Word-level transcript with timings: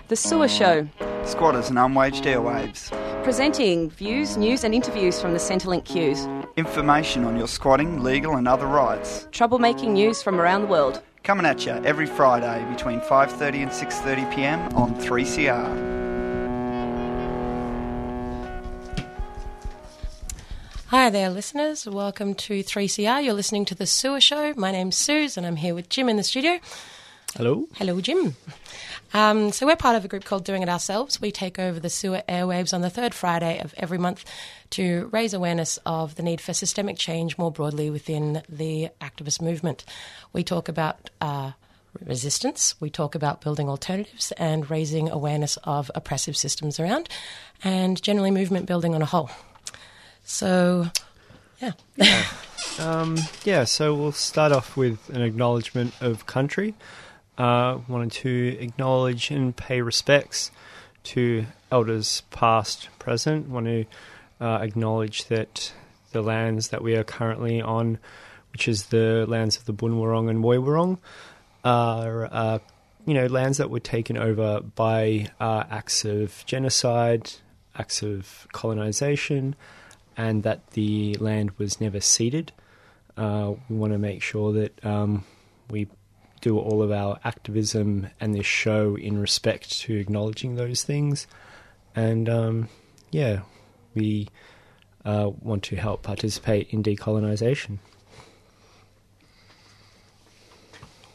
The 0.09 0.17
SUWA 0.17 0.49
Show, 0.49 0.89
Squatters 1.25 1.69
and 1.69 1.79
unwaged 1.79 2.25
airwaves. 2.25 2.91
presenting 3.23 3.91
views, 3.91 4.37
news, 4.37 4.65
and 4.65 4.75
interviews 4.75 5.21
from 5.21 5.33
the 5.33 5.39
Centrelink 5.39 5.85
queues. 5.85 6.27
Information 6.57 7.25
on 7.25 7.37
your 7.37 7.47
squatting, 7.47 8.03
legal 8.03 8.37
and 8.37 8.49
other 8.49 8.67
rights. 8.67 9.29
Troublemaking 9.31 9.91
news 9.91 10.23
from 10.23 10.41
around 10.41 10.63
the 10.63 10.67
world. 10.69 11.03
Coming 11.23 11.45
at 11.47 11.67
you 11.67 11.73
every 11.85 12.07
Friday 12.07 12.65
between 12.73 13.01
5.30 13.01 13.63
and 13.63 13.71
6.30 13.71 14.35
pm 14.35 14.75
on 14.75 14.95
3CR. 14.95 15.91
Hi 20.87 21.09
there, 21.11 21.31
listeners. 21.31 21.87
Welcome 21.87 22.35
to 22.37 22.65
3CR. 22.65 23.23
You're 23.25 23.35
listening 23.35 23.65
to 23.67 23.75
The 23.77 23.85
SUWA 23.87 24.21
Show. 24.21 24.55
My 24.57 24.73
name's 24.73 24.97
Suse, 24.97 25.37
and 25.37 25.47
I'm 25.47 25.57
here 25.57 25.75
with 25.75 25.89
Jim 25.89 26.09
in 26.09 26.17
the 26.17 26.25
studio. 26.25 26.59
Hello. 27.37 27.67
Hello, 27.77 28.01
Jim. 28.01 28.35
Um, 29.13 29.51
so, 29.51 29.67
we're 29.67 29.77
part 29.77 29.97
of 29.97 30.05
a 30.05 30.09
group 30.09 30.25
called 30.25 30.45
Doing 30.45 30.63
It 30.63 30.69
Ourselves. 30.69 31.21
We 31.21 31.33
take 31.33 31.59
over 31.59 31.81
the 31.81 31.89
SUWA 31.89 32.25
airwaves 32.29 32.73
on 32.73 32.81
the 32.81 32.91
third 32.91 33.13
Friday 33.13 33.59
of 33.59 33.75
every 33.77 33.99
month 33.99 34.25
to 34.71 35.09
raise 35.13 35.35
awareness 35.35 35.79
of 35.85 36.15
the 36.15 36.23
need 36.23 36.41
for 36.41 36.53
systemic 36.53 36.97
change 36.97 37.37
more 37.37 37.51
broadly 37.51 37.91
within 37.91 38.43
the 38.49 38.91
activist 39.01 39.43
movement. 39.43 39.85
We 40.33 40.45
talk 40.45 40.69
about 40.69 41.11
uh, 41.21 41.53
resistance, 42.05 42.75
we 42.81 42.91
talk 42.91 43.15
about 43.15 43.41
building 43.41 43.69
alternatives, 43.69 44.33
and 44.33 44.71
raising 44.71 45.11
awareness 45.11 45.57
of 45.65 45.91
oppressive 45.95 46.37
systems 46.37 46.79
around, 46.79 47.09
and 47.65 48.01
generally 48.01 48.31
movement 48.31 48.67
building 48.67 48.95
on 48.95 49.03
a 49.03 49.07
whole. 49.07 49.31
So, 50.25 50.87
yeah. 51.61 51.73
Um, 52.79 53.19
yeah, 53.45 53.65
so 53.65 53.95
we'll 53.95 54.13
start 54.13 54.53
off 54.53 54.77
with 54.77 55.11
an 55.11 55.21
acknowledgement 55.21 55.93
of 56.01 56.27
country. 56.27 56.75
Uh, 57.41 57.81
wanted 57.89 58.13
to 58.13 58.59
acknowledge 58.61 59.31
and 59.31 59.57
pay 59.57 59.81
respects 59.81 60.51
to 61.03 61.47
elders 61.73 62.23
past, 62.31 62.91
present. 62.99 63.49
Want 63.49 63.65
to 63.65 63.87
uh, 64.43 64.59
acknowledge 64.61 65.25
that 65.29 65.73
the 66.13 66.21
lands 66.21 66.69
that 66.69 66.83
we 66.83 66.95
are 66.97 67.03
currently 67.03 67.63
on, 67.63 67.99
which 68.53 68.69
is 68.69 68.89
the 68.89 69.25
lands 69.27 69.57
of 69.57 69.65
the 69.65 69.73
Bunwurrung 69.73 70.29
and 70.29 70.45
Woiwurrung, 70.45 70.99
are 71.65 72.29
uh, 72.31 72.59
you 73.07 73.15
know 73.15 73.25
lands 73.25 73.57
that 73.57 73.71
were 73.71 73.81
taken 73.81 74.19
over 74.19 74.61
by 74.61 75.31
uh, 75.41 75.65
acts 75.71 76.05
of 76.05 76.45
genocide, 76.45 77.33
acts 77.75 78.03
of 78.03 78.49
colonization, 78.53 79.57
and 80.15 80.43
that 80.43 80.73
the 80.73 81.15
land 81.15 81.53
was 81.53 81.81
never 81.81 82.01
ceded. 82.01 82.53
Uh, 83.17 83.55
we 83.71 83.77
want 83.77 83.95
to 83.95 83.99
make 83.99 84.23
sure 84.23 84.53
that 84.53 84.85
um, 84.85 85.25
we 85.71 85.89
do 86.41 86.59
all 86.59 86.83
of 86.83 86.91
our 86.91 87.19
activism 87.25 88.09
and 88.21 88.35
this 88.35 88.47
show 88.47 88.97
in 88.97 89.19
respect 89.19 89.81
to 89.81 89.97
acknowledging 89.97 90.57
those 90.57 90.83
things. 90.83 91.27
And 91.95 92.29
um, 92.29 92.69
yeah, 93.11 93.41
we 93.95 94.29
uh, 95.05 95.31
want 95.41 95.63
to 95.65 95.77
help 95.77 96.03
participate 96.03 96.69
in 96.71 96.83
decolonisation. 96.83 97.79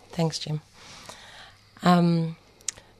Thanks, 0.09 0.40
Jim. 0.40 0.62
Um, 1.84 2.38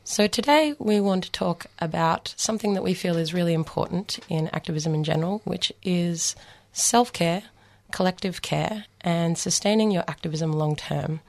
so, 0.04 0.28
today 0.28 0.76
we 0.78 1.00
want 1.00 1.24
to 1.24 1.32
talk 1.32 1.66
about 1.80 2.34
something 2.38 2.74
that 2.74 2.84
we 2.84 2.94
feel 2.94 3.18
is 3.18 3.34
really 3.34 3.54
important 3.54 4.20
in 4.30 4.50
activism 4.50 4.94
in 4.94 5.04
general, 5.04 5.42
which 5.46 5.72
is 5.82 6.36
self 6.74 7.12
care, 7.12 7.44
collective 7.92 8.42
care, 8.42 8.86
and 9.02 9.38
sustaining 9.38 9.92
your 9.92 10.04
activism 10.08 10.52
long 10.52 10.76
term. 10.76 11.22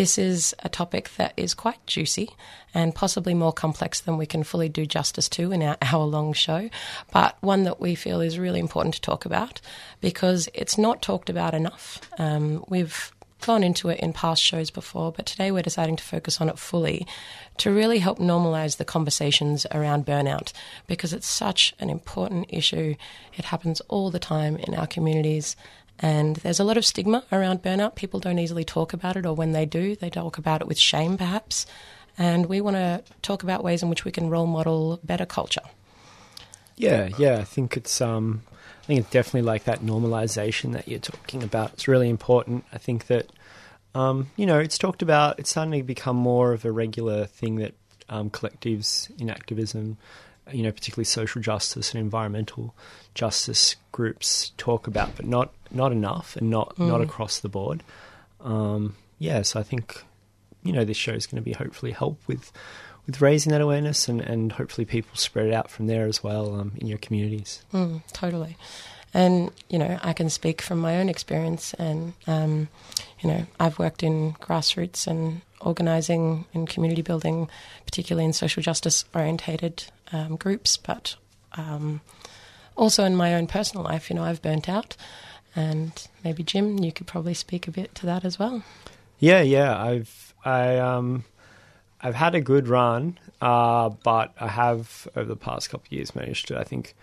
This 0.00 0.16
is 0.16 0.54
a 0.60 0.70
topic 0.70 1.10
that 1.18 1.34
is 1.36 1.52
quite 1.52 1.84
juicy 1.86 2.30
and 2.72 2.94
possibly 2.94 3.34
more 3.34 3.52
complex 3.52 4.00
than 4.00 4.16
we 4.16 4.24
can 4.24 4.44
fully 4.44 4.70
do 4.70 4.86
justice 4.86 5.28
to 5.28 5.52
in 5.52 5.62
our 5.62 5.76
hour 5.82 6.06
long 6.06 6.32
show, 6.32 6.70
but 7.12 7.36
one 7.42 7.64
that 7.64 7.82
we 7.82 7.94
feel 7.94 8.22
is 8.22 8.38
really 8.38 8.60
important 8.60 8.94
to 8.94 9.00
talk 9.02 9.26
about 9.26 9.60
because 10.00 10.48
it's 10.54 10.78
not 10.78 11.02
talked 11.02 11.28
about 11.28 11.52
enough. 11.52 12.00
Um, 12.16 12.64
we've 12.66 13.12
gone 13.40 13.62
into 13.62 13.90
it 13.90 14.00
in 14.00 14.14
past 14.14 14.42
shows 14.42 14.70
before, 14.70 15.12
but 15.12 15.26
today 15.26 15.50
we're 15.50 15.62
deciding 15.62 15.96
to 15.96 16.04
focus 16.04 16.40
on 16.40 16.48
it 16.48 16.58
fully 16.58 17.06
to 17.58 17.70
really 17.70 17.98
help 17.98 18.18
normalize 18.18 18.76
the 18.76 18.84
conversations 18.84 19.66
around 19.72 20.06
burnout 20.06 20.52
because 20.86 21.12
it's 21.12 21.26
such 21.26 21.74
an 21.78 21.90
important 21.90 22.46
issue. 22.48 22.94
It 23.36 23.44
happens 23.44 23.80
all 23.82 24.10
the 24.10 24.18
time 24.18 24.56
in 24.56 24.74
our 24.74 24.86
communities. 24.86 25.56
And 26.00 26.36
there's 26.36 26.58
a 26.58 26.64
lot 26.64 26.78
of 26.78 26.86
stigma 26.86 27.24
around 27.30 27.62
burnout. 27.62 27.94
People 27.94 28.20
don't 28.20 28.38
easily 28.38 28.64
talk 28.64 28.92
about 28.92 29.16
it, 29.16 29.26
or 29.26 29.34
when 29.34 29.52
they 29.52 29.66
do, 29.66 29.94
they 29.94 30.10
talk 30.10 30.38
about 30.38 30.62
it 30.62 30.66
with 30.66 30.78
shame, 30.78 31.18
perhaps. 31.18 31.66
And 32.16 32.46
we 32.46 32.60
want 32.60 32.76
to 32.76 33.04
talk 33.22 33.42
about 33.42 33.62
ways 33.62 33.82
in 33.82 33.90
which 33.90 34.04
we 34.04 34.10
can 34.10 34.30
role 34.30 34.46
model 34.46 34.98
better 35.04 35.26
culture. 35.26 35.62
Yeah, 36.76 37.10
yeah, 37.18 37.36
I 37.36 37.44
think 37.44 37.76
it's 37.76 38.00
um, 38.00 38.42
I 38.82 38.86
think 38.86 39.00
it's 39.00 39.10
definitely 39.10 39.42
like 39.42 39.64
that 39.64 39.80
normalization 39.80 40.72
that 40.72 40.88
you're 40.88 40.98
talking 40.98 41.42
about. 41.42 41.74
It's 41.74 41.86
really 41.86 42.08
important. 42.08 42.64
I 42.72 42.78
think 42.78 43.06
that 43.08 43.28
um, 43.94 44.30
you 44.36 44.46
know, 44.46 44.58
it's 44.58 44.78
talked 44.78 45.02
about. 45.02 45.38
It's 45.38 45.52
to 45.52 45.82
become 45.82 46.16
more 46.16 46.52
of 46.52 46.64
a 46.64 46.72
regular 46.72 47.26
thing 47.26 47.56
that 47.56 47.74
um, 48.08 48.30
collectives 48.30 49.10
in 49.20 49.28
activism, 49.28 49.98
you 50.52 50.62
know, 50.62 50.72
particularly 50.72 51.04
social 51.04 51.42
justice 51.42 51.92
and 51.92 52.00
environmental 52.00 52.74
justice 53.14 53.76
groups 53.92 54.52
talk 54.56 54.86
about, 54.86 55.16
but 55.16 55.26
not 55.26 55.52
not 55.70 55.92
enough 55.92 56.36
and 56.36 56.50
not 56.50 56.78
not 56.78 57.00
across 57.00 57.40
the 57.40 57.48
board. 57.48 57.82
Um, 58.40 58.96
yeah, 59.18 59.42
so 59.42 59.60
I 59.60 59.62
think 59.62 60.02
you 60.62 60.72
know 60.72 60.84
this 60.84 60.96
show 60.96 61.12
is 61.12 61.26
going 61.26 61.42
to 61.42 61.44
be 61.44 61.52
hopefully 61.52 61.92
help 61.92 62.18
with 62.26 62.52
with 63.06 63.20
raising 63.20 63.52
that 63.52 63.60
awareness 63.60 64.08
and, 64.08 64.20
and 64.20 64.52
hopefully 64.52 64.84
people 64.84 65.16
spread 65.16 65.46
it 65.46 65.52
out 65.52 65.70
from 65.70 65.86
there 65.86 66.06
as 66.06 66.22
well 66.22 66.54
um, 66.54 66.72
in 66.76 66.86
your 66.86 66.98
communities. 66.98 67.62
Mm, 67.72 68.02
totally. 68.12 68.56
And, 69.12 69.50
you 69.68 69.78
know, 69.78 69.98
I 70.02 70.12
can 70.12 70.30
speak 70.30 70.62
from 70.62 70.78
my 70.78 70.98
own 71.00 71.08
experience. 71.08 71.74
And, 71.74 72.12
um, 72.26 72.68
you 73.20 73.30
know, 73.30 73.46
I've 73.58 73.78
worked 73.78 74.02
in 74.02 74.34
grassroots 74.34 75.06
and 75.06 75.40
organising 75.60 76.44
and 76.54 76.68
community 76.68 77.02
building, 77.02 77.48
particularly 77.84 78.24
in 78.24 78.32
social 78.32 78.62
justice 78.62 79.04
orientated 79.14 79.84
um, 80.12 80.36
groups, 80.36 80.76
but 80.76 81.16
um, 81.54 82.00
also 82.76 83.04
in 83.04 83.16
my 83.16 83.34
own 83.34 83.46
personal 83.46 83.84
life, 83.84 84.10
you 84.10 84.16
know, 84.16 84.24
I've 84.24 84.42
burnt 84.42 84.68
out. 84.68 84.96
And 85.56 86.08
maybe, 86.24 86.42
Jim, 86.42 86.78
you 86.78 86.92
could 86.92 87.06
probably 87.06 87.34
speak 87.34 87.66
a 87.66 87.70
bit 87.70 87.94
to 87.96 88.06
that 88.06 88.24
as 88.24 88.38
well. 88.38 88.62
Yeah, 89.18 89.42
yeah. 89.42 89.80
I've 89.80 90.34
I 90.44 90.78
um 90.78 91.24
I've 92.00 92.14
had 92.14 92.34
a 92.34 92.40
good 92.40 92.68
run, 92.68 93.18
uh, 93.40 93.90
but 93.90 94.32
I 94.40 94.48
have 94.48 95.06
over 95.14 95.28
the 95.28 95.36
past 95.36 95.70
couple 95.70 95.86
of 95.86 95.92
years 95.92 96.14
managed 96.14 96.48
to 96.48 96.58
I 96.58 96.64
think 96.64 96.94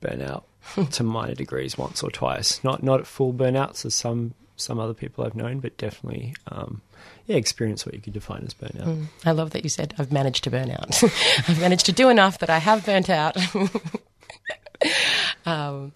burn 0.00 0.20
out 0.20 0.44
to 0.92 1.02
minor 1.02 1.34
degrees 1.34 1.78
once 1.78 2.02
or 2.02 2.10
twice. 2.10 2.62
Not 2.62 2.82
not 2.82 3.00
at 3.00 3.06
full 3.06 3.32
burnouts 3.32 3.84
as 3.86 3.94
some 3.94 4.34
some 4.56 4.78
other 4.78 4.94
people 4.94 5.24
I've 5.24 5.34
known, 5.34 5.60
but 5.60 5.76
definitely 5.76 6.34
um, 6.48 6.82
yeah, 7.26 7.36
experience 7.36 7.84
what 7.84 7.94
you 7.94 8.00
could 8.00 8.12
define 8.12 8.42
as 8.44 8.54
burnout. 8.54 8.86
Mm, 8.86 9.06
I 9.24 9.32
love 9.32 9.50
that 9.50 9.64
you 9.64 9.70
said 9.70 9.94
I've 9.98 10.12
managed 10.12 10.44
to 10.44 10.50
burn 10.50 10.70
out. 10.70 11.02
I've 11.48 11.60
managed 11.60 11.86
to 11.86 11.92
do 11.92 12.08
enough 12.08 12.38
that 12.38 12.50
I 12.50 12.58
have 12.58 12.84
burnt 12.84 13.10
out. 13.10 13.36
um, 15.46 15.92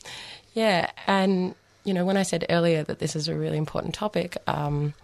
yeah, 0.54 0.90
and 1.06 1.54
you 1.84 1.94
know 1.94 2.04
when 2.04 2.16
I 2.16 2.22
said 2.22 2.44
earlier 2.50 2.82
that 2.84 2.98
this 2.98 3.16
is 3.16 3.28
a 3.28 3.34
really 3.34 3.58
important 3.58 3.94
topic, 3.94 4.36
um, 4.46 4.94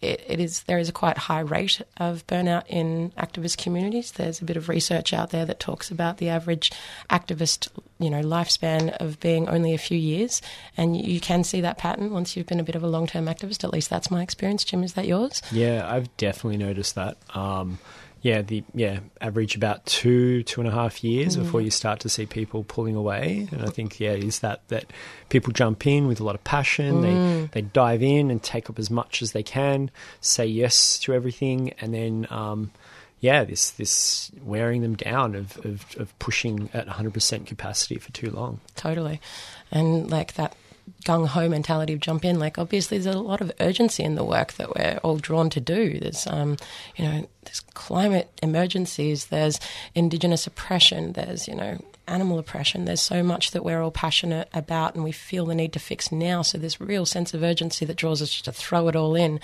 it, 0.00 0.22
it 0.28 0.40
is 0.40 0.62
there 0.64 0.78
is 0.78 0.88
a 0.88 0.92
quite 0.92 1.16
high 1.16 1.40
rate 1.40 1.80
of 1.96 2.26
burnout 2.26 2.64
in 2.68 3.10
activist 3.18 3.58
communities. 3.58 4.12
There's 4.12 4.40
a 4.40 4.44
bit 4.44 4.56
of 4.56 4.68
research 4.68 5.12
out 5.12 5.30
there 5.30 5.46
that 5.46 5.58
talks 5.58 5.90
about 5.90 6.18
the 6.18 6.28
average 6.28 6.70
activist, 7.10 7.68
you 7.98 8.10
know, 8.10 8.22
lifespan 8.22 8.90
of 8.98 9.18
being 9.20 9.48
only 9.48 9.74
a 9.74 9.78
few 9.78 9.98
years, 9.98 10.42
and 10.76 10.96
you 10.96 11.20
can 11.20 11.44
see 11.44 11.60
that 11.62 11.78
pattern 11.78 12.12
once 12.12 12.36
you've 12.36 12.46
been 12.46 12.60
a 12.60 12.64
bit 12.64 12.74
of 12.74 12.82
a 12.82 12.88
long 12.88 13.06
term 13.06 13.26
activist. 13.26 13.64
At 13.64 13.72
least 13.72 13.90
that's 13.90 14.10
my 14.10 14.22
experience. 14.22 14.64
Jim, 14.64 14.84
is 14.84 14.94
that 14.94 15.06
yours? 15.06 15.42
Yeah, 15.50 15.86
I've 15.90 16.14
definitely 16.16 16.58
noticed 16.58 16.94
that. 16.94 17.16
Um, 17.34 17.78
yeah, 18.26 18.42
the 18.42 18.64
yeah 18.74 18.98
average 19.20 19.54
about 19.54 19.86
two 19.86 20.42
two 20.42 20.60
and 20.60 20.66
a 20.66 20.72
half 20.72 21.04
years 21.04 21.36
before 21.36 21.60
you 21.60 21.70
start 21.70 22.00
to 22.00 22.08
see 22.08 22.26
people 22.26 22.64
pulling 22.64 22.96
away, 22.96 23.46
and 23.52 23.62
I 23.62 23.66
think 23.66 24.00
yeah 24.00 24.14
is 24.14 24.40
that 24.40 24.66
that 24.66 24.92
people 25.28 25.52
jump 25.52 25.86
in 25.86 26.08
with 26.08 26.18
a 26.18 26.24
lot 26.24 26.34
of 26.34 26.42
passion, 26.42 27.02
they 27.02 27.48
they 27.52 27.62
dive 27.62 28.02
in 28.02 28.32
and 28.32 28.42
take 28.42 28.68
up 28.68 28.80
as 28.80 28.90
much 28.90 29.22
as 29.22 29.30
they 29.30 29.44
can, 29.44 29.92
say 30.20 30.44
yes 30.44 30.98
to 31.00 31.14
everything, 31.14 31.72
and 31.80 31.94
then 31.94 32.26
um, 32.30 32.72
yeah, 33.20 33.44
this 33.44 33.70
this 33.70 34.32
wearing 34.42 34.82
them 34.82 34.96
down 34.96 35.36
of 35.36 35.64
of, 35.64 35.94
of 35.96 36.18
pushing 36.18 36.68
at 36.74 36.88
100% 36.88 37.46
capacity 37.46 37.96
for 38.00 38.10
too 38.10 38.32
long. 38.32 38.58
Totally. 38.74 39.20
And 39.70 40.10
like 40.10 40.34
that 40.34 40.56
gung 41.04 41.26
ho 41.26 41.48
mentality 41.48 41.92
of 41.92 42.00
jump 42.00 42.24
in, 42.24 42.38
like 42.38 42.58
obviously 42.58 42.98
there's 42.98 43.14
a 43.14 43.18
lot 43.18 43.40
of 43.40 43.52
urgency 43.60 44.02
in 44.02 44.14
the 44.14 44.24
work 44.24 44.54
that 44.54 44.74
we're 44.74 44.98
all 45.02 45.16
drawn 45.16 45.50
to 45.50 45.60
do. 45.60 45.98
There's, 45.98 46.26
um, 46.26 46.56
you 46.96 47.04
know, 47.04 47.28
there's 47.44 47.60
climate 47.74 48.30
emergencies, 48.42 49.26
there's 49.26 49.60
indigenous 49.94 50.46
oppression, 50.46 51.12
there's, 51.12 51.46
you 51.48 51.54
know, 51.54 51.78
animal 52.08 52.38
oppression. 52.38 52.84
There's 52.84 53.02
so 53.02 53.22
much 53.22 53.50
that 53.50 53.64
we're 53.64 53.82
all 53.82 53.90
passionate 53.90 54.48
about 54.54 54.94
and 54.94 55.04
we 55.04 55.12
feel 55.12 55.46
the 55.46 55.54
need 55.54 55.72
to 55.74 55.78
fix 55.78 56.12
now. 56.12 56.42
So 56.42 56.58
there's 56.58 56.80
real 56.80 57.06
sense 57.06 57.34
of 57.34 57.42
urgency 57.42 57.84
that 57.84 57.96
draws 57.96 58.22
us 58.22 58.40
to 58.42 58.52
throw 58.52 58.88
it 58.88 58.96
all 58.96 59.14
in. 59.14 59.40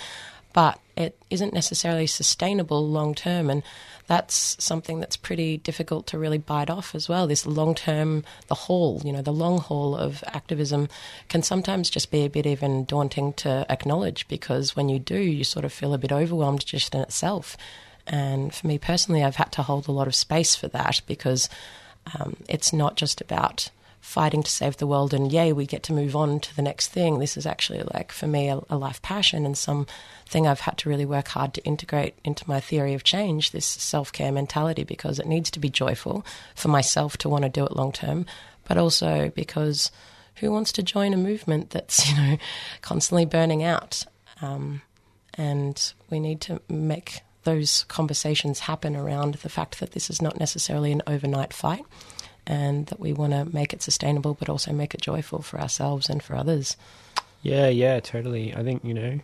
But 0.52 0.78
it 0.96 1.18
isn't 1.30 1.54
necessarily 1.54 2.06
sustainable 2.06 2.86
long 2.86 3.14
term. 3.14 3.50
And 3.50 3.62
that's 4.06 4.56
something 4.62 5.00
that's 5.00 5.16
pretty 5.16 5.58
difficult 5.58 6.06
to 6.08 6.18
really 6.18 6.38
bite 6.38 6.70
off 6.70 6.94
as 6.94 7.08
well. 7.08 7.26
This 7.26 7.46
long 7.46 7.74
term, 7.74 8.24
the 8.48 8.54
haul, 8.54 9.00
you 9.04 9.12
know, 9.12 9.22
the 9.22 9.32
long 9.32 9.58
haul 9.58 9.96
of 9.96 10.22
activism 10.26 10.88
can 11.28 11.42
sometimes 11.42 11.88
just 11.88 12.10
be 12.10 12.24
a 12.24 12.30
bit 12.30 12.46
even 12.46 12.84
daunting 12.84 13.32
to 13.34 13.64
acknowledge 13.70 14.28
because 14.28 14.76
when 14.76 14.88
you 14.88 14.98
do, 14.98 15.18
you 15.18 15.44
sort 15.44 15.64
of 15.64 15.72
feel 15.72 15.94
a 15.94 15.98
bit 15.98 16.12
overwhelmed 16.12 16.66
just 16.66 16.94
in 16.94 17.00
itself. 17.00 17.56
And 18.06 18.52
for 18.52 18.66
me 18.66 18.78
personally, 18.78 19.22
I've 19.22 19.36
had 19.36 19.52
to 19.52 19.62
hold 19.62 19.86
a 19.88 19.92
lot 19.92 20.08
of 20.08 20.14
space 20.14 20.56
for 20.56 20.68
that 20.68 21.00
because 21.06 21.48
um, 22.18 22.36
it's 22.48 22.72
not 22.72 22.96
just 22.96 23.20
about 23.20 23.70
fighting 24.02 24.42
to 24.42 24.50
save 24.50 24.76
the 24.76 24.86
world 24.86 25.14
and 25.14 25.32
yay, 25.32 25.52
we 25.52 25.64
get 25.64 25.84
to 25.84 25.92
move 25.92 26.16
on 26.16 26.40
to 26.40 26.54
the 26.56 26.60
next 26.60 26.88
thing. 26.88 27.20
This 27.20 27.36
is 27.36 27.46
actually 27.46 27.82
like 27.94 28.10
for 28.10 28.26
me 28.26 28.48
a, 28.48 28.60
a 28.68 28.76
life 28.76 29.00
passion 29.00 29.46
and 29.46 29.56
something 29.56 30.44
I've 30.44 30.60
had 30.60 30.76
to 30.78 30.88
really 30.88 31.06
work 31.06 31.28
hard 31.28 31.54
to 31.54 31.64
integrate 31.64 32.18
into 32.24 32.46
my 32.48 32.58
theory 32.58 32.94
of 32.94 33.04
change, 33.04 33.52
this 33.52 33.64
self 33.64 34.12
care 34.12 34.32
mentality, 34.32 34.82
because 34.82 35.20
it 35.20 35.26
needs 35.26 35.52
to 35.52 35.60
be 35.60 35.70
joyful 35.70 36.26
for 36.56 36.66
myself 36.66 37.16
to 37.18 37.28
want 37.28 37.44
to 37.44 37.48
do 37.48 37.64
it 37.64 37.76
long 37.76 37.92
term, 37.92 38.26
but 38.66 38.76
also 38.76 39.30
because 39.36 39.92
who 40.36 40.50
wants 40.50 40.72
to 40.72 40.82
join 40.82 41.14
a 41.14 41.16
movement 41.16 41.70
that's, 41.70 42.10
you 42.10 42.16
know, 42.16 42.38
constantly 42.82 43.24
burning 43.24 43.62
out? 43.62 44.04
Um, 44.42 44.82
and 45.34 45.92
we 46.10 46.18
need 46.18 46.40
to 46.42 46.60
make 46.68 47.20
those 47.44 47.84
conversations 47.84 48.58
happen 48.58 48.96
around 48.96 49.34
the 49.34 49.48
fact 49.48 49.78
that 49.78 49.92
this 49.92 50.10
is 50.10 50.20
not 50.20 50.40
necessarily 50.40 50.90
an 50.90 51.02
overnight 51.06 51.52
fight 51.52 51.84
and 52.46 52.86
that 52.86 53.00
we 53.00 53.12
want 53.12 53.32
to 53.32 53.44
make 53.54 53.72
it 53.72 53.82
sustainable 53.82 54.34
but 54.34 54.48
also 54.48 54.72
make 54.72 54.94
it 54.94 55.00
joyful 55.00 55.42
for 55.42 55.60
ourselves 55.60 56.08
and 56.08 56.22
for 56.22 56.36
others. 56.36 56.76
Yeah, 57.42 57.68
yeah, 57.68 58.00
totally. 58.00 58.54
I 58.54 58.62
think, 58.62 58.84
you 58.84 58.94
know, 58.94 59.20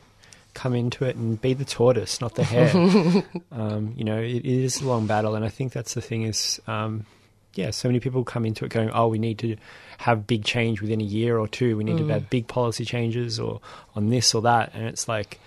come 0.55 0.75
into 0.75 1.05
it 1.05 1.17
and 1.17 1.41
be 1.41 1.55
the 1.55 1.65
tortoise, 1.65 2.20
not 2.20 2.35
the 2.35 2.44
hare. 2.44 3.25
um, 3.53 3.94
you 3.97 4.05
know, 4.05 4.19
it, 4.19 4.37
it 4.37 4.47
is 4.47 4.81
a 4.81 4.87
long 4.88 5.06
battle. 5.06 5.35
And 5.35 5.44
I 5.44 5.49
think 5.49 5.73
that's 5.73 5.94
the 5.94 6.00
thing 6.00 6.23
is, 6.25 6.61
um, 6.67 7.06
yeah, 7.55 7.70
so 7.70 7.88
many 7.88 8.00
people 8.00 8.25
come 8.25 8.44
into 8.44 8.65
it 8.65 8.70
going, 8.70 8.91
oh, 8.91 9.09
we 9.09 9.19
need 9.19 9.38
to 9.41 9.56
have 9.99 10.26
big 10.26 10.44
change 10.44 10.81
within 10.81 11.00
a 11.00 11.05
year 11.05 11.38
or 11.38 11.49
two. 11.49 11.76
We 11.76 11.85
need 11.85 11.97
mm. 11.97 12.06
to 12.06 12.12
have 12.15 12.31
big 12.31 12.47
policy 12.49 12.85
changes 12.85 13.38
or 13.38 13.61
on 13.94 14.11
this 14.11 14.35
or 14.35 14.43
that. 14.43 14.73
And 14.75 14.87
it's 14.87 15.09
like, 15.09 15.41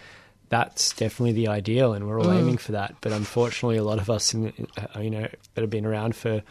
that's 0.51 0.93
definitely 0.93 1.31
the 1.31 1.47
ideal, 1.47 1.93
and 1.93 2.05
we're 2.05 2.19
all 2.19 2.27
mm. 2.27 2.37
aiming 2.37 2.57
for 2.57 2.73
that. 2.73 2.95
But 2.99 3.13
unfortunately, 3.13 3.77
a 3.77 3.85
lot 3.85 3.99
of 3.99 4.09
us, 4.09 4.33
in, 4.33 4.67
uh, 4.77 4.99
you 4.99 5.09
know, 5.09 5.21
that 5.53 5.61
have 5.61 5.69
been 5.69 5.85
around 5.85 6.13
for 6.13 6.43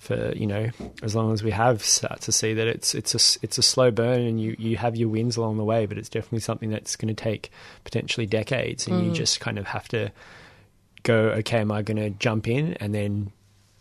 for 0.00 0.32
you 0.34 0.46
know 0.46 0.70
as 1.02 1.14
long 1.14 1.30
as 1.32 1.42
we 1.42 1.50
have 1.50 1.84
start 1.84 2.22
to 2.22 2.32
see 2.32 2.54
that 2.54 2.66
it's 2.66 2.94
it's 2.94 3.14
a 3.14 3.38
it's 3.44 3.58
a 3.58 3.62
slow 3.62 3.90
burn 3.90 4.22
and 4.22 4.40
you 4.40 4.56
you 4.58 4.76
have 4.78 4.96
your 4.96 5.10
wins 5.10 5.36
along 5.36 5.58
the 5.58 5.64
way 5.64 5.84
but 5.84 5.98
it's 5.98 6.08
definitely 6.08 6.40
something 6.40 6.70
that's 6.70 6.96
going 6.96 7.14
to 7.14 7.22
take 7.22 7.52
potentially 7.84 8.26
decades 8.26 8.86
and 8.86 8.96
mm. 8.96 9.06
you 9.06 9.12
just 9.12 9.40
kind 9.40 9.58
of 9.58 9.66
have 9.66 9.86
to 9.86 10.10
go 11.02 11.14
okay 11.14 11.58
am 11.58 11.70
I 11.70 11.82
going 11.82 11.98
to 11.98 12.10
jump 12.10 12.48
in 12.48 12.72
and 12.74 12.94
then 12.94 13.30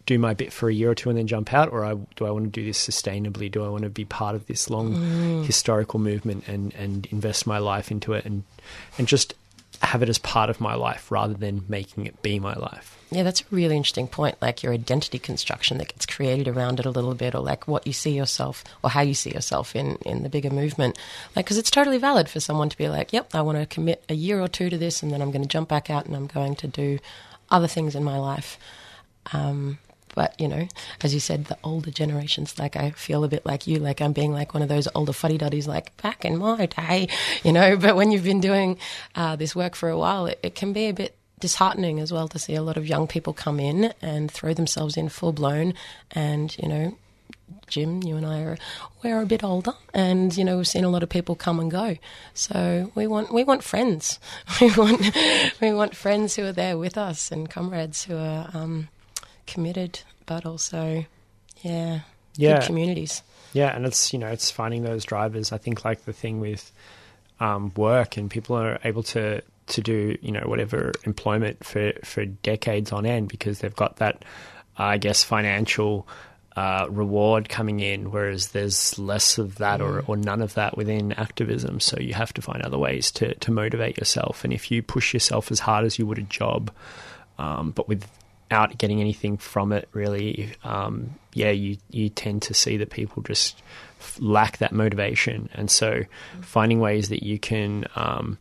do 0.05 0.19
my 0.19 0.33
bit 0.33 0.51
for 0.51 0.67
a 0.67 0.73
year 0.73 0.91
or 0.91 0.95
two 0.95 1.09
and 1.09 1.17
then 1.17 1.25
jump 1.27 1.53
out 1.53 1.71
or 1.71 1.85
I, 1.85 1.93
do 1.93 2.25
I 2.25 2.31
want 2.31 2.45
to 2.45 2.51
do 2.51 2.65
this 2.65 2.85
sustainably 2.85 3.49
do 3.49 3.63
I 3.63 3.69
want 3.69 3.83
to 3.83 3.89
be 3.89 4.03
part 4.03 4.35
of 4.35 4.45
this 4.47 4.69
long 4.69 4.95
mm. 4.95 5.45
historical 5.45 5.99
movement 5.99 6.47
and 6.47 6.75
and 6.75 7.07
invest 7.11 7.47
my 7.47 7.59
life 7.59 7.91
into 7.91 8.11
it 8.11 8.25
and 8.25 8.43
and 8.97 9.07
just 9.07 9.35
have 9.81 10.03
it 10.03 10.09
as 10.09 10.17
part 10.17 10.49
of 10.49 10.59
my 10.59 10.75
life 10.75 11.11
rather 11.11 11.33
than 11.33 11.63
making 11.67 12.05
it 12.05 12.21
be 12.21 12.39
my 12.39 12.53
life. 12.55 12.98
Yeah, 13.11 13.23
that's 13.23 13.41
a 13.41 13.45
really 13.49 13.75
interesting 13.75 14.07
point. 14.07 14.35
Like 14.39 14.61
your 14.61 14.71
identity 14.71 15.17
construction 15.17 15.79
that 15.79 15.87
gets 15.87 16.05
created 16.05 16.47
around 16.47 16.79
it 16.79 16.85
a 16.85 16.91
little 16.91 17.15
bit, 17.15 17.33
or 17.33 17.39
like 17.39 17.67
what 17.67 17.87
you 17.87 17.93
see 17.93 18.11
yourself, 18.11 18.63
or 18.83 18.91
how 18.91 19.01
you 19.01 19.15
see 19.15 19.31
yourself 19.31 19.75
in 19.75 19.95
in 20.05 20.21
the 20.21 20.29
bigger 20.29 20.51
movement. 20.51 20.97
Like, 21.35 21.45
because 21.45 21.57
it's 21.57 21.71
totally 21.71 21.97
valid 21.97 22.29
for 22.29 22.39
someone 22.39 22.69
to 22.69 22.77
be 22.77 22.87
like, 22.87 23.11
"Yep, 23.11 23.33
I 23.33 23.41
want 23.41 23.57
to 23.57 23.65
commit 23.65 24.03
a 24.09 24.13
year 24.13 24.39
or 24.39 24.47
two 24.47 24.69
to 24.69 24.77
this, 24.77 25.01
and 25.01 25.11
then 25.11 25.21
I'm 25.21 25.31
going 25.31 25.41
to 25.41 25.47
jump 25.47 25.69
back 25.69 25.89
out 25.89 26.05
and 26.05 26.15
I'm 26.15 26.27
going 26.27 26.55
to 26.57 26.67
do 26.67 26.99
other 27.49 27.67
things 27.67 27.95
in 27.95 28.03
my 28.03 28.19
life." 28.19 28.59
Um, 29.33 29.79
but 30.13 30.39
you 30.39 30.47
know, 30.47 30.67
as 31.01 31.13
you 31.13 31.19
said, 31.19 31.45
the 31.45 31.57
older 31.63 31.91
generations, 31.91 32.59
like 32.59 32.75
I 32.75 32.91
feel 32.91 33.23
a 33.23 33.27
bit 33.27 33.45
like 33.45 33.65
you, 33.65 33.79
like 33.79 34.01
I'm 34.01 34.13
being 34.13 34.33
like 34.33 34.53
one 34.53 34.61
of 34.61 34.69
those 34.69 34.87
older 34.93 35.13
fuddy 35.13 35.37
duddies, 35.37 35.67
like 35.67 35.95
back 35.97 36.25
in 36.25 36.37
my 36.37 36.67
day, 36.67 37.07
you 37.43 37.53
know. 37.53 37.75
But 37.75 37.95
when 37.95 38.11
you've 38.11 38.23
been 38.23 38.41
doing 38.41 38.77
uh, 39.15 39.35
this 39.35 39.55
work 39.55 39.75
for 39.75 39.89
a 39.89 39.97
while, 39.97 40.27
it, 40.27 40.39
it 40.43 40.53
can 40.53 40.73
be 40.73 40.89
a 40.89 40.93
bit 40.93 41.15
disheartening 41.39 41.99
as 41.99 42.11
well 42.11 42.27
to 42.27 42.39
see 42.39 42.55
a 42.55 42.61
lot 42.61 42.77
of 42.77 42.87
young 42.87 43.07
people 43.07 43.33
come 43.33 43.59
in 43.59 43.93
and 44.01 44.31
throw 44.31 44.53
themselves 44.53 44.97
in 44.97 45.09
full 45.09 45.33
blown 45.33 45.73
and 46.11 46.57
you 46.57 46.67
know 46.67 46.97
Jim, 47.67 48.01
you 48.03 48.15
and 48.15 48.25
I 48.25 48.41
are 48.41 48.57
we're 49.03 49.21
a 49.21 49.25
bit 49.25 49.43
older, 49.43 49.73
and 49.93 50.35
you 50.35 50.43
know 50.43 50.57
we've 50.57 50.67
seen 50.67 50.83
a 50.83 50.89
lot 50.89 51.03
of 51.03 51.09
people 51.09 51.35
come 51.35 51.59
and 51.59 51.69
go. 51.69 51.97
So 52.33 52.91
we 52.95 53.07
want 53.07 53.31
we 53.31 53.43
want 53.43 53.63
friends. 53.63 54.19
We 54.61 54.71
want 54.75 55.15
we 55.61 55.73
want 55.73 55.95
friends 55.95 56.35
who 56.35 56.45
are 56.45 56.51
there 56.51 56.77
with 56.77 56.97
us 56.97 57.31
and 57.31 57.49
comrades 57.49 58.03
who 58.03 58.17
are 58.17 58.49
um, 58.53 58.89
committed, 59.47 60.01
but 60.25 60.45
also, 60.45 61.05
yeah, 61.61 62.01
yeah, 62.35 62.65
communities. 62.65 63.23
Yeah, 63.53 63.75
and 63.75 63.85
it's 63.85 64.11
you 64.11 64.19
know 64.19 64.27
it's 64.27 64.51
finding 64.51 64.83
those 64.83 65.05
drivers. 65.05 65.51
I 65.51 65.57
think 65.57 65.85
like 65.85 66.05
the 66.05 66.13
thing 66.13 66.39
with 66.39 66.71
um, 67.39 67.71
work 67.75 68.17
and 68.17 68.29
people 68.29 68.57
are 68.57 68.79
able 68.83 69.03
to 69.03 69.41
to 69.69 69.81
do 69.81 70.17
you 70.21 70.31
know 70.31 70.43
whatever 70.45 70.91
employment 71.05 71.63
for 71.63 71.93
for 72.03 72.25
decades 72.25 72.91
on 72.91 73.05
end 73.05 73.29
because 73.29 73.59
they've 73.59 73.75
got 73.75 73.97
that 73.97 74.23
I 74.77 74.97
guess 74.97 75.23
financial 75.23 76.07
uh, 76.55 76.87
reward 76.89 77.47
coming 77.47 77.79
in, 77.79 78.11
whereas 78.11 78.49
there's 78.49 78.97
less 78.97 79.37
of 79.37 79.59
that 79.59 79.81
or, 79.81 80.03
or 80.07 80.17
none 80.17 80.41
of 80.41 80.55
that 80.55 80.75
within 80.75 81.13
activism. 81.13 81.79
So 81.79 81.97
you 81.99 82.13
have 82.13 82.33
to 82.33 82.41
find 82.41 82.61
other 82.63 82.77
ways 82.77 83.11
to 83.11 83.33
to 83.35 83.51
motivate 83.51 83.97
yourself. 83.97 84.43
And 84.43 84.51
if 84.51 84.71
you 84.71 84.81
push 84.81 85.13
yourself 85.13 85.51
as 85.51 85.59
hard 85.59 85.85
as 85.85 85.99
you 85.99 86.05
would 86.05 86.17
a 86.17 86.23
job, 86.23 86.71
um, 87.37 87.71
but 87.71 87.87
without 87.87 88.77
getting 88.77 88.99
anything 88.99 89.37
from 89.37 89.71
it, 89.71 89.87
really, 89.93 90.53
um, 90.63 91.15
yeah, 91.33 91.51
you 91.51 91.77
you 91.91 92.09
tend 92.09 92.41
to 92.43 92.53
see 92.53 92.77
that 92.77 92.89
people 92.89 93.21
just 93.23 93.61
lack 94.19 94.57
that 94.57 94.71
motivation. 94.71 95.49
And 95.53 95.69
so 95.69 96.03
finding 96.41 96.79
ways 96.79 97.09
that 97.09 97.23
you 97.23 97.37
can 97.37 97.85
um, 97.95 98.37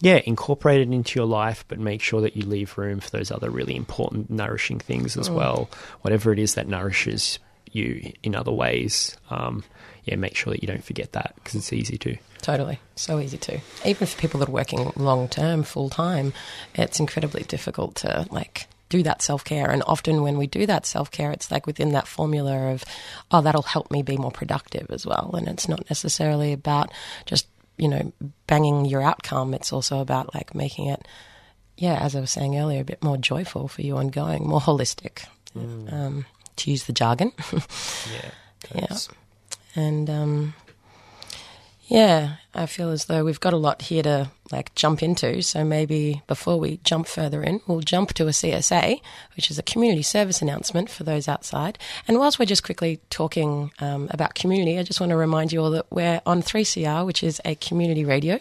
yeah, 0.00 0.20
incorporate 0.24 0.80
it 0.80 0.92
into 0.92 1.18
your 1.18 1.26
life, 1.26 1.64
but 1.68 1.78
make 1.78 2.00
sure 2.00 2.22
that 2.22 2.36
you 2.36 2.46
leave 2.46 2.76
room 2.78 3.00
for 3.00 3.10
those 3.10 3.30
other 3.30 3.50
really 3.50 3.76
important, 3.76 4.30
nourishing 4.30 4.78
things 4.78 5.16
as 5.16 5.28
mm. 5.28 5.34
well. 5.34 5.70
Whatever 6.00 6.32
it 6.32 6.38
is 6.38 6.54
that 6.54 6.68
nourishes 6.68 7.38
you 7.70 8.12
in 8.22 8.34
other 8.34 8.52
ways, 8.52 9.16
um, 9.28 9.62
yeah, 10.04 10.16
make 10.16 10.36
sure 10.36 10.52
that 10.52 10.62
you 10.62 10.66
don't 10.66 10.84
forget 10.84 11.12
that 11.12 11.34
because 11.36 11.54
it's 11.54 11.72
easy 11.72 11.98
to. 11.98 12.16
Totally, 12.40 12.80
so 12.96 13.18
easy 13.18 13.36
to. 13.38 13.60
Even 13.84 14.06
for 14.06 14.18
people 14.18 14.40
that 14.40 14.48
are 14.48 14.52
working 14.52 14.90
long 14.96 15.28
term, 15.28 15.62
full 15.62 15.90
time, 15.90 16.32
it's 16.74 16.98
incredibly 16.98 17.42
difficult 17.42 17.96
to 17.96 18.26
like 18.30 18.66
do 18.88 19.02
that 19.02 19.20
self 19.20 19.44
care. 19.44 19.70
And 19.70 19.82
often 19.86 20.22
when 20.22 20.38
we 20.38 20.46
do 20.46 20.64
that 20.64 20.86
self 20.86 21.10
care, 21.10 21.30
it's 21.30 21.50
like 21.50 21.66
within 21.66 21.92
that 21.92 22.08
formula 22.08 22.72
of, 22.72 22.84
oh, 23.30 23.42
that'll 23.42 23.62
help 23.62 23.90
me 23.90 24.02
be 24.02 24.16
more 24.16 24.30
productive 24.32 24.86
as 24.90 25.04
well. 25.04 25.34
And 25.34 25.46
it's 25.46 25.68
not 25.68 25.88
necessarily 25.90 26.54
about 26.54 26.90
just 27.26 27.46
you 27.80 27.88
know, 27.88 28.12
banging 28.46 28.84
your 28.84 29.02
outcome. 29.02 29.54
It's 29.54 29.72
also 29.72 30.00
about 30.00 30.34
like 30.34 30.54
making 30.54 30.86
it, 30.86 31.06
yeah, 31.76 31.98
as 32.00 32.14
I 32.14 32.20
was 32.20 32.30
saying 32.30 32.58
earlier, 32.58 32.82
a 32.82 32.84
bit 32.84 33.02
more 33.02 33.16
joyful 33.16 33.68
for 33.68 33.80
you 33.80 33.96
ongoing, 33.96 34.46
more 34.46 34.60
holistic, 34.60 35.24
mm. 35.56 35.92
um, 35.92 36.26
to 36.56 36.70
use 36.70 36.84
the 36.84 36.92
jargon. 36.92 37.32
yeah. 37.52 38.30
Yeah. 38.74 38.96
And 39.74 40.10
um, 40.10 40.54
yeah, 41.86 42.36
I 42.54 42.66
feel 42.66 42.90
as 42.90 43.06
though 43.06 43.24
we've 43.24 43.40
got 43.40 43.54
a 43.54 43.56
lot 43.58 43.82
here 43.82 44.02
to 44.02 44.30
like 44.52 44.74
jump 44.74 45.02
into. 45.02 45.42
So 45.42 45.64
maybe 45.64 46.22
before 46.26 46.58
we 46.58 46.78
jump 46.84 47.06
further 47.06 47.42
in, 47.42 47.60
we'll 47.66 47.80
jump 47.80 48.14
to 48.14 48.24
a 48.24 48.30
CSA, 48.30 49.00
which 49.36 49.50
is 49.50 49.58
a 49.58 49.62
community 49.62 50.02
service 50.02 50.42
announcement 50.42 50.90
for 50.90 51.04
those 51.04 51.28
outside. 51.28 51.78
And 52.08 52.18
whilst 52.18 52.38
we're 52.38 52.46
just 52.46 52.64
quickly 52.64 53.00
talking 53.10 53.72
um, 53.80 54.08
about 54.10 54.34
community, 54.34 54.78
I 54.78 54.82
just 54.82 55.00
want 55.00 55.10
to 55.10 55.16
remind 55.16 55.52
you 55.52 55.62
all 55.62 55.70
that 55.70 55.86
we're 55.90 56.20
on 56.26 56.42
3CR, 56.42 57.06
which 57.06 57.22
is 57.22 57.40
a 57.44 57.54
community 57.56 58.04
radio, 58.04 58.38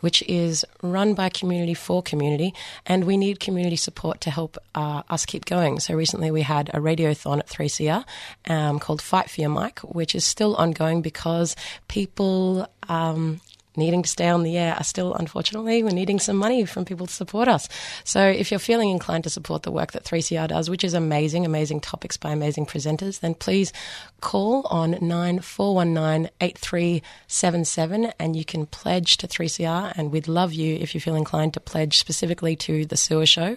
which 0.00 0.22
is 0.22 0.64
run 0.82 1.14
by 1.14 1.28
community 1.28 1.74
for 1.74 2.02
community, 2.02 2.54
and 2.86 3.04
we 3.04 3.16
need 3.16 3.40
community 3.40 3.76
support 3.76 4.20
to 4.22 4.30
help 4.30 4.58
uh, 4.74 5.02
us 5.10 5.26
keep 5.26 5.44
going. 5.44 5.80
So 5.80 5.94
recently 5.94 6.30
we 6.30 6.42
had 6.42 6.68
a 6.70 6.78
radiothon 6.78 7.38
at 7.38 7.48
3CR 7.48 8.04
um, 8.48 8.78
called 8.78 9.02
Fight 9.02 9.30
for 9.30 9.40
Your 9.40 9.50
Mic, 9.50 9.80
which 9.80 10.14
is 10.14 10.24
still 10.24 10.54
ongoing 10.56 11.02
because 11.02 11.56
people 11.88 12.68
um, 12.88 13.40
needing 13.78 14.02
to 14.02 14.08
stay 14.08 14.28
on 14.28 14.42
the 14.42 14.58
air 14.58 14.74
are 14.74 14.84
still, 14.84 15.14
unfortunately, 15.14 15.82
we're 15.82 15.90
needing 15.90 16.18
some 16.18 16.36
money 16.36 16.64
from 16.64 16.84
people 16.84 17.06
to 17.06 17.12
support 17.12 17.48
us. 17.48 17.68
So 18.04 18.22
if 18.22 18.50
you're 18.50 18.60
feeling 18.60 18.90
inclined 18.90 19.24
to 19.24 19.30
support 19.30 19.62
the 19.62 19.70
work 19.70 19.92
that 19.92 20.04
3CR 20.04 20.48
does, 20.48 20.68
which 20.68 20.84
is 20.84 20.94
amazing, 20.94 21.46
amazing 21.46 21.80
topics 21.80 22.16
by 22.16 22.30
amazing 22.30 22.66
presenters, 22.66 23.20
then 23.20 23.34
please 23.34 23.72
call 24.20 24.66
on 24.66 24.98
9419 25.00 26.30
8377 26.40 28.12
and 28.18 28.36
you 28.36 28.44
can 28.44 28.66
pledge 28.66 29.16
to 29.18 29.26
3CR. 29.26 29.92
And 29.96 30.12
we'd 30.12 30.28
love 30.28 30.52
you 30.52 30.76
if 30.76 30.94
you 30.94 31.00
feel 31.00 31.14
inclined 31.14 31.54
to 31.54 31.60
pledge 31.60 31.98
specifically 31.98 32.56
to 32.56 32.84
the 32.84 32.96
SUWA 32.96 33.26
show. 33.26 33.56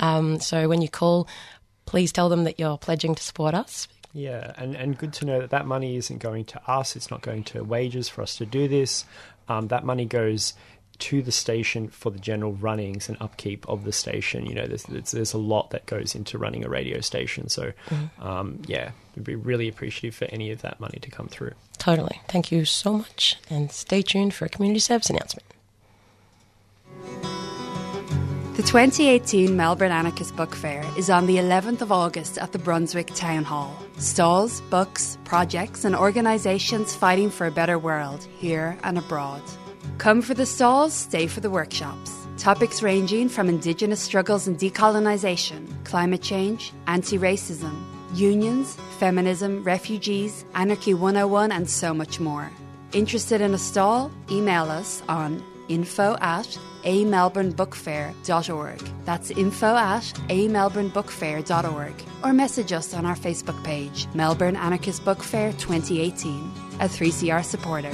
Um, 0.00 0.40
so 0.40 0.68
when 0.68 0.80
you 0.80 0.88
call, 0.88 1.28
please 1.84 2.12
tell 2.12 2.28
them 2.28 2.44
that 2.44 2.58
you're 2.58 2.78
pledging 2.78 3.14
to 3.14 3.22
support 3.22 3.54
us 3.54 3.88
Yeah, 4.12 4.52
and, 4.56 4.74
and 4.74 4.96
good 4.96 5.12
to 5.14 5.26
know 5.26 5.40
that 5.40 5.50
that 5.50 5.66
money 5.66 5.96
isn't 5.96 6.18
going 6.18 6.44
to 6.46 6.70
us. 6.70 6.96
It's 6.96 7.10
not 7.10 7.22
going 7.22 7.44
to 7.44 7.62
wages 7.62 8.08
for 8.08 8.22
us 8.22 8.36
to 8.36 8.46
do 8.46 8.66
this. 8.66 9.04
Um, 9.48 9.68
that 9.68 9.84
money 9.84 10.04
goes 10.04 10.54
to 10.98 11.22
the 11.22 11.32
station 11.32 11.88
for 11.88 12.10
the 12.10 12.18
general 12.18 12.54
runnings 12.54 13.08
and 13.08 13.16
upkeep 13.20 13.68
of 13.68 13.84
the 13.84 13.92
station. 13.92 14.46
You 14.46 14.54
know, 14.54 14.66
there's, 14.66 14.82
there's, 14.84 15.12
there's 15.12 15.32
a 15.32 15.38
lot 15.38 15.70
that 15.70 15.86
goes 15.86 16.14
into 16.14 16.38
running 16.38 16.64
a 16.64 16.68
radio 16.68 17.00
station. 17.00 17.48
So, 17.48 17.72
um, 18.20 18.60
yeah, 18.66 18.90
we'd 19.14 19.24
be 19.24 19.36
really 19.36 19.68
appreciative 19.68 20.16
for 20.16 20.24
any 20.26 20.50
of 20.50 20.62
that 20.62 20.80
money 20.80 20.98
to 21.00 21.10
come 21.10 21.28
through. 21.28 21.52
Totally. 21.78 22.20
Thank 22.26 22.50
you 22.50 22.64
so 22.64 22.98
much. 22.98 23.36
And 23.48 23.70
stay 23.70 24.02
tuned 24.02 24.34
for 24.34 24.44
a 24.44 24.48
community 24.48 24.80
service 24.80 25.08
announcement. 25.08 25.46
The 28.58 28.64
2018 28.64 29.56
Melbourne 29.56 29.92
Anarchist 29.92 30.34
Book 30.34 30.52
Fair 30.52 30.84
is 30.96 31.10
on 31.10 31.26
the 31.26 31.36
11th 31.36 31.80
of 31.80 31.92
August 31.92 32.38
at 32.38 32.50
the 32.50 32.58
Brunswick 32.58 33.06
Town 33.14 33.44
Hall. 33.44 33.72
Stalls, 33.98 34.62
books, 34.62 35.16
projects, 35.22 35.84
and 35.84 35.94
organisations 35.94 36.92
fighting 36.92 37.30
for 37.30 37.46
a 37.46 37.52
better 37.52 37.78
world, 37.78 38.26
here 38.36 38.76
and 38.82 38.98
abroad. 38.98 39.42
Come 39.98 40.20
for 40.20 40.34
the 40.34 40.44
stalls, 40.44 40.92
stay 40.92 41.28
for 41.28 41.38
the 41.38 41.48
workshops. 41.48 42.12
Topics 42.36 42.82
ranging 42.82 43.28
from 43.28 43.48
Indigenous 43.48 44.00
struggles 44.00 44.48
and 44.48 44.58
decolonisation, 44.58 45.68
climate 45.84 46.20
change, 46.20 46.72
anti 46.88 47.16
racism, 47.16 47.80
unions, 48.12 48.76
feminism, 48.98 49.62
refugees, 49.62 50.44
Anarchy 50.56 50.94
101, 50.94 51.52
and 51.52 51.70
so 51.70 51.94
much 51.94 52.18
more. 52.18 52.50
Interested 52.90 53.40
in 53.40 53.54
a 53.54 53.58
stall? 53.58 54.10
Email 54.32 54.64
us 54.64 55.00
on 55.08 55.44
info 55.68 56.16
at 56.20 56.58
amelbournebookfair.org. 56.84 58.78
That's 59.04 59.30
info 59.30 59.76
at 59.76 60.02
amelbournebookfair.org. 60.28 61.94
Or 62.24 62.32
message 62.32 62.72
us 62.72 62.94
on 62.94 63.06
our 63.06 63.16
Facebook 63.16 63.62
page, 63.64 64.06
Melbourne 64.14 64.56
Anarchist 64.56 65.04
Book 65.04 65.22
Fair 65.22 65.52
2018, 65.52 66.50
a 66.80 66.88
3CR 66.88 67.44
supporter. 67.44 67.92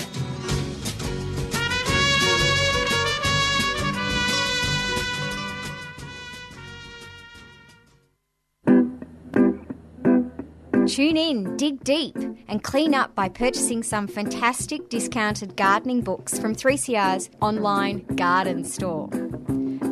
Tune 10.87 11.17
in, 11.17 11.57
dig 11.57 11.83
deep, 11.83 12.15
and 12.49 12.63
clean 12.63 12.95
up 12.95 13.15
by 13.15 13.29
purchasing 13.29 13.83
some 13.83 14.07
fantastic 14.07 14.89
discounted 14.89 15.57
gardening 15.57 16.01
books 16.01 16.39
from 16.39 16.55
3CR's 16.55 17.31
online 17.41 18.05
garden 18.17 18.65
store. 18.65 19.09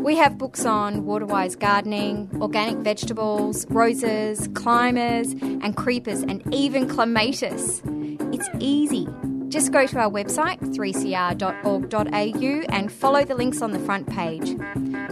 We 0.02 0.16
have 0.16 0.36
books 0.36 0.66
on 0.66 1.04
water-wise 1.04 1.54
gardening, 1.54 2.28
organic 2.40 2.78
vegetables, 2.78 3.66
roses, 3.70 4.48
climbers, 4.54 5.32
and 5.32 5.76
creepers, 5.76 6.22
and 6.22 6.42
even 6.52 6.88
clematis. 6.88 7.82
It's 7.86 8.48
easy. 8.58 9.06
Just 9.52 9.70
go 9.70 9.86
to 9.86 9.98
our 9.98 10.10
website, 10.10 10.58
3cr.org.au, 10.74 12.74
and 12.74 12.90
follow 12.90 13.22
the 13.22 13.34
links 13.34 13.60
on 13.60 13.72
the 13.72 13.78
front 13.80 14.08
page. 14.08 14.56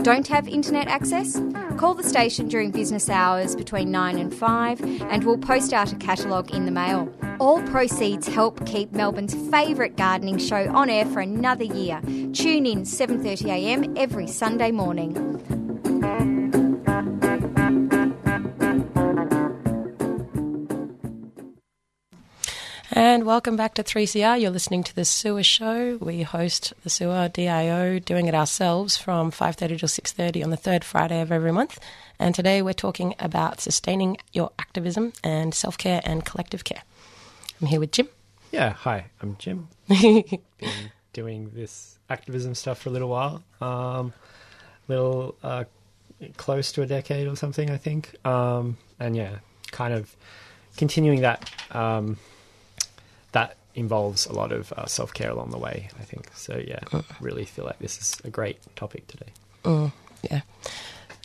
Don't 0.02 0.26
have 0.28 0.48
internet 0.48 0.88
access? 0.88 1.42
Call 1.76 1.92
the 1.92 2.02
station 2.02 2.48
during 2.48 2.70
business 2.70 3.10
hours 3.10 3.54
between 3.54 3.90
9 3.90 4.16
and 4.16 4.34
5, 4.34 4.80
and 5.10 5.24
we'll 5.24 5.36
post 5.36 5.74
out 5.74 5.92
a 5.92 5.96
catalogue 5.96 6.52
in 6.52 6.64
the 6.64 6.72
mail. 6.72 7.14
All 7.38 7.62
proceeds 7.64 8.28
help 8.28 8.64
keep 8.64 8.92
Melbourne's 8.92 9.34
favourite 9.50 9.98
gardening 9.98 10.38
show 10.38 10.70
on 10.70 10.88
air 10.88 11.04
for 11.04 11.20
another 11.20 11.64
year. 11.64 12.00
Tune 12.32 12.64
in 12.64 12.84
7.30am 12.84 13.98
every 13.98 14.26
Sunday 14.26 14.70
morning. 14.70 15.69
And 23.00 23.24
welcome 23.24 23.56
back 23.56 23.72
to 23.76 23.82
3CR. 23.82 24.38
You're 24.38 24.50
listening 24.50 24.84
to 24.84 24.94
the 24.94 25.06
SUWA 25.06 25.42
Show. 25.42 25.96
We 26.02 26.20
host 26.20 26.74
the 26.84 26.90
SUWA 26.90 27.32
DIO, 27.32 27.98
doing 27.98 28.26
it 28.26 28.34
ourselves 28.34 28.98
from 28.98 29.30
5:30 29.30 29.78
till 29.78 29.88
6:30 29.88 30.44
on 30.44 30.50
the 30.50 30.58
third 30.58 30.84
Friday 30.84 31.22
of 31.22 31.32
every 31.32 31.50
month. 31.50 31.78
And 32.18 32.34
today 32.34 32.60
we're 32.60 32.74
talking 32.74 33.14
about 33.18 33.62
sustaining 33.62 34.18
your 34.34 34.52
activism 34.58 35.14
and 35.24 35.54
self-care 35.54 36.02
and 36.04 36.26
collective 36.26 36.64
care. 36.64 36.82
I'm 37.58 37.68
here 37.68 37.80
with 37.80 37.92
Jim. 37.92 38.10
Yeah, 38.52 38.74
hi, 38.74 39.06
I'm 39.22 39.36
Jim. 39.38 39.68
Been 39.88 40.42
doing 41.14 41.52
this 41.54 41.98
activism 42.10 42.54
stuff 42.54 42.80
for 42.80 42.90
a 42.90 42.92
little 42.92 43.08
while. 43.08 43.42
Um, 43.62 44.12
little 44.88 45.36
uh, 45.42 45.64
close 46.36 46.70
to 46.72 46.82
a 46.82 46.86
decade 46.86 47.28
or 47.28 47.34
something, 47.34 47.70
I 47.70 47.78
think. 47.78 48.14
Um, 48.26 48.76
and 48.98 49.16
yeah, 49.16 49.38
kind 49.70 49.94
of 49.94 50.14
continuing 50.76 51.22
that. 51.22 51.50
Um, 51.70 52.18
that 53.32 53.56
involves 53.74 54.26
a 54.26 54.32
lot 54.32 54.52
of 54.52 54.72
uh, 54.72 54.86
self 54.86 55.14
care 55.14 55.30
along 55.30 55.50
the 55.50 55.58
way, 55.58 55.88
I 55.98 56.02
think. 56.02 56.30
So 56.34 56.62
yeah, 56.66 56.80
really 57.20 57.44
feel 57.44 57.64
like 57.64 57.78
this 57.78 57.98
is 57.98 58.20
a 58.24 58.30
great 58.30 58.58
topic 58.76 59.06
today. 59.06 59.32
Mm, 59.64 59.92
yeah, 60.22 60.40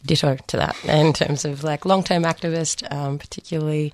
ditto 0.05 0.37
to 0.47 0.57
that. 0.57 0.75
In 0.85 1.13
terms 1.13 1.45
of 1.45 1.63
like 1.63 1.85
long 1.85 2.03
term 2.03 2.23
activist, 2.23 2.91
um, 2.93 3.17
particularly 3.17 3.93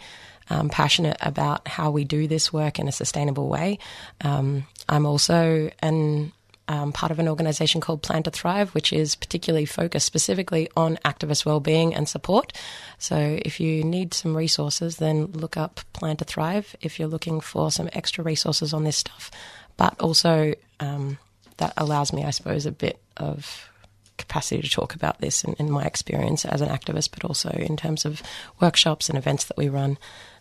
um, 0.50 0.70
passionate 0.70 1.18
about 1.22 1.68
how 1.68 1.92
we 1.92 2.04
do 2.04 2.28
this 2.28 2.52
work 2.52 2.78
in 2.78 2.88
a 2.88 2.92
sustainable 2.92 3.48
way. 3.48 3.80
Um, 4.22 4.68
I'm 4.90 5.06
also 5.06 5.70
an 5.80 6.34
um, 6.68 6.92
part 6.92 7.12
of 7.12 7.20
an 7.20 7.28
organisation 7.28 7.82
called 7.82 8.02
Plan 8.02 8.24
to 8.24 8.32
Thrive, 8.32 8.70
which 8.72 8.94
is 8.94 9.16
particularly 9.16 9.66
focused 9.66 10.06
specifically 10.06 10.70
on 10.78 10.98
activist 11.04 11.46
wellbeing 11.46 11.94
and 11.94 12.08
support. 12.08 12.54
So, 12.98 13.40
if 13.44 13.60
you 13.60 13.84
need 13.84 14.14
some 14.14 14.36
resources, 14.36 14.98
then 14.98 15.28
look 15.28 15.58
up 15.58 15.82
Plan 15.94 16.18
to 16.18 16.26
Thrive 16.26 16.76
if 16.82 17.00
you're 17.00 17.08
looking 17.08 17.42
for 17.42 17.72
some 17.72 17.90
extra 17.94 18.24
resources 18.24 18.74
on 18.74 18.84
this 18.84 18.98
stuff. 18.98 19.32
But 19.78 20.00
also, 20.00 20.54
um, 20.80 21.18
that 21.58 21.74
allows 21.78 22.14
me, 22.14 22.24
I 22.24 22.32
suppose, 22.32 22.66
a 22.66 22.72
bit 22.72 23.00
of 23.18 23.70
capacity 24.18 24.62
to 24.62 24.70
talk 24.70 24.96
about 24.96 25.20
this 25.20 25.44
in, 25.44 25.54
in 25.54 25.72
my 25.72 25.84
experience 25.84 26.46
as 26.46 26.62
an 26.62 26.70
activist, 26.70 27.12
but 27.12 27.26
also 27.26 27.50
in 27.50 27.76
terms 27.76 28.06
of 28.06 28.22
workshops 28.60 29.10
and 29.10 29.18
events 29.18 29.46
that 29.46 29.58
we 29.58 29.70
run. 29.70 29.98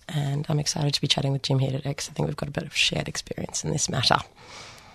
And 0.09 0.47
I'm 0.49 0.61
excited 0.61 0.95
to 0.95 1.01
be 1.01 1.07
chatting 1.07 1.33
with 1.33 1.43
Jim 1.43 1.59
here 1.59 1.71
today 1.71 1.91
because 1.91 2.09
I 2.09 2.13
think 2.13 2.27
we've 2.27 2.37
got 2.37 2.49
a 2.49 2.53
bit 2.53 2.65
of 2.65 2.77
shared 2.77 3.09
experience 3.09 3.65
in 3.65 3.71
this 3.71 3.89
matter. 3.89 4.19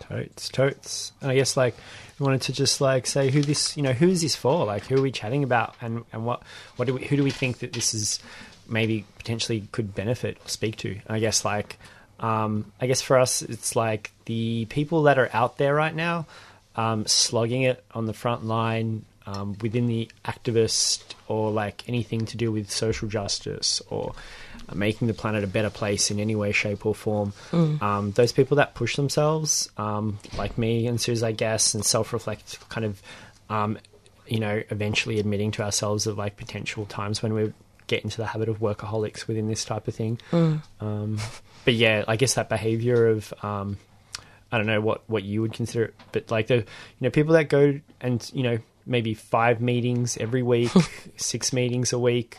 Totes, 0.07 0.49
totes. 0.49 1.11
And 1.21 1.31
I 1.31 1.35
guess 1.35 1.57
like 1.57 1.75
we 2.19 2.25
wanted 2.25 2.41
to 2.43 2.53
just 2.53 2.79
like 2.81 3.07
say 3.07 3.29
who 3.31 3.41
this, 3.41 3.75
you 3.75 3.83
know, 3.83 3.93
who 3.93 4.07
is 4.07 4.21
this 4.21 4.35
for? 4.35 4.65
Like 4.65 4.85
who 4.85 4.97
are 4.97 5.01
we 5.01 5.11
chatting 5.11 5.43
about, 5.43 5.75
and 5.81 6.05
and 6.13 6.25
what 6.25 6.43
what 6.75 6.85
do 6.85 6.93
we 6.95 7.05
who 7.05 7.17
do 7.17 7.23
we 7.23 7.31
think 7.31 7.59
that 7.59 7.73
this 7.73 7.93
is 7.93 8.19
maybe 8.67 9.05
potentially 9.17 9.67
could 9.71 9.95
benefit 9.95 10.37
or 10.43 10.49
speak 10.49 10.77
to? 10.77 10.91
And 10.91 11.09
I 11.09 11.19
guess 11.19 11.43
like 11.43 11.77
um, 12.19 12.71
I 12.79 12.87
guess 12.87 13.01
for 13.01 13.17
us 13.17 13.41
it's 13.41 13.75
like 13.75 14.11
the 14.25 14.65
people 14.65 15.03
that 15.03 15.17
are 15.17 15.29
out 15.33 15.57
there 15.57 15.73
right 15.73 15.95
now, 15.95 16.27
um, 16.75 17.05
slogging 17.07 17.63
it 17.63 17.83
on 17.91 18.05
the 18.05 18.13
front 18.13 18.45
line. 18.45 19.05
Um, 19.27 19.57
within 19.59 19.87
the 19.87 20.07
activist 20.23 21.01
or 21.27 21.49
like 21.49 21.83
anything 21.89 22.27
to 22.27 22.37
do 22.37 22.51
with 22.51 22.69
social 22.69 23.07
justice 23.07 23.81
or 23.89 24.13
making 24.73 25.07
the 25.07 25.13
planet 25.13 25.43
a 25.43 25.47
better 25.47 25.69
place 25.69 26.11
in 26.11 26.19
any 26.19 26.35
way, 26.35 26.51
shape, 26.51 26.85
or 26.85 26.95
form. 26.95 27.33
Um, 27.81 28.11
those 28.11 28.31
people 28.31 28.57
that 28.57 28.73
push 28.73 28.95
themselves, 28.95 29.69
um, 29.77 30.19
like 30.37 30.57
me 30.57 30.87
and 30.87 30.99
Suse, 30.99 31.23
I 31.23 31.31
guess, 31.31 31.73
and 31.73 31.85
self 31.85 32.13
reflect, 32.13 32.67
kind 32.69 32.85
of, 32.85 33.01
um, 33.49 33.77
you 34.27 34.39
know, 34.39 34.61
eventually 34.69 35.19
admitting 35.19 35.51
to 35.51 35.63
ourselves 35.63 36.07
of 36.07 36.17
like 36.17 36.37
potential 36.37 36.85
times 36.85 37.21
when 37.21 37.33
we 37.33 37.53
get 37.87 38.03
into 38.03 38.17
the 38.17 38.25
habit 38.25 38.49
of 38.49 38.59
workaholics 38.59 39.27
within 39.27 39.47
this 39.47 39.63
type 39.65 39.87
of 39.87 39.95
thing. 39.95 40.19
Um, 40.79 41.19
but 41.65 41.75
yeah, 41.75 42.03
I 42.07 42.15
guess 42.15 42.35
that 42.35 42.49
behavior 42.49 43.07
of. 43.07 43.33
Um, 43.43 43.77
I 44.51 44.57
don't 44.57 44.67
know 44.67 44.79
what, 44.79 45.01
what 45.07 45.23
you 45.23 45.41
would 45.41 45.51
consider, 45.53 45.85
it, 45.85 45.95
but 46.13 46.31
like 46.31 46.47
the 46.47 46.57
you 46.57 46.63
know 47.01 47.09
people 47.09 47.33
that 47.33 47.49
go 47.49 47.79
and 47.99 48.31
you 48.33 48.43
know 48.43 48.59
maybe 48.85 49.13
five 49.13 49.59
meetings 49.59 50.17
every 50.17 50.43
week, 50.43 50.71
six 51.17 51.51
meetings 51.51 51.91
a 51.91 51.99
week, 51.99 52.37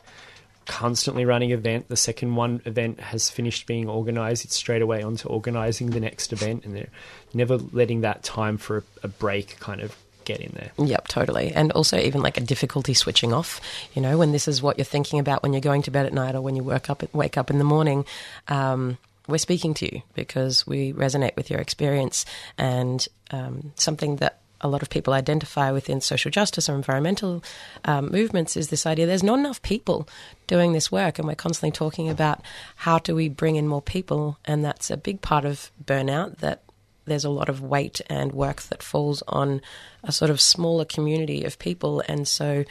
constantly 0.67 1.25
running 1.25 1.51
event. 1.51 1.89
The 1.89 1.97
second 1.97 2.35
one 2.35 2.61
event 2.65 3.01
has 3.01 3.31
finished 3.31 3.67
being 3.67 3.89
organized, 3.89 4.45
it's 4.45 4.55
straight 4.55 4.83
away 4.83 5.03
onto 5.03 5.29
organizing 5.29 5.91
the 5.91 6.01
next 6.01 6.33
event, 6.33 6.65
and 6.65 6.77
they're 6.77 6.91
never 7.33 7.57
letting 7.57 8.03
that 8.03 8.23
time 8.23 8.59
for 8.59 8.79
a, 8.79 8.83
a 9.05 9.09
break 9.09 9.59
kind 9.61 9.81
of 9.81 9.97
get 10.25 10.41
in 10.41 10.53
there. 10.55 10.73
Yep, 10.85 11.09
totally. 11.09 11.53
And 11.53 11.73
also 11.73 11.97
even 11.99 12.21
like 12.21 12.37
a 12.37 12.41
difficulty 12.41 12.93
switching 12.93 13.33
off, 13.33 13.61
you 13.95 14.03
know, 14.03 14.19
when 14.19 14.33
this 14.33 14.49
is 14.49 14.61
what 14.61 14.77
you're 14.77 14.85
thinking 14.85 15.19
about 15.19 15.43
when 15.43 15.55
you're 15.55 15.61
going 15.61 15.83
to 15.83 15.91
bed 15.91 16.05
at 16.05 16.13
night 16.13 16.35
or 16.35 16.43
when 16.43 16.57
you 16.57 16.63
work 16.63 16.91
up 16.91 17.03
wake 17.15 17.39
up 17.39 17.49
in 17.49 17.59
the 17.59 17.65
morning. 17.65 18.05
Um, 18.49 18.99
we're 19.29 19.39
speaking 19.39 19.75
to 19.75 19.93
you 19.93 20.03
because 20.15 20.67
we 20.67 20.93
resonate 20.93 21.35
with 21.37 21.51
your 21.51 21.61
experience 21.61 22.27
and 22.59 23.07
um, 23.31 23.73
something 23.77 24.17
that 24.17 24.41
a 24.61 24.69
lot 24.69 24.83
of 24.83 24.91
people 24.91 25.13
identify 25.13 25.71
within 25.71 26.01
social 26.01 26.31
justice 26.31 26.69
or 26.69 26.75
environmental 26.75 27.43
um, 27.85 28.11
movements 28.11 28.57
is 28.57 28.69
this 28.69 28.87
idea 28.87 29.07
there's 29.07 29.23
not 29.23 29.39
enough 29.39 29.61
people 29.63 30.09
doing 30.47 30.73
this 30.73 30.91
work, 30.91 31.19
and 31.19 31.29
we're 31.29 31.35
constantly 31.35 31.73
talking 31.73 32.09
about 32.09 32.41
how 32.77 32.99
do 32.99 33.15
we 33.15 33.29
bring 33.29 33.57
in 33.57 33.69
more 33.69 33.83
people, 33.83 34.39
and 34.45 34.65
that's 34.65 34.91
a 34.91 34.97
big 34.97 35.21
part 35.21 35.45
of 35.45 35.71
burnout. 35.85 36.39
That 36.39 36.63
there's 37.05 37.25
a 37.25 37.31
lot 37.31 37.49
of 37.49 37.61
weight 37.63 38.01
and 38.09 38.33
work 38.33 38.63
that 38.63 38.83
falls 38.83 39.23
on 39.29 39.61
a 40.03 40.13
sort 40.13 40.31
of 40.31 40.41
smaller 40.41 40.85
community 40.85 41.45
of 41.45 41.59
people, 41.59 42.03
and 42.09 42.27
so 42.27 42.65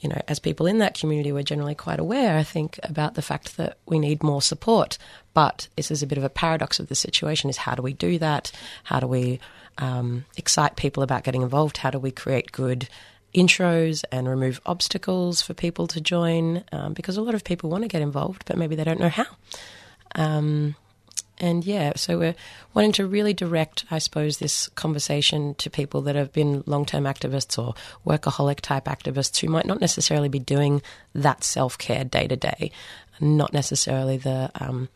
you 0.00 0.08
know, 0.08 0.20
as 0.28 0.38
people 0.38 0.66
in 0.66 0.78
that 0.78 0.96
community, 0.96 1.32
we're 1.32 1.42
generally 1.42 1.74
quite 1.74 1.98
aware, 1.98 2.38
I 2.38 2.44
think, 2.44 2.78
about 2.84 3.14
the 3.14 3.22
fact 3.22 3.56
that 3.56 3.78
we 3.84 3.98
need 3.98 4.22
more 4.22 4.40
support. 4.40 4.96
But 5.34 5.66
this 5.76 5.90
is 5.90 6.04
a 6.04 6.06
bit 6.06 6.18
of 6.18 6.24
a 6.24 6.30
paradox 6.30 6.78
of 6.78 6.88
the 6.88 6.94
situation: 6.94 7.50
is 7.50 7.56
how 7.56 7.74
do 7.74 7.82
we 7.82 7.94
do 7.94 8.18
that? 8.18 8.52
How 8.84 9.00
do 9.00 9.06
we 9.06 9.40
um, 9.78 10.24
excite 10.36 10.76
people 10.76 11.02
about 11.02 11.24
getting 11.24 11.42
involved? 11.42 11.78
How 11.78 11.90
do 11.90 11.98
we 11.98 12.10
create 12.10 12.52
good 12.52 12.88
intros 13.34 14.04
and 14.10 14.28
remove 14.28 14.60
obstacles 14.66 15.40
for 15.40 15.54
people 15.54 15.86
to 15.88 16.00
join? 16.00 16.64
Um, 16.72 16.92
because 16.92 17.16
a 17.16 17.22
lot 17.22 17.34
of 17.34 17.44
people 17.44 17.70
want 17.70 17.84
to 17.84 17.88
get 17.88 18.02
involved, 18.02 18.44
but 18.46 18.56
maybe 18.56 18.76
they 18.76 18.84
don't 18.84 19.00
know 19.00 19.08
how. 19.08 19.26
Um, 20.14 20.74
and 21.40 21.64
yeah, 21.64 21.92
so 21.94 22.18
we're 22.18 22.34
wanting 22.74 22.92
to 22.92 23.06
really 23.06 23.32
direct, 23.32 23.84
I 23.90 23.98
suppose, 23.98 24.38
this 24.38 24.68
conversation 24.70 25.54
to 25.56 25.70
people 25.70 26.02
that 26.02 26.16
have 26.16 26.32
been 26.32 26.64
long 26.66 26.84
term 26.84 27.04
activists 27.04 27.58
or 27.58 27.74
workaholic 28.04 28.60
type 28.60 28.86
activists 28.86 29.38
who 29.38 29.48
might 29.48 29.66
not 29.66 29.80
necessarily 29.80 30.28
be 30.28 30.40
doing 30.40 30.82
that 31.14 31.44
self 31.44 31.78
care 31.78 32.04
day 32.04 32.26
to 32.26 32.36
day, 32.36 32.72
not 33.20 33.52
necessarily 33.52 34.16
the 34.16 34.50
um, 34.56 34.88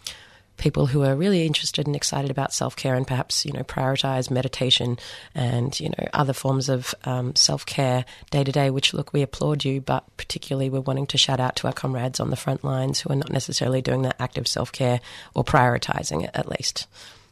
people 0.63 0.87
who 0.87 1.03
are 1.03 1.17
really 1.17 1.45
interested 1.45 1.89
and 1.89 1.97
excited 1.97 2.31
about 2.31 2.55
self 2.55 2.77
care 2.77 2.95
and 2.95 3.05
perhaps 3.05 3.45
you 3.45 3.53
know 3.53 3.65
prioritize 3.65 4.31
meditation 4.31 4.97
and 5.35 5.79
you 5.81 5.89
know 5.89 6.09
other 6.13 6.33
forms 6.33 6.69
of 6.69 6.95
um, 7.05 7.35
self 7.35 7.67
care 7.67 8.05
day 8.31 8.45
to 8.45 8.53
day. 8.53 8.71
Which 8.71 8.95
look, 8.95 9.13
we 9.13 9.23
applaud 9.23 9.65
you, 9.65 9.81
but 9.81 10.05
particularly 10.17 10.71
we're 10.71 10.81
wanting 10.81 11.09
to 11.09 11.19
shout 11.19 11.41
out 11.41 11.57
to 11.57 11.67
our 11.67 11.73
comrades 11.73 12.21
on 12.21 12.31
the 12.31 12.37
front 12.37 12.63
lines 12.63 13.01
who 13.01 13.13
are 13.13 13.17
not 13.17 13.33
necessarily 13.33 13.83
doing 13.83 14.03
that 14.03 14.15
active 14.21 14.47
self 14.47 14.71
care 14.71 15.01
or 15.35 15.45
prioritizing 15.45 16.23
it 16.23 16.31
at 16.33 16.49
least. 16.49 16.87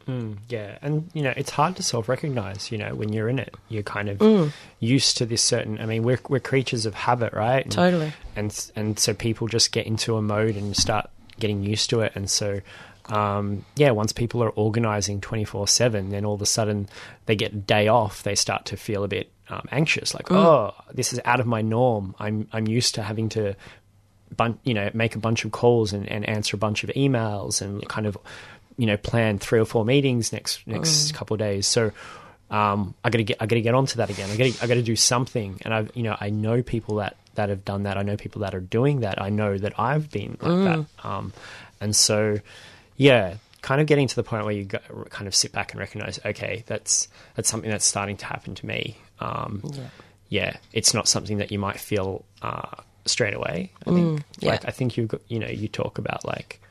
Mm, 0.07 0.37
yeah, 0.49 0.77
and 0.81 1.09
you 1.13 1.21
know 1.21 1.33
it's 1.37 1.51
hard 1.51 1.77
to 1.77 1.83
self-recognize. 1.83 2.69
You 2.69 2.79
know 2.79 2.95
when 2.95 3.13
you're 3.13 3.29
in 3.29 3.39
it, 3.39 3.55
you're 3.69 3.81
kind 3.81 4.09
of 4.09 4.17
mm. 4.17 4.51
used 4.81 5.17
to 5.17 5.25
this 5.25 5.41
certain. 5.41 5.79
I 5.79 5.85
mean, 5.85 6.03
we're 6.03 6.19
we're 6.27 6.41
creatures 6.41 6.85
of 6.85 6.95
habit, 6.95 7.31
right? 7.31 7.63
And, 7.63 7.71
totally. 7.71 8.11
And 8.35 8.71
and 8.75 8.99
so 8.99 9.13
people 9.13 9.47
just 9.47 9.71
get 9.71 9.87
into 9.87 10.17
a 10.17 10.21
mode 10.21 10.57
and 10.57 10.75
start 10.75 11.09
getting 11.39 11.63
used 11.63 11.89
to 11.91 12.01
it, 12.01 12.11
and 12.13 12.29
so 12.29 12.59
um, 13.07 13.65
yeah, 13.75 13.91
once 13.91 14.13
people 14.13 14.43
are 14.43 14.49
organizing 14.49 15.21
24 15.21 15.67
7, 15.67 16.09
then 16.09 16.25
all 16.25 16.35
of 16.35 16.41
a 16.41 16.45
sudden 16.45 16.87
they 17.25 17.35
get 17.35 17.53
a 17.53 17.55
day 17.55 17.87
off, 17.87 18.23
they 18.23 18.35
start 18.35 18.65
to 18.65 18.77
feel 18.77 19.03
a 19.03 19.07
bit 19.07 19.31
um, 19.49 19.67
anxious, 19.71 20.13
like, 20.13 20.27
mm. 20.27 20.35
oh, 20.35 20.73
this 20.93 21.13
is 21.13 21.19
out 21.25 21.39
of 21.39 21.45
my 21.45 21.61
norm. 21.61 22.15
I'm, 22.19 22.47
I'm 22.53 22.67
used 22.67 22.95
to 22.95 23.03
having 23.03 23.29
to, 23.29 23.55
bun- 24.35 24.59
you 24.63 24.73
know, 24.73 24.89
make 24.93 25.15
a 25.15 25.19
bunch 25.19 25.43
of 25.43 25.51
calls 25.51 25.93
and, 25.93 26.07
and 26.07 26.27
answer 26.27 26.55
a 26.55 26.59
bunch 26.59 26.83
of 26.83 26.89
emails 26.91 27.61
and 27.61 27.87
kind 27.87 28.07
of, 28.07 28.17
you 28.77 28.85
know, 28.85 28.97
plan 28.97 29.39
three 29.39 29.59
or 29.59 29.65
four 29.65 29.83
meetings 29.83 30.31
next, 30.31 30.65
next 30.65 31.11
mm. 31.11 31.13
couple 31.15 31.33
of 31.33 31.39
days. 31.39 31.67
So, 31.67 31.91
um, 32.49 32.93
I 33.03 33.09
gotta 33.09 33.23
get, 33.23 33.37
I 33.39 33.45
gotta 33.45 33.61
get 33.61 33.75
onto 33.75 33.97
that 33.97 34.09
again. 34.09 34.29
I 34.29 34.35
gotta, 34.35 34.63
I 34.63 34.67
gotta 34.67 34.83
do 34.83 34.95
something. 34.95 35.59
And 35.63 35.73
I've, 35.73 35.91
you 35.95 36.03
know, 36.03 36.15
I 36.19 36.29
know 36.29 36.61
people 36.61 36.95
that, 36.95 37.17
that 37.35 37.49
have 37.49 37.63
done 37.65 37.83
that. 37.83 37.97
I 37.97 38.03
know 38.03 38.17
people 38.17 38.41
that 38.41 38.53
are 38.53 38.59
doing 38.59 39.01
that. 39.01 39.21
I 39.21 39.29
know 39.29 39.57
that 39.57 39.79
I've 39.79 40.09
been 40.11 40.37
like 40.41 40.51
mm. 40.51 40.65
that. 40.65 41.07
Um, 41.07 41.33
and 41.79 41.95
so, 41.95 42.39
yeah, 43.01 43.37
kind 43.61 43.81
of 43.81 43.87
getting 43.87 44.07
to 44.07 44.15
the 44.15 44.23
point 44.23 44.45
where 44.45 44.53
you 44.53 44.65
go, 44.65 44.79
kind 45.09 45.27
of 45.27 45.35
sit 45.35 45.51
back 45.51 45.71
and 45.71 45.79
recognize, 45.79 46.19
okay, 46.25 46.63
that's 46.67 47.07
that's 47.35 47.49
something 47.49 47.69
that's 47.69 47.85
starting 47.85 48.17
to 48.17 48.25
happen 48.25 48.55
to 48.55 48.65
me. 48.65 48.97
Um, 49.19 49.61
yeah. 49.73 49.87
yeah. 50.29 50.57
it's 50.73 50.93
not 50.93 51.07
something 51.07 51.37
that 51.37 51.51
you 51.51 51.59
might 51.59 51.79
feel 51.79 52.25
uh, 52.41 52.75
straight 53.05 53.33
away. 53.33 53.71
I 53.85 53.89
think, 53.91 54.19
mm, 54.19 54.23
yeah. 54.39 54.51
like, 54.51 54.67
I 54.67 54.71
think 54.71 54.97
you 54.97 55.09
you 55.27 55.39
know, 55.39 55.47
you 55.47 55.67
talk 55.67 55.97
about 55.97 56.25
like 56.25 56.61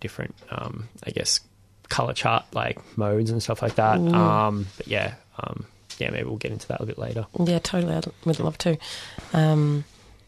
different, 0.00 0.34
um, 0.50 0.88
I 1.06 1.10
guess, 1.10 1.40
color 1.88 2.12
chart 2.12 2.44
like 2.52 2.78
modes 2.96 3.30
and 3.30 3.42
stuff 3.42 3.62
like 3.62 3.76
that. 3.76 3.98
Mm. 3.98 4.14
Um, 4.14 4.66
but 4.76 4.88
yeah, 4.88 5.14
um, 5.38 5.66
yeah, 5.98 6.10
maybe 6.10 6.24
we'll 6.24 6.36
get 6.36 6.52
into 6.52 6.68
that 6.68 6.80
a 6.80 6.86
bit 6.86 6.98
later. 6.98 7.26
Yeah, 7.38 7.58
totally. 7.60 7.94
I 7.94 8.02
would 8.24 8.40
love 8.40 8.58
to. 8.58 8.76
Um, 9.32 9.84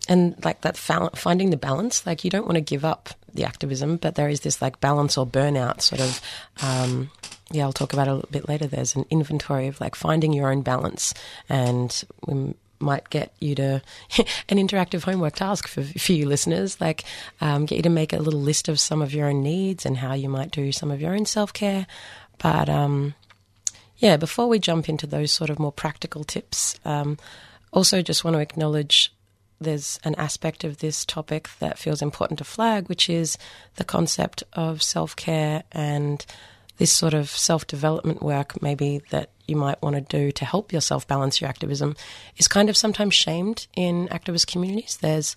and 0.08 0.42
like 0.44 0.60
that 0.62 0.76
finding 0.76 1.50
the 1.50 1.56
balance 1.56 2.06
like 2.06 2.24
you 2.24 2.30
don't 2.30 2.46
want 2.46 2.56
to 2.56 2.60
give 2.60 2.84
up 2.84 3.10
the 3.32 3.44
activism 3.44 3.96
but 3.96 4.14
there 4.14 4.28
is 4.28 4.40
this 4.40 4.62
like 4.62 4.80
balance 4.80 5.16
or 5.16 5.26
burnout 5.26 5.80
sort 5.80 6.00
of 6.00 6.20
um, 6.62 7.10
yeah 7.50 7.64
i'll 7.64 7.72
talk 7.72 7.92
about 7.92 8.06
it 8.06 8.10
a 8.10 8.14
little 8.14 8.30
bit 8.30 8.48
later. 8.48 8.66
There's 8.66 8.94
an 8.94 9.06
inventory 9.10 9.66
of 9.66 9.80
like 9.80 9.94
finding 9.94 10.32
your 10.32 10.50
own 10.50 10.62
balance 10.62 11.14
and 11.48 12.04
we 12.26 12.54
might 12.80 13.08
get 13.08 13.32
you 13.40 13.54
to 13.54 13.82
an 14.48 14.58
interactive 14.58 15.04
homework 15.04 15.36
task 15.36 15.68
for, 15.68 15.82
for 15.82 16.12
you 16.12 16.26
listeners 16.26 16.80
like 16.80 17.04
um, 17.40 17.66
get 17.66 17.76
you 17.76 17.82
to 17.82 17.90
make 17.90 18.12
a 18.12 18.18
little 18.18 18.40
list 18.40 18.68
of 18.68 18.78
some 18.78 19.02
of 19.02 19.14
your 19.14 19.28
own 19.28 19.42
needs 19.42 19.86
and 19.86 19.98
how 19.98 20.12
you 20.12 20.28
might 20.28 20.50
do 20.50 20.70
some 20.70 20.90
of 20.90 21.00
your 21.00 21.14
own 21.14 21.24
self-care. 21.24 21.86
But 22.38 22.68
um, 22.68 23.14
yeah 23.98 24.16
before 24.16 24.48
we 24.48 24.58
jump 24.58 24.88
into 24.88 25.06
those 25.06 25.32
sort 25.32 25.50
of 25.50 25.58
more 25.58 25.72
practical 25.72 26.24
tips 26.24 26.78
um, 26.84 27.18
also 27.72 28.02
just 28.02 28.24
want 28.24 28.34
to 28.34 28.40
acknowledge 28.40 29.12
there's 29.60 29.98
an 30.04 30.14
aspect 30.16 30.64
of 30.64 30.78
this 30.78 31.04
topic 31.04 31.48
that 31.58 31.78
feels 31.78 32.02
important 32.02 32.38
to 32.38 32.44
flag, 32.44 32.88
which 32.88 33.08
is 33.08 33.38
the 33.76 33.84
concept 33.84 34.42
of 34.52 34.82
self 34.82 35.16
care 35.16 35.62
and 35.72 36.24
this 36.78 36.92
sort 36.92 37.14
of 37.14 37.28
self 37.30 37.66
development 37.66 38.22
work, 38.22 38.60
maybe 38.60 39.00
that 39.10 39.30
you 39.46 39.56
might 39.56 39.80
want 39.82 39.94
to 39.96 40.00
do 40.02 40.32
to 40.32 40.44
help 40.44 40.72
yourself 40.72 41.06
balance 41.06 41.40
your 41.40 41.48
activism, 41.48 41.94
is 42.36 42.48
kind 42.48 42.68
of 42.68 42.76
sometimes 42.76 43.14
shamed 43.14 43.66
in 43.76 44.08
activist 44.08 44.46
communities. 44.46 44.98
There's 45.00 45.34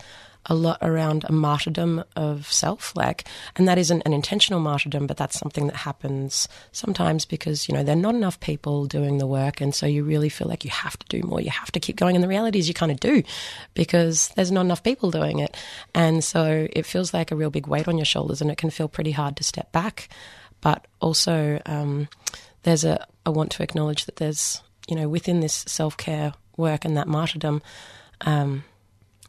a 0.47 0.55
lot 0.55 0.77
around 0.81 1.25
a 1.27 1.31
martyrdom 1.31 2.03
of 2.15 2.51
self, 2.51 2.95
like, 2.95 3.25
and 3.55 3.67
that 3.67 3.77
isn't 3.77 4.01
an 4.05 4.13
intentional 4.13 4.60
martyrdom, 4.60 5.05
but 5.05 5.17
that's 5.17 5.38
something 5.38 5.67
that 5.67 5.75
happens 5.75 6.47
sometimes 6.71 7.25
because 7.25 7.67
you 7.67 7.75
know 7.75 7.83
there 7.83 7.95
are 7.95 7.99
not 7.99 8.15
enough 8.15 8.39
people 8.39 8.86
doing 8.86 9.17
the 9.17 9.27
work, 9.27 9.62
and 9.62 9.75
so 9.75 9.86
you 9.86 10.03
really 10.03 10.29
feel 10.29 10.47
like 10.47 10.63
you 10.63 10.71
have 10.71 10.97
to 10.97 11.05
do 11.07 11.25
more, 11.27 11.41
you 11.41 11.51
have 11.51 11.71
to 11.71 11.79
keep 11.79 11.97
going, 11.97 12.15
and 12.15 12.23
the 12.23 12.27
reality 12.27 12.60
is 12.60 12.67
you 12.67 12.73
kind 12.73 12.91
of 12.91 12.99
do 12.99 13.21
because 13.73 14.29
there's 14.29 14.51
not 14.51 14.65
enough 14.65 14.83
people 14.83 15.12
doing 15.12 15.39
it, 15.39 15.55
and 15.93 16.23
so 16.23 16.67
it 16.71 16.86
feels 16.86 17.13
like 17.13 17.31
a 17.31 17.36
real 17.36 17.49
big 17.49 17.67
weight 17.67 17.88
on 17.88 17.97
your 17.97 18.05
shoulders, 18.05 18.41
and 18.41 18.49
it 18.49 18.57
can 18.57 18.69
feel 18.69 18.88
pretty 18.88 19.12
hard 19.12 19.36
to 19.36 19.43
step 19.43 19.71
back, 19.71 20.10
but 20.62 20.88
also 21.01 21.62
um, 21.65 22.07
there's 22.63 22.86
a 22.86 23.05
I 23.25 23.29
want 23.29 23.51
to 23.51 23.63
acknowledge 23.63 24.05
that 24.05 24.15
there's 24.15 24.62
you 24.88 24.95
know 24.95 25.10
within 25.10 25.41
this 25.41 25.65
self 25.67 25.97
care 25.97 26.33
work 26.55 26.86
and 26.86 26.97
that 26.97 27.07
martyrdom. 27.07 27.62
Um, 28.21 28.63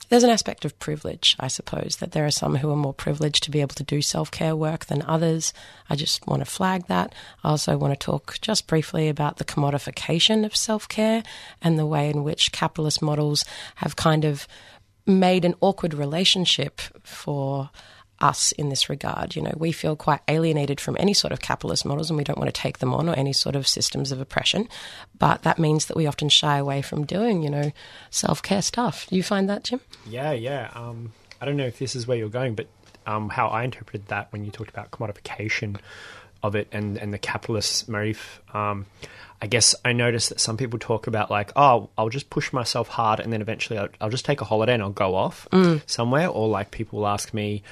there's 0.09 0.25
an 0.25 0.31
aspect 0.31 0.65
of 0.65 0.79
privilege, 0.79 1.37
I 1.39 1.49
suppose, 1.49 1.97
that 1.97 2.13
there 2.13 2.25
are 2.25 2.31
some 2.31 2.57
who 2.57 2.71
are 2.71 2.77
more 2.77 2.95
privileged 2.95 3.43
to 3.45 3.51
be 3.51 3.61
able 3.61 3.75
to 3.75 3.85
do 3.85 4.01
self 4.01 4.31
care 4.31 4.57
work 4.57 4.87
than 4.87 5.03
others. 5.03 5.53
I 5.91 5.97
just 5.97 6.27
want 6.27 6.41
to 6.41 6.47
flag 6.47 6.87
that. 6.87 7.15
I 7.45 7.51
also 7.51 7.77
want 7.77 7.99
to 7.99 8.05
talk 8.05 8.41
just 8.41 8.67
briefly 8.67 9.09
about 9.09 9.37
the 9.37 9.45
commodification 9.45 10.45
of 10.45 10.57
self 10.57 10.89
care 10.89 11.23
and 11.63 11.79
the 11.79 11.87
way 11.87 12.09
in 12.09 12.25
which 12.25 12.53
capitalist 12.53 13.03
models 13.03 13.45
have 13.77 13.97
kind 13.97 14.25
of 14.25 14.49
made 15.07 15.45
an 15.45 15.55
awkward 15.61 15.95
relationship 15.95 16.81
for 17.03 17.71
us 18.21 18.53
in 18.53 18.69
this 18.69 18.89
regard. 18.89 19.37
You 19.37 19.43
know, 19.43 19.55
we 19.57 19.73
feel 19.73 19.97
quite 19.97 20.21
alienated 20.29 20.81
from 20.81 20.97
any 20.99 21.15
sort 21.15 21.33
of 21.33 21.41
capitalist 21.41 21.85
models 21.85 22.11
and 22.11 22.17
we 22.17 22.25
don't 22.25 22.39
want 22.39 22.53
to 22.53 22.61
take 22.61 22.79
them 22.79 22.95
on 22.95 23.09
or 23.09 23.15
any 23.15 23.33
sort 23.33 23.57
of 23.57 23.67
systems 23.67 24.13
of 24.13 24.21
oppression. 24.21 24.69
But 25.19 25.43
that 25.43 25.59
means 25.59 25.87
that 25.87 25.97
we 25.97 26.07
often 26.07 26.29
shy 26.29 26.57
away 26.59 26.83
from 26.83 27.05
doing, 27.05 27.43
you 27.43 27.51
know, 27.51 27.73
self 28.11 28.43
care 28.43 28.63
stuff. 28.63 29.07
Do 29.09 29.17
you 29.17 29.23
find 29.23 29.49
that, 29.49 29.65
Jim? 29.65 29.81
Yeah, 30.07 30.33
yeah. 30.33 30.71
Um, 30.75 31.13
I 31.41 31.47
don't 31.47 31.57
know 31.57 31.67
if 31.67 31.79
this 31.79 31.95
is 31.95 32.07
where 32.07 32.17
you're 32.17 32.29
going, 32.29 32.55
but 32.55 32.67
um, 33.07 33.29
how 33.29 33.49
I 33.49 33.65
interpreted 33.65 34.09
that 34.09 34.33
when 34.33 34.45
you 34.45 34.51
talked 34.51 34.71
about 34.71 34.91
commodification 34.91 35.79
of 36.43 36.55
it 36.55 36.69
and, 36.73 36.99
and 36.99 37.13
the 37.13 37.19
capitalist 37.19 37.89
motive. 37.89 38.41
Um, 38.53 38.87
I 39.41 39.47
guess 39.47 39.75
I 39.85 39.93
noticed 39.93 40.31
that 40.31 40.41
some 40.41 40.57
people 40.57 40.79
talk 40.79 41.07
about 41.07 41.31
like, 41.31 41.53
oh, 41.55 41.91
I'll 41.97 42.09
just 42.09 42.29
push 42.29 42.53
myself 42.53 42.89
hard 42.89 43.21
and 43.21 43.33
then 43.33 43.41
eventually 43.41 43.79
I'll, 43.79 43.89
I'll 44.01 44.11
just 44.11 44.25
take 44.25 44.41
a 44.41 44.45
holiday 44.45 44.75
and 44.75 44.83
I'll 44.83 44.91
go 44.91 45.15
off 45.15 45.47
mm. 45.53 45.81
somewhere. 45.87 46.29
Or 46.29 46.49
like 46.49 46.71
people 46.71 47.01
will 47.01 47.07
ask 47.07 47.33
me, 47.33 47.63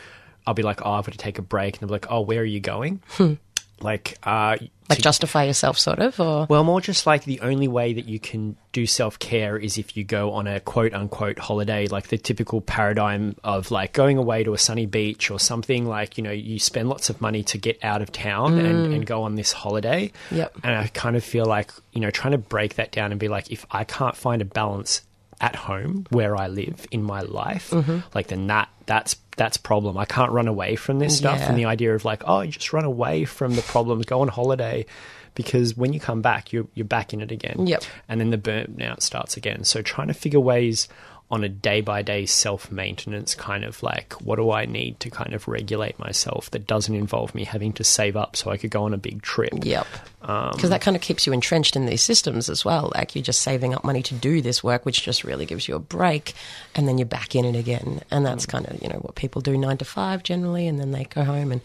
I'll 0.46 0.54
be 0.54 0.62
like, 0.62 0.85
oh, 0.85 0.92
I've 0.92 1.04
got 1.04 1.12
to 1.12 1.18
take 1.18 1.38
a 1.38 1.42
break, 1.42 1.74
and 1.74 1.80
they'll 1.80 1.88
be 1.88 1.92
like, 1.92 2.11
oh, 2.11 2.20
where 2.20 2.40
are 2.40 2.44
you 2.44 2.61
going? 2.61 3.02
Hmm. 3.11 3.35
Like, 3.80 4.16
uh, 4.22 4.56
like 4.88 4.98
to, 4.98 5.02
justify 5.02 5.44
yourself, 5.44 5.78
sort 5.78 5.98
of, 5.98 6.18
or 6.18 6.46
well, 6.48 6.64
more 6.64 6.80
just 6.80 7.06
like 7.06 7.24
the 7.24 7.40
only 7.40 7.68
way 7.68 7.92
that 7.92 8.06
you 8.06 8.18
can 8.18 8.56
do 8.72 8.87
self 8.87 9.18
care 9.18 9.59
is 9.59 9.76
if 9.76 9.96
you 9.96 10.04
go 10.04 10.32
on 10.32 10.46
a 10.46 10.61
quote 10.61 10.94
unquote 10.94 11.38
holiday, 11.38 11.87
like 11.88 12.09
the 12.09 12.16
typical 12.16 12.61
paradigm 12.61 13.37
of 13.44 13.70
like 13.70 13.92
going 13.92 14.16
away 14.16 14.44
to 14.44 14.54
a 14.54 14.59
sunny 14.59 14.87
beach 14.87 15.30
or 15.30 15.38
something. 15.38 15.87
Like 15.87 16.16
you 16.16 16.24
know, 16.24 16.30
you 16.30 16.59
spend 16.59 16.88
lots 16.88 17.11
of 17.11 17.20
money 17.20 17.42
to 17.44 17.59
get 17.59 17.82
out 17.85 18.00
of 18.00 18.12
town 18.12 18.54
mm. 18.54 18.64
and, 18.64 18.94
and 18.94 19.06
go 19.06 19.24
on 19.24 19.35
this 19.35 19.52
holiday. 19.52 20.12
Yep. 20.30 20.56
And 20.62 20.74
I 20.74 20.87
kind 20.87 21.16
of 21.16 21.24
feel 21.24 21.44
like 21.44 21.70
you 21.92 22.00
know, 22.00 22.11
trying 22.11 22.32
to 22.32 22.38
break 22.38 22.76
that 22.76 22.92
down 22.92 23.11
and 23.11 23.20
be 23.20 23.28
like, 23.28 23.50
if 23.50 23.66
I 23.70 23.85
can't 23.85 24.16
find 24.16 24.40
a 24.40 24.46
balance 24.46 25.02
at 25.40 25.55
home 25.57 26.07
where 26.11 26.37
I 26.37 26.49
live 26.49 26.87
in 26.90 27.03
my 27.03 27.20
life, 27.20 27.70
Mm-hmm. 27.70 27.99
like 28.14 28.29
then 28.29 28.46
that 28.49 28.68
that's 28.87 29.16
that's 29.37 29.57
problem. 29.59 29.99
I 29.99 30.05
can't 30.07 30.33
run 30.33 30.49
away 30.49 30.77
from 30.77 30.99
this 30.99 31.16
stuff 31.18 31.38
Yeah. 31.40 31.49
and 31.51 31.59
the 31.59 31.66
idea 31.66 31.94
of 31.94 32.05
like, 32.07 32.22
oh, 32.27 32.40
you 32.40 32.53
just 32.53 32.72
run 32.72 32.85
away 32.87 33.25
from 33.27 33.55
the 33.55 33.62
problems, 33.62 34.07
go 34.07 34.20
on 34.22 34.29
holiday. 34.29 34.87
Because 35.35 35.77
when 35.77 35.92
you 35.92 36.01
come 36.01 36.22
back, 36.22 36.53
you're 36.55 36.66
you're 36.72 36.87
back 36.87 37.12
in 37.12 37.20
it 37.20 37.31
again. 37.31 37.66
Yep. 37.66 37.85
And 38.09 38.18
then 38.20 38.31
the 38.31 38.38
burnout 38.38 39.03
starts 39.03 39.37
again. 39.37 39.64
So 39.64 39.83
trying 39.83 40.09
to 40.09 40.14
figure 40.14 40.40
ways 40.40 40.88
on 41.28 41.42
a 41.42 41.48
day 41.48 41.80
by 41.80 42.02
day 42.02 42.24
self 42.24 42.70
maintenance 42.70 43.34
kind 43.34 43.64
of 43.64 43.82
like 43.82 44.12
what 44.14 44.36
do 44.36 44.52
I 44.52 44.64
need 44.64 45.00
to 45.00 45.10
kind 45.10 45.34
of 45.34 45.48
regulate 45.48 45.98
myself 45.98 46.50
that 46.52 46.66
doesn't 46.66 46.94
involve 46.94 47.34
me 47.34 47.44
having 47.44 47.72
to 47.74 47.84
save 47.84 48.16
up 48.16 48.36
so 48.36 48.50
I 48.50 48.56
could 48.56 48.70
go 48.70 48.84
on 48.84 48.94
a 48.94 48.98
big 48.98 49.22
trip. 49.22 49.52
Yep. 49.64 49.86
Um, 50.22 50.50
Because 50.54 50.70
that 50.70 50.82
kind 50.82 50.96
of 50.96 51.02
keeps 51.02 51.26
you 51.26 51.32
entrenched 51.32 51.74
in 51.74 51.86
these 51.86 52.02
systems 52.02 52.48
as 52.48 52.64
well. 52.64 52.92
Like 52.94 53.16
you're 53.16 53.24
just 53.24 53.42
saving 53.42 53.74
up 53.74 53.84
money 53.84 54.02
to 54.04 54.14
do 54.14 54.40
this 54.40 54.62
work, 54.62 54.86
which 54.86 55.02
just 55.02 55.24
really 55.24 55.46
gives 55.46 55.66
you 55.66 55.74
a 55.74 55.80
break, 55.80 56.34
and 56.76 56.86
then 56.86 56.96
you're 56.96 57.06
back 57.06 57.34
in 57.34 57.44
it 57.44 57.56
again. 57.56 58.02
And 58.10 58.24
that's 58.24 58.46
kind 58.46 58.66
of 58.66 58.80
you 58.80 58.88
know 58.88 58.98
what 58.98 59.16
people 59.16 59.40
do 59.40 59.58
nine 59.58 59.78
to 59.78 59.84
five 59.84 60.22
generally, 60.22 60.68
and 60.68 60.78
then 60.78 60.92
they 60.92 61.04
go 61.04 61.24
home 61.24 61.50
and 61.50 61.60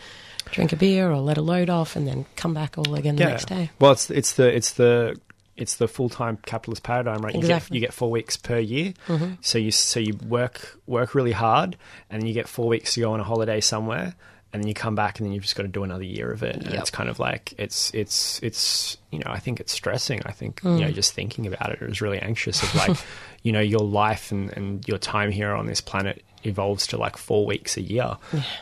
drink 0.45 0.73
a 0.73 0.75
beer 0.75 1.09
or 1.11 1.17
let 1.17 1.37
a 1.37 1.41
load 1.41 1.69
off, 1.69 1.95
and 1.95 2.07
then 2.07 2.25
come 2.35 2.53
back 2.53 2.77
all 2.79 2.95
again 2.95 3.15
the 3.15 3.25
next 3.25 3.45
day. 3.45 3.69
Well, 3.79 3.91
it's 3.91 4.09
it's 4.09 4.33
the 4.33 4.55
it's 4.55 4.73
the 4.73 5.19
it's 5.57 5.75
the 5.75 5.87
full 5.87 6.09
time 6.09 6.37
capitalist 6.45 6.83
paradigm, 6.83 7.21
right? 7.21 7.33
You 7.35 7.41
get 7.41 7.71
you 7.73 7.79
get 7.81 7.93
four 7.93 8.09
weeks 8.11 8.37
per 8.37 8.59
year, 8.59 8.93
Mm-hmm. 9.07 9.33
so 9.41 9.57
you 9.57 9.71
so 9.71 9.99
you 9.99 10.13
work 10.27 10.79
work 10.87 11.13
really 11.15 11.31
hard, 11.33 11.77
and 12.09 12.21
then 12.21 12.27
you 12.27 12.33
get 12.33 12.47
four 12.47 12.67
weeks 12.67 12.93
to 12.95 13.01
go 13.01 13.13
on 13.13 13.19
a 13.19 13.23
holiday 13.23 13.59
somewhere, 13.61 14.15
and 14.53 14.63
then 14.63 14.67
you 14.67 14.73
come 14.73 14.95
back, 14.95 15.19
and 15.19 15.25
then 15.27 15.33
you've 15.33 15.43
just 15.43 15.55
got 15.55 15.63
to 15.63 15.69
do 15.69 15.83
another 15.83 16.03
year 16.03 16.31
of 16.31 16.41
it. 16.43 16.55
And 16.55 16.71
Yep. 16.71 16.79
it's 16.81 16.89
kind 16.89 17.09
of 17.09 17.19
like 17.19 17.53
it's 17.57 17.91
it's 17.93 18.39
it's 18.41 18.97
you 19.11 19.19
know 19.19 19.29
I 19.29 19.39
think 19.39 19.59
it's 19.59 19.71
stressing. 19.73 20.21
I 20.25 20.31
think 20.31 20.61
you 20.63 20.69
Mm. 20.69 20.79
know 20.81 20.91
just 20.91 21.13
thinking 21.13 21.45
about 21.47 21.69
it 21.71 21.81
is 21.81 22.01
really 22.01 22.19
anxious 22.19 22.63
of 22.63 22.73
like 22.75 22.97
you 23.43 23.51
know 23.51 23.59
your 23.61 23.81
life 23.81 24.31
and 24.31 24.49
and 24.57 24.87
your 24.87 24.97
time 24.97 25.31
here 25.31 25.53
on 25.53 25.65
this 25.67 25.81
planet 25.81 26.23
evolves 26.43 26.87
to 26.87 26.97
like 26.97 27.17
four 27.17 27.45
weeks 27.45 27.77
a 27.77 27.81
year. 27.81 28.17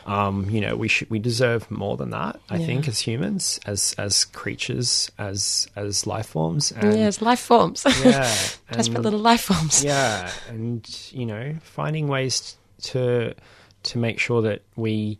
Um, 0.06 0.48
you 0.50 0.60
know, 0.60 0.76
we 0.76 0.88
should 0.88 1.10
we 1.10 1.18
deserve 1.18 1.70
more 1.70 1.96
than 1.96 2.10
that. 2.10 2.40
I 2.48 2.56
Yeah. 2.56 2.66
think 2.66 2.88
as 2.88 3.00
humans, 3.00 3.60
as 3.66 3.94
as 3.98 4.24
creatures, 4.24 5.10
as 5.18 5.68
as 5.76 6.06
life 6.06 6.26
forms. 6.26 6.72
And, 6.72 6.96
yeah, 6.96 7.08
it's 7.08 7.20
life 7.22 7.40
forms. 7.40 7.84
yeah, 8.04 8.22
Desperate 8.72 8.96
and- 8.96 9.04
little 9.04 9.20
life 9.20 9.42
forms. 9.42 9.82
yeah, 9.84 10.30
and 10.48 10.86
you 11.12 11.26
know, 11.26 11.54
finding 11.62 12.08
ways 12.08 12.56
to 12.82 13.34
to 13.82 13.98
make 13.98 14.18
sure 14.18 14.42
that 14.42 14.62
we 14.76 15.18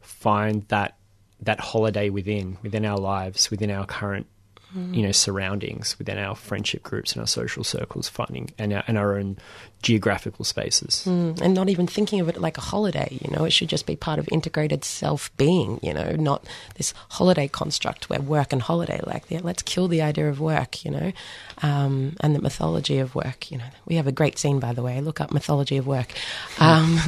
find 0.00 0.66
that 0.68 0.96
that 1.40 1.58
holiday 1.60 2.08
within 2.10 2.56
within 2.62 2.84
our 2.84 2.98
lives, 2.98 3.50
within 3.50 3.70
our 3.70 3.84
current 3.86 4.26
you 4.74 5.02
know 5.02 5.12
surroundings, 5.12 5.98
within 5.98 6.18
our 6.18 6.34
friendship 6.34 6.82
groups 6.82 7.12
and 7.12 7.20
our 7.20 7.26
social 7.26 7.64
circles, 7.64 8.08
finding 8.08 8.50
and 8.58 8.72
our, 8.72 8.84
and 8.86 8.98
our 8.98 9.18
own 9.18 9.38
geographical 9.82 10.44
spaces. 10.44 11.04
Mm, 11.06 11.40
and 11.40 11.54
not 11.54 11.68
even 11.68 11.86
thinking 11.86 12.20
of 12.20 12.28
it 12.28 12.40
like 12.40 12.56
a 12.56 12.60
holiday, 12.60 13.18
you 13.20 13.36
know, 13.36 13.44
it 13.44 13.50
should 13.50 13.68
just 13.68 13.84
be 13.84 13.96
part 13.96 14.18
of 14.18 14.28
integrated 14.30 14.84
self 14.84 15.36
being, 15.36 15.78
you 15.82 15.92
know, 15.92 16.12
not 16.12 16.46
this 16.76 16.94
holiday 17.10 17.48
construct 17.48 18.08
where 18.08 18.20
work 18.20 18.52
and 18.52 18.62
holiday, 18.62 19.00
like, 19.04 19.24
yeah, 19.28 19.40
let's 19.42 19.62
kill 19.62 19.88
the 19.88 20.00
idea 20.00 20.28
of 20.28 20.40
work, 20.40 20.84
you 20.84 20.90
know, 20.90 21.12
um, 21.62 22.16
and 22.20 22.34
the 22.34 22.40
mythology 22.40 22.98
of 22.98 23.14
work, 23.14 23.50
you 23.50 23.58
know. 23.58 23.64
We 23.86 23.96
have 23.96 24.06
a 24.06 24.12
great 24.12 24.38
scene, 24.38 24.60
by 24.60 24.72
the 24.72 24.82
way, 24.82 25.00
look 25.00 25.20
up 25.20 25.32
mythology 25.32 25.76
of 25.76 25.86
work. 25.86 26.12
Um, 26.58 26.98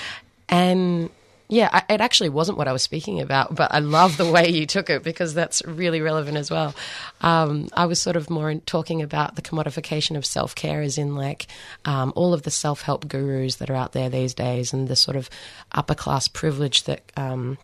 and 0.48 1.10
yeah, 1.52 1.68
I, 1.70 1.92
it 1.92 2.00
actually 2.00 2.30
wasn't 2.30 2.56
what 2.56 2.66
I 2.66 2.72
was 2.72 2.82
speaking 2.82 3.20
about, 3.20 3.54
but 3.54 3.74
I 3.74 3.80
love 3.80 4.16
the 4.16 4.30
way 4.32 4.48
you 4.48 4.64
took 4.64 4.88
it 4.88 5.02
because 5.02 5.34
that's 5.34 5.62
really 5.66 6.00
relevant 6.00 6.38
as 6.38 6.50
well. 6.50 6.74
Um, 7.20 7.68
I 7.74 7.84
was 7.84 8.00
sort 8.00 8.16
of 8.16 8.30
more 8.30 8.48
in 8.48 8.62
talking 8.62 9.02
about 9.02 9.36
the 9.36 9.42
commodification 9.42 10.16
of 10.16 10.24
self 10.24 10.54
care, 10.54 10.80
as 10.80 10.96
in 10.96 11.14
like 11.14 11.48
um, 11.84 12.14
all 12.16 12.32
of 12.32 12.44
the 12.44 12.50
self 12.50 12.80
help 12.80 13.06
gurus 13.06 13.56
that 13.56 13.68
are 13.68 13.74
out 13.74 13.92
there 13.92 14.08
these 14.08 14.32
days, 14.32 14.72
and 14.72 14.88
the 14.88 14.96
sort 14.96 15.14
of 15.14 15.28
upper 15.72 15.94
class 15.94 16.26
privilege 16.26 16.84
that. 16.84 17.02
Um, 17.18 17.58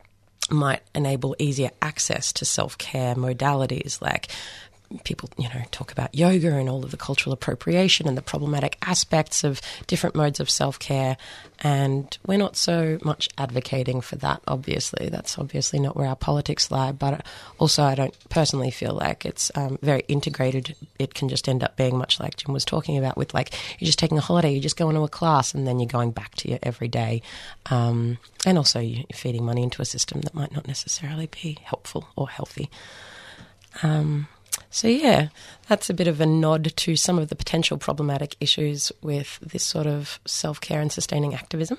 might 0.51 0.81
enable 0.94 1.37
easier 1.38 1.70
access 1.83 2.33
to 2.33 2.46
self 2.46 2.79
care 2.79 3.14
modalities 3.14 4.01
like 4.01 4.29
people, 5.05 5.29
you 5.37 5.48
know, 5.48 5.62
talk 5.70 5.92
about 5.92 6.14
yoga 6.14 6.55
and 6.55 6.68
all 6.68 6.85
of 6.85 6.90
the 6.90 6.96
cultural 6.96 7.33
appropriation 7.33 8.09
and 8.09 8.16
the 8.16 8.22
problematic 8.22 8.79
aspects 8.83 9.44
of 9.44 9.61
different 9.87 10.16
modes 10.16 10.40
of 10.40 10.48
self 10.48 10.79
care. 10.79 11.16
And 11.61 12.16
we're 12.27 12.38
not 12.38 12.57
so 12.57 12.98
much 13.03 13.29
advocating 13.37 14.01
for 14.01 14.16
that, 14.16 14.40
obviously. 14.46 15.09
That's 15.09 15.38
obviously 15.38 15.81
not 15.81 15.96
where 15.96 16.07
our 16.07 16.16
politics 16.16 16.70
lie. 16.70 16.92
But 16.92 17.27
also, 17.59 17.83
I 17.83 17.94
don't 17.94 18.16
personally 18.29 18.70
feel 18.70 18.94
like 18.94 19.27
it's 19.27 19.51
um, 19.55 19.79
very 19.83 20.05
integrated. 20.09 20.77
It 20.98 21.14
can 21.14 21.29
just 21.29 21.48
end 21.48 21.62
up 21.62 21.77
being 21.77 21.98
much 21.98 22.20
like 22.20 22.37
Jim 22.37 22.53
was 22.53 22.64
talking 22.64 22.96
about 22.96 23.16
with 23.16 23.35
like, 23.35 23.55
you're 23.79 23.87
just 23.87 23.98
taking 23.98 24.18
a 24.18 24.22
holiday, 24.22 24.53
you 24.53 24.61
just 24.61 24.77
go 24.77 24.88
into 24.88 25.03
a 25.03 25.09
class, 25.09 25.53
and 25.55 25.66
then 25.66 25.81
you're 25.81 25.88
going 25.88 26.12
back 26.12 26.35
to 26.37 26.48
your 26.48 26.61
everyday. 26.62 27.22
Um, 27.70 28.18
and 28.46 28.57
also, 28.57 28.81
you're 28.81 29.05
feeding 29.12 29.44
money 29.44 29.64
into 29.64 29.83
a 29.83 29.87
system 29.87 30.20
that 30.22 30.35
might 30.35 30.53
not 30.53 30.68
necessarily 30.68 31.27
be 31.27 31.59
helpful 31.62 32.09
or 32.16 32.29
healthy. 32.29 32.70
Um, 33.83 34.29
so, 34.71 34.89
yeah, 34.89 35.29
that's 35.69 35.89
a 35.89 35.95
bit 35.95 36.09
of 36.09 36.21
a 36.21 36.27
nod 36.27 36.73
to 36.77 36.97
some 36.97 37.19
of 37.19 37.29
the 37.29 37.37
potential 37.37 37.79
problematic 37.79 38.37
issues 38.41 38.93
with 39.03 39.39
this 39.41 39.65
sort 39.65 39.87
of 39.87 40.21
self 40.27 40.61
care 40.61 40.81
and 40.81 40.93
sustaining 40.93 41.35
activism. 41.35 41.79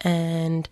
And 0.00 0.68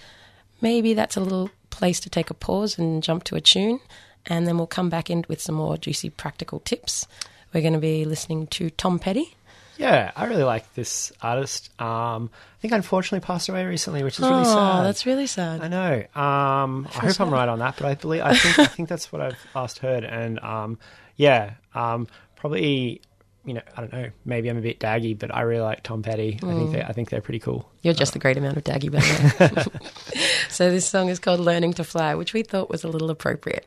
maybe 0.60 0.94
that's 0.94 1.16
a 1.16 1.20
little 1.20 1.50
place 1.70 2.00
to 2.00 2.10
take 2.10 2.30
a 2.30 2.34
pause 2.34 2.78
and 2.78 3.02
jump 3.02 3.24
to 3.24 3.36
a 3.36 3.40
tune. 3.40 3.80
And 4.26 4.46
then 4.46 4.58
we'll 4.58 4.66
come 4.66 4.88
back 4.88 5.10
in 5.10 5.24
with 5.28 5.40
some 5.40 5.54
more 5.54 5.76
juicy 5.76 6.10
practical 6.10 6.60
tips. 6.60 7.06
We're 7.52 7.62
going 7.62 7.72
to 7.72 7.78
be 7.78 8.04
listening 8.04 8.46
to 8.48 8.70
Tom 8.70 8.98
Petty. 8.98 9.34
Yeah, 9.78 10.10
I 10.16 10.24
really 10.24 10.42
like 10.42 10.74
this 10.74 11.12
artist. 11.22 11.70
Um, 11.80 12.30
I 12.34 12.60
think 12.60 12.74
unfortunately 12.74 13.24
passed 13.24 13.48
away 13.48 13.64
recently, 13.64 14.02
which 14.02 14.18
is 14.18 14.28
really 14.28 14.44
sad. 14.44 14.80
oh, 14.80 14.82
that's 14.82 15.06
really 15.06 15.28
sad. 15.28 15.62
I 15.62 15.68
know. 15.68 16.20
Um, 16.20 16.88
I 16.96 17.06
hope 17.06 17.20
I'm 17.20 17.30
right 17.30 17.48
on 17.48 17.60
that, 17.60 17.76
but 17.76 17.86
I 17.86 17.94
believe 17.94 18.22
I 18.22 18.34
think 18.34 18.58
I 18.58 18.66
think 18.66 18.88
that's 18.88 19.12
what 19.12 19.22
I've 19.22 19.38
last 19.54 19.78
heard. 19.78 20.02
And 20.02 20.40
um, 20.40 20.78
yeah, 21.18 21.54
um, 21.74 22.06
probably 22.36 23.02
you 23.44 23.52
know 23.54 23.60
I 23.76 23.80
don't 23.82 23.92
know. 23.92 24.10
Maybe 24.24 24.48
I'm 24.48 24.56
a 24.56 24.62
bit 24.62 24.78
daggy, 24.80 25.18
but 25.18 25.34
I 25.34 25.42
really 25.42 25.60
like 25.62 25.82
Tom 25.82 26.02
Petty. 26.02 26.38
I 26.42 26.46
Mm. 26.46 26.56
think 26.58 26.72
they 26.72 26.82
I 26.82 26.92
think 26.92 27.10
they're 27.10 27.20
pretty 27.20 27.38
cool. 27.40 27.70
You're 27.82 27.92
just 27.94 28.14
the 28.14 28.18
great 28.18 28.36
amount 28.38 28.56
of 28.56 28.64
daggy, 28.64 28.90
by 28.90 29.00
the 29.00 29.70
way. 29.70 29.80
so 30.48 30.70
this 30.70 30.86
song 30.88 31.08
is 31.10 31.18
called 31.18 31.40
"Learning 31.40 31.74
to 31.74 31.84
Fly," 31.84 32.14
which 32.14 32.32
we 32.32 32.42
thought 32.42 32.70
was 32.70 32.82
a 32.84 32.88
little 32.88 33.10
appropriate. 33.10 33.66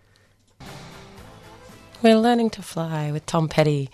We're 2.02 2.18
learning 2.18 2.50
to 2.52 2.64
fly 2.64 3.12
with 3.12 3.26
Tom 3.28 3.48
Petty. 3.48 3.90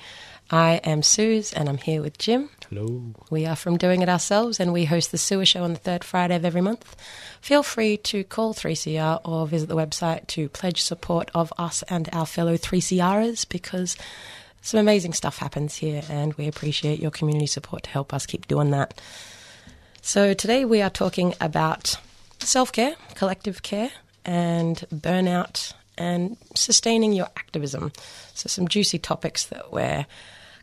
I 0.50 0.76
am 0.86 1.04
Suse, 1.04 1.52
and 1.52 1.68
I'm 1.68 1.78
here 1.78 2.02
with 2.02 2.18
Jim. 2.18 2.50
Hello. 2.70 3.14
We 3.30 3.46
are 3.46 3.56
from 3.58 3.76
Doing 3.78 4.02
It 4.02 4.08
Ourselves, 4.08 4.62
and 4.62 4.72
we 4.72 4.86
host 4.86 5.12
the 5.12 5.18
SUWA 5.18 5.46
Show 5.46 5.64
on 5.64 5.74
the 5.74 5.80
third 5.80 6.06
Friday 6.06 6.38
of 6.38 6.46
every 6.46 6.62
month. 6.62 6.96
Feel 7.42 7.64
free 7.64 7.98
to 7.98 8.24
call 8.24 8.54
3CR 8.54 9.20
or 9.26 9.46
visit 9.46 9.68
the 9.68 9.76
website 9.76 10.26
to 10.28 10.48
pledge 10.48 10.82
support 10.82 11.30
of 11.36 11.52
us 11.58 11.84
and 11.90 12.08
our 12.14 12.26
fellow 12.26 12.56
3CRers 12.56 13.48
because 13.50 13.98
some 14.62 14.80
amazing 14.80 15.12
stuff 15.12 15.38
happens 15.38 15.76
here, 15.76 16.02
and 16.10 16.34
we 16.36 16.48
appreciate 16.48 17.00
your 17.00 17.12
community 17.12 17.48
support 17.48 17.84
to 17.84 17.90
help 17.90 18.14
us 18.14 18.26
keep 18.26 18.48
doing 18.48 18.72
that. 18.72 19.02
So, 20.02 20.34
today 20.34 20.64
we 20.64 20.82
are 20.82 20.90
talking 20.90 21.34
about 21.42 21.98
self 22.40 22.72
care, 22.72 22.96
collective 23.16 23.64
care, 23.64 23.92
and 24.24 24.78
burnout 24.96 25.74
and 25.98 26.38
sustaining 26.56 27.12
your 27.12 27.28
activism. 27.36 27.92
So, 28.34 28.48
some 28.48 28.70
juicy 28.70 29.00
topics 29.00 29.46
that 29.48 29.74
we're 29.74 30.06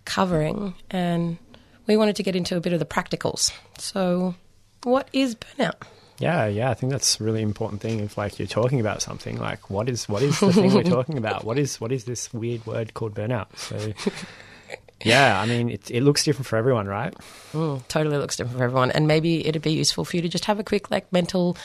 covering, 0.05 0.75
and 0.91 1.39
we 1.87 1.97
wanted 1.97 2.17
to 2.17 2.23
get 2.23 2.37
into 2.37 2.57
a 2.57 2.61
bit 2.61 2.73
of 2.73 2.79
the 2.79 2.87
practicals. 2.87 3.53
So, 3.79 4.35
what 4.83 5.09
is 5.13 5.35
burnout? 5.35 5.83
Yeah, 6.19 6.47
yeah, 6.47 6.71
I 6.71 6.75
think 6.75 6.93
that's 6.93 7.21
a 7.21 7.25
really 7.25 7.43
important 7.43 7.81
thing. 7.81 8.01
If 8.01 8.17
like 8.17 8.39
you're 8.39 8.47
talking 8.47 8.81
about 8.81 9.03
something, 9.03 9.37
like 9.39 9.69
what 9.69 9.89
is 9.89 10.09
what 10.09 10.23
is 10.23 10.39
the 10.39 10.53
thing 10.53 10.73
we're 10.73 10.83
talking 10.99 11.19
about? 11.19 11.45
What 11.45 11.59
is 11.59 11.81
what 11.81 11.91
is 11.93 12.05
this 12.05 12.33
weird 12.33 12.65
word 12.67 12.95
called 12.95 13.15
burnout? 13.15 13.57
So, 13.57 13.93
yeah, 15.03 15.41
I 15.41 15.47
mean, 15.47 15.71
it 15.71 15.91
it 15.91 16.03
looks 16.03 16.25
different 16.25 16.47
for 16.47 16.57
everyone, 16.57 16.87
right? 16.87 17.15
Mm, 17.53 17.87
totally 17.89 18.17
looks 18.17 18.37
different 18.37 18.59
for 18.59 18.65
everyone. 18.65 18.91
And 18.91 19.07
maybe 19.07 19.47
it'd 19.47 19.63
be 19.63 19.73
useful 19.73 20.05
for 20.05 20.17
you 20.17 20.23
to 20.23 20.29
just 20.29 20.47
have 20.47 20.59
a 20.59 20.65
quick 20.65 20.91
like 20.91 21.13
mental 21.13 21.57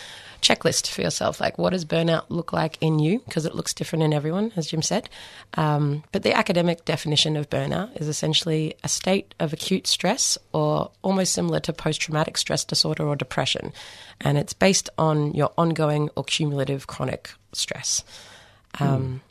checklist 0.41 0.87
for 0.89 1.01
yourself. 1.01 1.41
Like, 1.41 1.57
what 1.57 1.71
does 1.71 1.83
burnout 1.83 2.23
look 2.29 2.53
like 2.53 2.77
in 2.79 2.97
you? 2.99 3.19
Because 3.19 3.45
it 3.45 3.55
looks 3.55 3.73
different 3.73 4.03
in 4.03 4.13
everyone, 4.13 4.53
as 4.55 4.67
Jim 4.67 4.81
said. 4.81 5.09
Um, 5.55 6.03
but 6.11 6.23
the 6.23 6.33
academic 6.33 6.85
definition 6.85 7.35
of 7.35 7.49
burnout 7.49 7.99
is 7.99 8.07
essentially 8.07 8.75
a 8.83 8.87
state 8.87 9.35
of 9.39 9.51
acute 9.51 9.85
stress 9.85 10.37
or 10.53 10.91
almost 11.01 11.33
similar 11.33 11.59
to 11.61 11.73
post 11.73 11.99
traumatic 12.01 12.37
stress 12.37 12.63
disorder 12.63 13.05
or 13.05 13.15
depression. 13.17 13.73
And 14.21 14.37
it's 14.37 14.53
based 14.53 14.89
on 14.97 15.33
your 15.33 15.51
ongoing 15.57 16.09
or 16.15 16.23
cumulative 16.23 16.87
chronic 16.87 17.31
stress. 17.53 18.03
Um, 18.79 19.21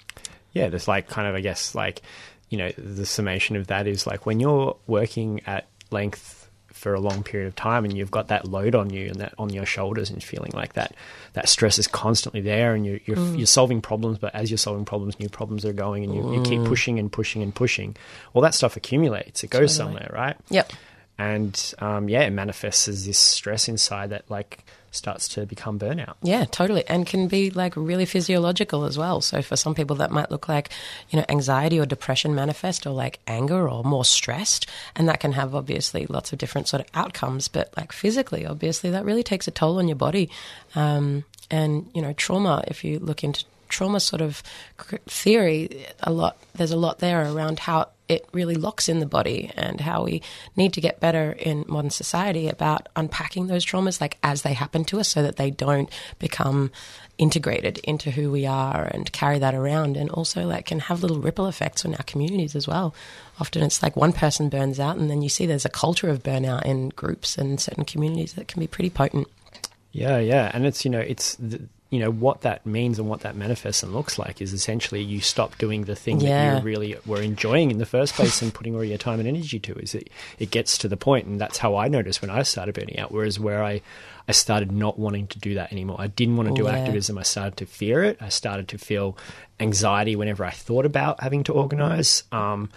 Yeah, 0.53 0.69
there's 0.69 0.89
like 0.89 1.09
kind 1.09 1.29
of, 1.29 1.35
I 1.35 1.41
guess, 1.41 1.75
like, 1.75 2.03
you 2.51 2.59
know, 2.59 2.71
the 2.79 3.05
summation 3.07 3.57
of 3.57 3.67
that 3.69 3.87
is 3.87 4.07
like 4.07 4.27
when 4.27 4.41
you're 4.41 4.77
working 4.87 5.41
at 5.47 5.67
length 5.91 6.51
for 6.73 6.95
a 6.95 7.01
long 7.01 7.25
period 7.25 7.49
of 7.49 7.57
time 7.57 7.85
and 7.85 7.97
you've 7.97 8.11
got 8.11 8.29
that 8.29 8.47
load 8.47 8.75
on 8.77 8.89
you 8.91 9.09
and 9.09 9.17
that 9.17 9.35
on 9.37 9.51
your 9.51 9.67
shoulders 9.67 10.11
and 10.11 10.23
feeling 10.23 10.53
like 10.55 10.75
that 10.75 10.95
that 11.33 11.49
stress 11.49 11.77
is 11.77 11.89
constantly 11.89 12.41
there 12.41 12.73
and 12.73 12.87
you're 12.87 13.01
you're, 13.05 13.19
you're 13.35 13.47
solving 13.47 13.81
problems 13.81 14.17
but 14.17 14.33
as 14.33 14.49
you're 14.49 14.59
solving 14.59 14.85
problems 14.85 15.19
new 15.19 15.29
problems 15.29 15.65
are 15.65 15.73
going 15.73 16.05
and 16.05 16.15
you, 16.15 16.35
you 16.35 16.43
keep 16.43 16.63
pushing 16.65 17.01
and 17.01 17.11
pushing 17.11 17.43
and 17.43 17.53
pushing 17.53 17.97
all 18.33 18.43
that 18.43 18.55
stuff 18.55 18.77
accumulates 18.77 19.43
it 19.43 19.51
goes 19.51 19.77
Totally. 19.77 19.97
somewhere 19.99 20.11
right 20.15 20.37
Yep. 20.51 20.73
and 21.19 21.75
um, 21.81 22.09
yeah, 22.09 22.21
it 22.21 22.31
manifests 22.31 22.87
as 22.87 23.05
this 23.07 23.19
stress 23.19 23.69
inside 23.69 24.11
that 24.11 24.31
like 24.31 24.65
starts 24.91 25.29
to 25.29 25.47
become 25.47 25.79
burnout. 25.79 26.15
Yeah, 26.23 26.45
totally. 26.45 26.87
And 26.87 27.07
can 27.07 27.29
be 27.29 27.51
like 27.51 27.77
really 27.77 28.07
physiological 28.07 28.85
as 28.85 28.97
well. 28.97 29.21
So 29.21 29.43
for 29.43 29.57
some 29.57 29.75
people 29.75 29.97
that 29.97 30.11
might 30.11 30.31
look 30.31 30.49
like, 30.49 30.71
you 31.11 31.19
know, 31.19 31.25
anxiety 31.29 31.79
or 31.79 31.87
depression 31.87 32.35
manifest 32.35 32.87
or 32.87 32.91
like 32.91 33.21
anger 33.27 33.69
or 33.69 33.85
more 33.85 34.05
stressed. 34.05 34.67
And 34.97 35.09
that 35.09 35.21
can 35.21 35.33
have 35.33 35.55
obviously 35.55 36.07
lots 36.07 36.33
of 36.33 36.39
different 36.39 36.69
sort 36.69 36.81
of 36.81 36.87
outcomes. 36.95 37.49
But 37.49 37.73
like 37.77 37.93
physically, 37.93 38.47
obviously, 38.47 38.91
that 38.91 39.05
really 39.05 39.23
takes 39.23 39.47
a 39.49 39.51
toll 39.51 39.79
on 39.79 39.89
your 39.89 39.97
body. 39.97 40.31
Um, 40.75 41.25
and, 41.51 41.91
you 41.95 42.03
know, 42.03 42.13
trauma, 42.13 42.65
if 42.69 42.85
you 42.85 42.99
look 42.99 43.25
into 43.25 43.45
trauma 43.69 44.01
sort 44.01 44.23
of 44.23 44.43
theory, 45.07 45.87
a 46.01 46.13
lot, 46.13 46.39
there's 46.55 46.73
a 46.73 46.77
lot 46.77 46.99
there 46.99 47.31
around 47.31 47.59
how 47.59 47.89
it 48.09 48.27
really 48.33 48.55
locks 48.55 48.89
in 48.89 49.01
the 49.01 49.07
body 49.07 49.51
and 49.57 49.81
how 49.81 50.05
we 50.05 50.23
need 50.57 50.73
to 50.73 50.81
get 50.81 51.01
better 51.01 51.33
in 51.33 51.65
modern 51.69 51.91
society 51.91 52.49
about 52.49 52.89
unpacking 52.97 53.47
those 53.47 53.65
traumas 53.65 54.01
like 54.01 54.17
as 54.23 54.43
they 54.43 54.55
happen 54.55 54.85
to 54.85 54.99
us 54.99 55.09
so 55.09 55.23
that 55.23 55.37
they 55.37 55.51
don't 55.51 55.91
become 56.19 56.71
integrated 57.19 57.79
into 57.79 58.11
who 58.13 58.31
we 58.31 58.47
are 58.47 58.85
and 58.85 59.13
carry 59.13 59.39
that 59.39 59.55
around 59.55 59.97
and 59.97 60.09
also 60.11 60.47
like 60.47 60.67
can 60.67 60.79
have 60.81 61.03
little 61.03 61.21
ripple 61.21 61.47
effects 61.47 61.85
on 61.85 61.95
our 61.95 62.05
communities 62.05 62.55
as 62.57 62.67
well. 62.67 62.95
Often 63.41 63.65
it's 63.65 63.83
like 63.83 63.97
one 63.97 64.13
person 64.13 64.49
burns 64.49 64.81
out 64.81 64.97
and 64.97 65.11
then 65.11 65.21
you 65.21 65.29
see 65.29 65.45
there's 65.45 65.65
a 65.65 65.71
culture 65.71 66.09
of 66.09 66.23
burnout 66.23 66.65
in 66.65 66.91
groups 66.91 67.37
and 67.37 67.61
certain 67.61 67.85
communities 67.85 68.35
that 68.35 68.49
can 68.49 68.61
be 68.61 68.67
pretty 68.67 68.91
potent. 68.91 69.29
Yeah 69.93 70.19
yeah. 70.19 70.51
And 70.55 70.65
it's 70.65 70.85
you 70.85 70.91
know 70.91 71.01
it's 71.01 71.35
the, 71.37 71.61
you 71.91 71.99
know 71.99 72.11
what 72.11 72.43
that 72.43 72.67
means 72.67 72.99
and 72.99 73.09
what 73.09 73.21
that 73.21 73.35
manifests 73.35 73.83
and 73.83 73.95
looks 73.95 74.19
like 74.19 74.43
is 74.43 74.53
essentially 74.53 75.01
you 75.03 75.21
stop 75.21 75.57
doing 75.57 75.85
the 75.85 75.95
thing 75.97 76.21
Yeah. 76.21 76.29
that 76.57 76.59
you 76.59 76.65
really 76.65 76.97
were 77.07 77.23
enjoying 77.23 77.71
in 77.71 77.79
the 77.79 77.87
first 77.87 78.15
place 78.15 78.43
and 78.43 78.53
putting 78.53 78.75
all 78.75 78.85
your 78.85 78.99
time 78.99 79.21
and 79.21 79.29
energy 79.29 79.59
to 79.61 79.75
is 79.79 79.95
it 79.95 80.11
it 80.39 80.51
gets 80.51 80.77
to 80.79 80.89
the 80.89 80.99
point 80.99 81.27
and 81.27 81.41
that's 81.41 81.57
how 81.59 81.77
I 81.77 81.89
noticed 81.89 82.21
when 82.21 82.31
I 82.31 82.43
started 82.43 82.75
burning 82.75 82.99
out 82.99 83.11
whereas 83.11 83.41
where 83.41 83.65
I 83.65 83.81
I 84.29 84.33
started 84.33 84.71
not 84.71 84.99
wanting 84.99 85.29
to 85.29 85.39
do 85.39 85.55
that 85.55 85.73
anymore 85.73 85.97
I 85.99 86.09
didn't 86.09 86.37
want 86.37 86.51
to 86.51 86.55
do 86.55 86.65
Yeah. 86.69 86.75
activism 86.77 87.17
I 87.17 87.23
started 87.23 87.57
to 87.57 87.65
fear 87.67 88.05
it 88.05 88.19
I 88.21 88.29
started 88.29 88.69
to 88.69 88.79
feel 88.79 89.17
anxiety 89.59 90.15
whenever 90.15 90.45
I 90.45 90.51
thought 90.51 90.85
about 90.85 91.23
having 91.23 91.43
to 91.45 91.53
organize 91.55 92.23
um 92.33 92.69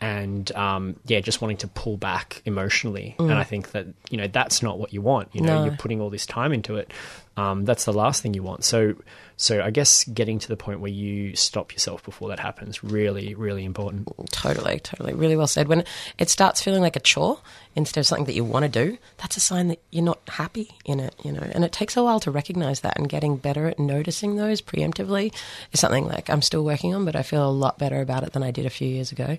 and 0.00 0.52
um, 0.52 0.96
yeah, 1.06 1.20
just 1.20 1.40
wanting 1.40 1.56
to 1.58 1.68
pull 1.68 1.96
back 1.96 2.42
emotionally. 2.44 3.14
And 3.18 3.32
I 3.32 3.44
think 3.44 3.70
that 3.72 3.86
you 4.10 4.18
know 4.18 4.26
that's 4.26 4.62
not 4.62 4.78
what 4.78 4.92
you 4.92 5.00
want. 5.02 5.28
You 5.32 5.40
know, 5.40 5.52
Mm. 5.52 5.56
No. 5.60 5.64
you're 5.66 5.76
putting 5.76 6.00
all 6.00 6.10
this 6.10 6.26
time 6.26 6.52
into 6.52 6.76
it. 6.76 6.92
Um, 7.38 7.64
that's 7.66 7.84
the 7.84 7.92
last 7.92 8.22
thing 8.22 8.32
you 8.32 8.42
want. 8.42 8.64
So, 8.64 8.94
so 9.36 9.60
I 9.62 9.70
guess 9.70 10.04
getting 10.04 10.38
to 10.38 10.48
the 10.48 10.56
point 10.56 10.80
where 10.80 10.90
you 10.90 11.36
stop 11.36 11.72
yourself 11.72 12.02
before 12.02 12.30
that 12.30 12.40
happens 12.40 12.82
really, 12.82 13.34
really 13.34 13.62
important. 13.66 14.08
Totally, 14.32 14.80
totally. 14.80 15.12
Really 15.12 15.36
well 15.36 15.46
said. 15.46 15.68
When 15.68 15.84
it 16.18 16.30
starts 16.30 16.62
feeling 16.62 16.80
like 16.80 16.96
a 16.96 17.00
chore 17.00 17.38
instead 17.74 18.00
of 18.00 18.06
something 18.06 18.24
that 18.24 18.32
you 18.32 18.42
want 18.42 18.62
to 18.64 18.70
do, 18.70 18.96
that's 19.18 19.36
a 19.36 19.40
sign 19.40 19.68
that 19.68 19.80
you're 19.90 20.02
not 20.02 20.20
happy 20.28 20.70
in 20.86 20.98
it, 20.98 21.14
you 21.24 21.30
know. 21.32 21.46
And 21.52 21.62
it 21.62 21.72
takes 21.72 21.94
a 21.98 22.02
while 22.02 22.20
to 22.20 22.30
recognize 22.30 22.80
that 22.80 22.98
and 22.98 23.06
getting 23.06 23.36
better 23.36 23.66
at 23.66 23.78
noticing 23.78 24.36
those 24.36 24.62
preemptively 24.62 25.34
is 25.72 25.80
something 25.80 26.06
like 26.06 26.30
I'm 26.30 26.40
still 26.42 26.64
working 26.64 26.94
on, 26.94 27.04
but 27.04 27.16
I 27.16 27.22
feel 27.22 27.46
a 27.46 27.50
lot 27.52 27.78
better 27.78 28.00
about 28.00 28.22
it 28.22 28.32
than 28.32 28.42
I 28.42 28.50
did 28.50 28.64
a 28.64 28.70
few 28.70 28.88
years 28.88 29.12
ago. 29.12 29.36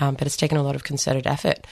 Um, 0.00 0.14
but 0.14 0.26
it's 0.26 0.36
taken 0.36 0.58
a 0.58 0.62
lot 0.62 0.74
of 0.74 0.84
concerted 0.84 1.26
effort. 1.26 1.66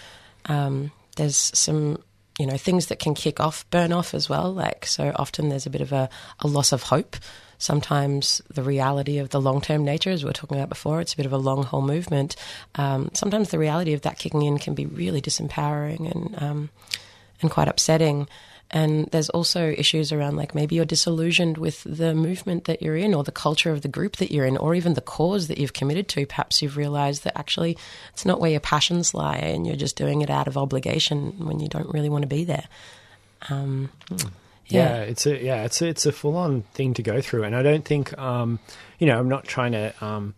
Um, 0.46 0.92
there's 1.16 1.36
some 1.36 1.98
you 2.38 2.46
know 2.46 2.56
things 2.56 2.86
that 2.86 2.98
can 2.98 3.14
kick 3.14 3.38
off 3.38 3.68
burn 3.70 3.92
off 3.92 4.14
as 4.14 4.28
well. 4.28 4.52
Like 4.52 4.86
so 4.86 5.12
often 5.16 5.48
there's 5.48 5.66
a 5.66 5.70
bit 5.70 5.80
of 5.80 5.92
a, 5.92 6.08
a 6.40 6.46
loss 6.46 6.72
of 6.72 6.84
hope. 6.84 7.16
Sometimes 7.58 8.42
the 8.52 8.62
reality 8.62 9.18
of 9.18 9.30
the 9.30 9.40
long-term 9.40 9.84
nature 9.84 10.10
as 10.10 10.24
we 10.24 10.28
were 10.28 10.34
talking 10.34 10.58
about 10.58 10.68
before 10.68 11.00
it's 11.00 11.14
a 11.14 11.16
bit 11.16 11.26
of 11.26 11.32
a 11.32 11.38
long 11.38 11.62
haul 11.62 11.82
movement. 11.82 12.34
Um, 12.74 13.10
sometimes 13.14 13.50
the 13.50 13.60
reality 13.60 13.92
of 13.92 14.02
that 14.02 14.18
kicking 14.18 14.42
in 14.42 14.58
can 14.58 14.74
be 14.74 14.86
really 14.86 15.22
disempowering 15.22 16.10
and 16.10 16.42
um, 16.42 16.70
and 17.40 17.50
quite 17.50 17.68
upsetting 17.68 18.28
and 18.70 19.06
there's 19.12 19.30
also 19.30 19.70
issues 19.70 20.10
around 20.12 20.36
like 20.36 20.54
maybe 20.54 20.74
you're 20.74 20.84
disillusioned 20.84 21.58
with 21.58 21.84
the 21.84 22.14
movement 22.14 22.64
that 22.64 22.82
you're 22.82 22.96
in 22.96 23.14
or 23.14 23.22
the 23.22 23.32
culture 23.32 23.70
of 23.70 23.82
the 23.82 23.88
group 23.88 24.16
that 24.16 24.32
you're 24.32 24.46
in 24.46 24.56
or 24.56 24.74
even 24.74 24.94
the 24.94 25.00
cause 25.00 25.48
that 25.48 25.58
you've 25.58 25.72
committed 25.72 26.08
to. 26.08 26.26
Perhaps 26.26 26.62
you've 26.62 26.76
realized 26.76 27.24
that 27.24 27.38
actually 27.38 27.78
it's 28.12 28.24
not 28.24 28.40
where 28.40 28.50
your 28.50 28.60
passions 28.60 29.14
lie 29.14 29.36
and 29.36 29.66
you're 29.66 29.76
just 29.76 29.96
doing 29.96 30.22
it 30.22 30.30
out 30.30 30.48
of 30.48 30.56
obligation 30.56 31.46
when 31.46 31.60
you 31.60 31.68
don't 31.68 31.92
really 31.92 32.08
want 32.08 32.22
to 32.22 32.28
be 32.28 32.44
there. 32.44 32.66
Um, 33.50 33.90
Yeah, 34.66 35.00
it's 35.00 35.26
a 35.26 35.42
yeah, 35.42 35.64
it's 35.64 35.82
a, 35.82 35.86
it's 35.88 36.06
a 36.06 36.12
full 36.12 36.36
on 36.36 36.62
thing 36.72 36.94
to 36.94 37.02
go 37.02 37.20
through, 37.20 37.44
and 37.44 37.54
I 37.54 37.62
don't 37.62 37.84
think 37.84 38.16
um, 38.18 38.58
you 38.98 39.06
know 39.06 39.18
I'm 39.18 39.28
not 39.28 39.44
trying 39.44 39.72
to 39.72 39.92
um, 40.00 40.34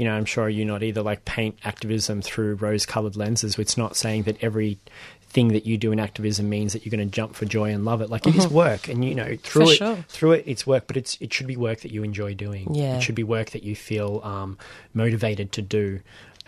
you 0.00 0.06
know 0.06 0.14
I'm 0.14 0.24
sure 0.24 0.48
you're 0.48 0.66
not 0.66 0.82
either 0.82 1.02
like 1.02 1.26
paint 1.26 1.58
activism 1.62 2.22
through 2.22 2.54
rose 2.54 2.86
coloured 2.86 3.16
lenses. 3.16 3.58
It's 3.58 3.76
not 3.76 3.96
saying 3.96 4.22
that 4.22 4.42
every 4.42 4.78
thing 5.20 5.48
that 5.48 5.66
you 5.66 5.76
do 5.76 5.92
in 5.92 6.00
activism 6.00 6.48
means 6.48 6.72
that 6.72 6.86
you're 6.86 6.90
going 6.90 7.06
to 7.06 7.14
jump 7.14 7.34
for 7.34 7.44
joy 7.44 7.70
and 7.70 7.84
love 7.84 8.00
it. 8.00 8.08
Like 8.08 8.26
it 8.26 8.34
is 8.34 8.48
work, 8.48 8.88
and 8.88 9.04
you 9.04 9.14
know 9.14 9.36
through 9.42 9.66
For 9.66 9.72
it 9.72 9.76
sure. 9.76 9.96
through 10.08 10.32
it 10.32 10.44
it's 10.46 10.66
work, 10.66 10.84
but 10.86 10.96
it's 10.96 11.18
it 11.20 11.34
should 11.34 11.46
be 11.46 11.58
work 11.58 11.82
that 11.82 11.92
you 11.92 12.02
enjoy 12.02 12.32
doing. 12.32 12.74
Yeah. 12.74 12.96
it 12.96 13.02
should 13.02 13.14
be 13.14 13.24
work 13.24 13.50
that 13.50 13.62
you 13.62 13.76
feel 13.76 14.22
um, 14.24 14.56
motivated 14.94 15.52
to 15.52 15.60
do. 15.60 16.00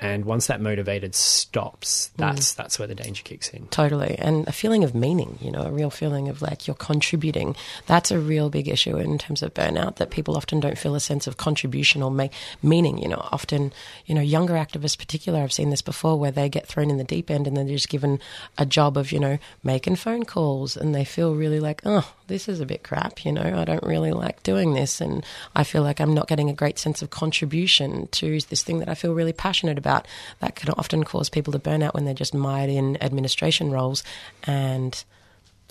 And 0.02 0.24
once 0.24 0.48
that 0.48 0.60
motivated 0.60 1.14
stops, 1.14 2.10
Mm. 2.12 2.16
that's 2.18 2.52
that's 2.54 2.78
where 2.78 2.88
the 2.88 2.94
danger 2.94 3.22
kicks 3.22 3.48
in. 3.50 3.66
Totally. 3.68 4.16
And 4.18 4.46
a 4.48 4.52
feeling 4.52 4.82
of 4.84 4.94
meaning, 4.94 5.38
you 5.40 5.50
know, 5.50 5.62
a 5.62 5.70
real 5.70 5.90
feeling 5.90 6.28
of 6.28 6.42
like 6.42 6.66
you're 6.66 6.74
contributing. 6.74 7.54
That's 7.86 8.10
a 8.10 8.18
real 8.18 8.50
big 8.50 8.68
issue 8.68 8.96
in 8.96 9.16
terms 9.18 9.42
of 9.42 9.54
burnout 9.54 9.96
that 9.96 10.10
people 10.10 10.36
often 10.36 10.60
don't 10.60 10.76
feel 10.76 10.94
a 10.94 11.00
sense 11.00 11.26
of 11.26 11.36
contribution 11.36 12.02
or 12.02 12.10
make 12.10 12.32
meaning. 12.62 12.98
You 12.98 13.08
know, 13.08 13.28
often, 13.32 13.72
you 14.06 14.14
know, 14.14 14.20
younger 14.20 14.54
activists, 14.54 14.98
particular, 14.98 15.40
I've 15.40 15.52
seen 15.52 15.70
this 15.70 15.82
before 15.82 16.18
where 16.18 16.30
they 16.32 16.48
get 16.48 16.66
thrown 16.66 16.90
in 16.90 16.98
the 16.98 17.04
deep 17.04 17.30
end 17.30 17.46
and 17.46 17.56
they're 17.56 17.64
just 17.64 17.88
given 17.88 18.18
a 18.58 18.66
job 18.66 18.96
of, 18.96 19.12
you 19.12 19.20
know, 19.20 19.38
making 19.62 19.96
phone 19.96 20.24
calls 20.24 20.76
and 20.76 20.94
they 20.94 21.04
feel 21.04 21.34
really 21.34 21.60
like, 21.60 21.80
oh, 21.84 22.12
this 22.32 22.48
is 22.48 22.60
a 22.60 22.66
bit 22.66 22.82
crap, 22.82 23.24
you 23.26 23.30
know, 23.30 23.42
I 23.42 23.64
don't 23.64 23.82
really 23.82 24.10
like 24.10 24.42
doing 24.42 24.72
this. 24.72 25.00
And 25.02 25.24
I 25.54 25.64
feel 25.64 25.82
like 25.82 26.00
I'm 26.00 26.14
not 26.14 26.28
getting 26.28 26.48
a 26.48 26.54
great 26.54 26.78
sense 26.78 27.02
of 27.02 27.10
contribution 27.10 28.08
to 28.12 28.40
this 28.40 28.62
thing 28.62 28.78
that 28.78 28.88
I 28.88 28.94
feel 28.94 29.12
really 29.12 29.34
passionate 29.34 29.76
about. 29.76 30.08
That 30.40 30.56
can 30.56 30.70
often 30.70 31.04
cause 31.04 31.28
people 31.28 31.52
to 31.52 31.58
burn 31.58 31.82
out 31.82 31.94
when 31.94 32.06
they're 32.06 32.14
just 32.14 32.32
mired 32.32 32.70
in 32.70 33.00
administration 33.02 33.70
roles. 33.70 34.02
And 34.44 35.04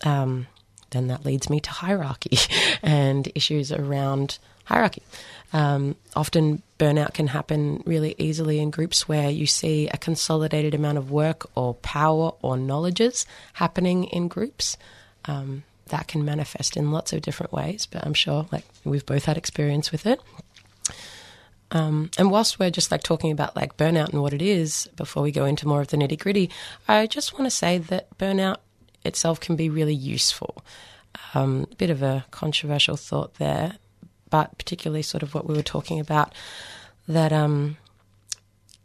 um, 0.04 0.46
then 0.92 1.08
that 1.08 1.26
leads 1.26 1.50
me 1.50 1.60
to 1.62 1.72
hierarchy 1.72 2.38
and 2.84 3.32
issues 3.34 3.72
around 3.72 4.38
hierarchy. 4.66 5.02
Um, 5.54 5.96
often 6.16 6.62
burnout 6.78 7.16
can 7.16 7.28
happen 7.28 7.82
really 7.88 8.14
easily 8.20 8.60
in 8.60 8.70
groups 8.70 9.10
where 9.10 9.32
you 9.32 9.48
see 9.48 9.88
a 9.90 9.98
consolidated 9.98 10.76
amount 10.76 11.00
of 11.00 11.10
work 11.10 11.50
or 11.56 11.74
power 11.74 12.34
or 12.44 12.56
knowledges 12.56 13.26
happening 13.54 14.04
in 14.06 14.28
groups. 14.28 14.78
Um, 15.26 15.64
that 15.92 16.08
can 16.08 16.26
manifest 16.26 16.76
in 16.76 16.92
lots 16.92 17.14
of 17.14 17.22
different 17.22 17.54
ways, 17.54 17.86
but 17.86 18.06
I'm 18.06 18.14
sure 18.14 18.48
like 18.52 18.66
we've 18.84 19.06
both 19.06 19.26
had 19.26 19.38
experience 19.38 19.92
with 19.92 20.06
it. 20.06 20.20
Um, 21.72 22.12
and 22.18 22.30
whilst 22.30 22.60
we're 22.60 22.70
just 22.70 22.92
like 22.92 23.04
talking 23.04 23.32
about 23.32 23.56
like 23.56 23.78
burnout 23.78 24.10
and 24.10 24.22
what 24.22 24.34
it 24.34 24.42
is, 24.42 24.90
before 24.98 25.24
we 25.24 25.32
go 25.32 25.46
into 25.46 25.68
more 25.68 25.82
of 25.82 25.88
the 25.88 25.98
nitty 25.98 26.20
gritty, 26.20 26.50
I 26.88 27.08
just 27.08 27.34
want 27.34 27.46
to 27.46 27.52
say 27.52 27.78
that 27.78 28.18
burnout 28.18 28.58
itself 29.06 29.40
can 29.40 29.56
be 29.56 29.70
really 29.70 29.94
useful. 29.94 30.64
Um, 31.34 31.68
bit 31.78 31.90
of 31.90 32.02
a 32.02 32.26
controversial 32.32 32.98
thought 32.98 33.36
there, 33.36 33.78
but 34.30 34.58
particularly 34.58 35.02
sort 35.02 35.24
of 35.24 35.34
what 35.34 35.48
we 35.48 35.56
were 35.56 35.64
talking 35.64 36.00
about 36.00 36.34
that, 37.08 37.32
um, 37.32 37.78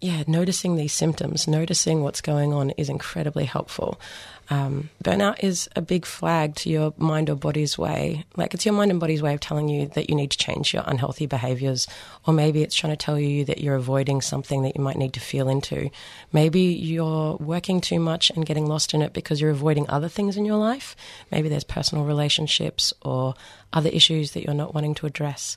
yeah, 0.00 0.22
noticing 0.26 0.76
these 0.76 0.92
symptoms, 0.92 1.48
noticing 1.48 2.02
what's 2.02 2.20
going 2.20 2.52
on 2.52 2.70
is 2.70 2.88
incredibly 2.88 3.46
helpful. 3.46 4.00
Um, 4.48 4.90
burnout 5.02 5.42
is 5.42 5.68
a 5.74 5.82
big 5.82 6.06
flag 6.06 6.54
to 6.56 6.70
your 6.70 6.94
mind 6.96 7.30
or 7.30 7.34
body's 7.34 7.76
way. 7.76 8.24
Like 8.36 8.54
it's 8.54 8.64
your 8.64 8.74
mind 8.74 8.90
and 8.90 9.00
body's 9.00 9.22
way 9.22 9.34
of 9.34 9.40
telling 9.40 9.68
you 9.68 9.86
that 9.88 10.08
you 10.08 10.14
need 10.14 10.30
to 10.30 10.38
change 10.38 10.72
your 10.72 10.84
unhealthy 10.86 11.26
behaviors, 11.26 11.88
or 12.26 12.32
maybe 12.32 12.62
it's 12.62 12.76
trying 12.76 12.92
to 12.92 12.96
tell 12.96 13.18
you 13.18 13.44
that 13.46 13.60
you're 13.60 13.74
avoiding 13.74 14.20
something 14.20 14.62
that 14.62 14.76
you 14.76 14.82
might 14.82 14.96
need 14.96 15.14
to 15.14 15.20
feel 15.20 15.48
into. 15.48 15.90
Maybe 16.32 16.60
you're 16.60 17.36
working 17.36 17.80
too 17.80 17.98
much 17.98 18.30
and 18.30 18.46
getting 18.46 18.66
lost 18.66 18.94
in 18.94 19.02
it 19.02 19.12
because 19.12 19.40
you're 19.40 19.50
avoiding 19.50 19.88
other 19.88 20.08
things 20.08 20.36
in 20.36 20.44
your 20.44 20.58
life. 20.58 20.94
Maybe 21.32 21.48
there's 21.48 21.64
personal 21.64 22.04
relationships 22.04 22.92
or 23.02 23.34
other 23.72 23.90
issues 23.90 24.32
that 24.32 24.44
you're 24.44 24.54
not 24.54 24.74
wanting 24.74 24.94
to 24.96 25.06
address. 25.06 25.56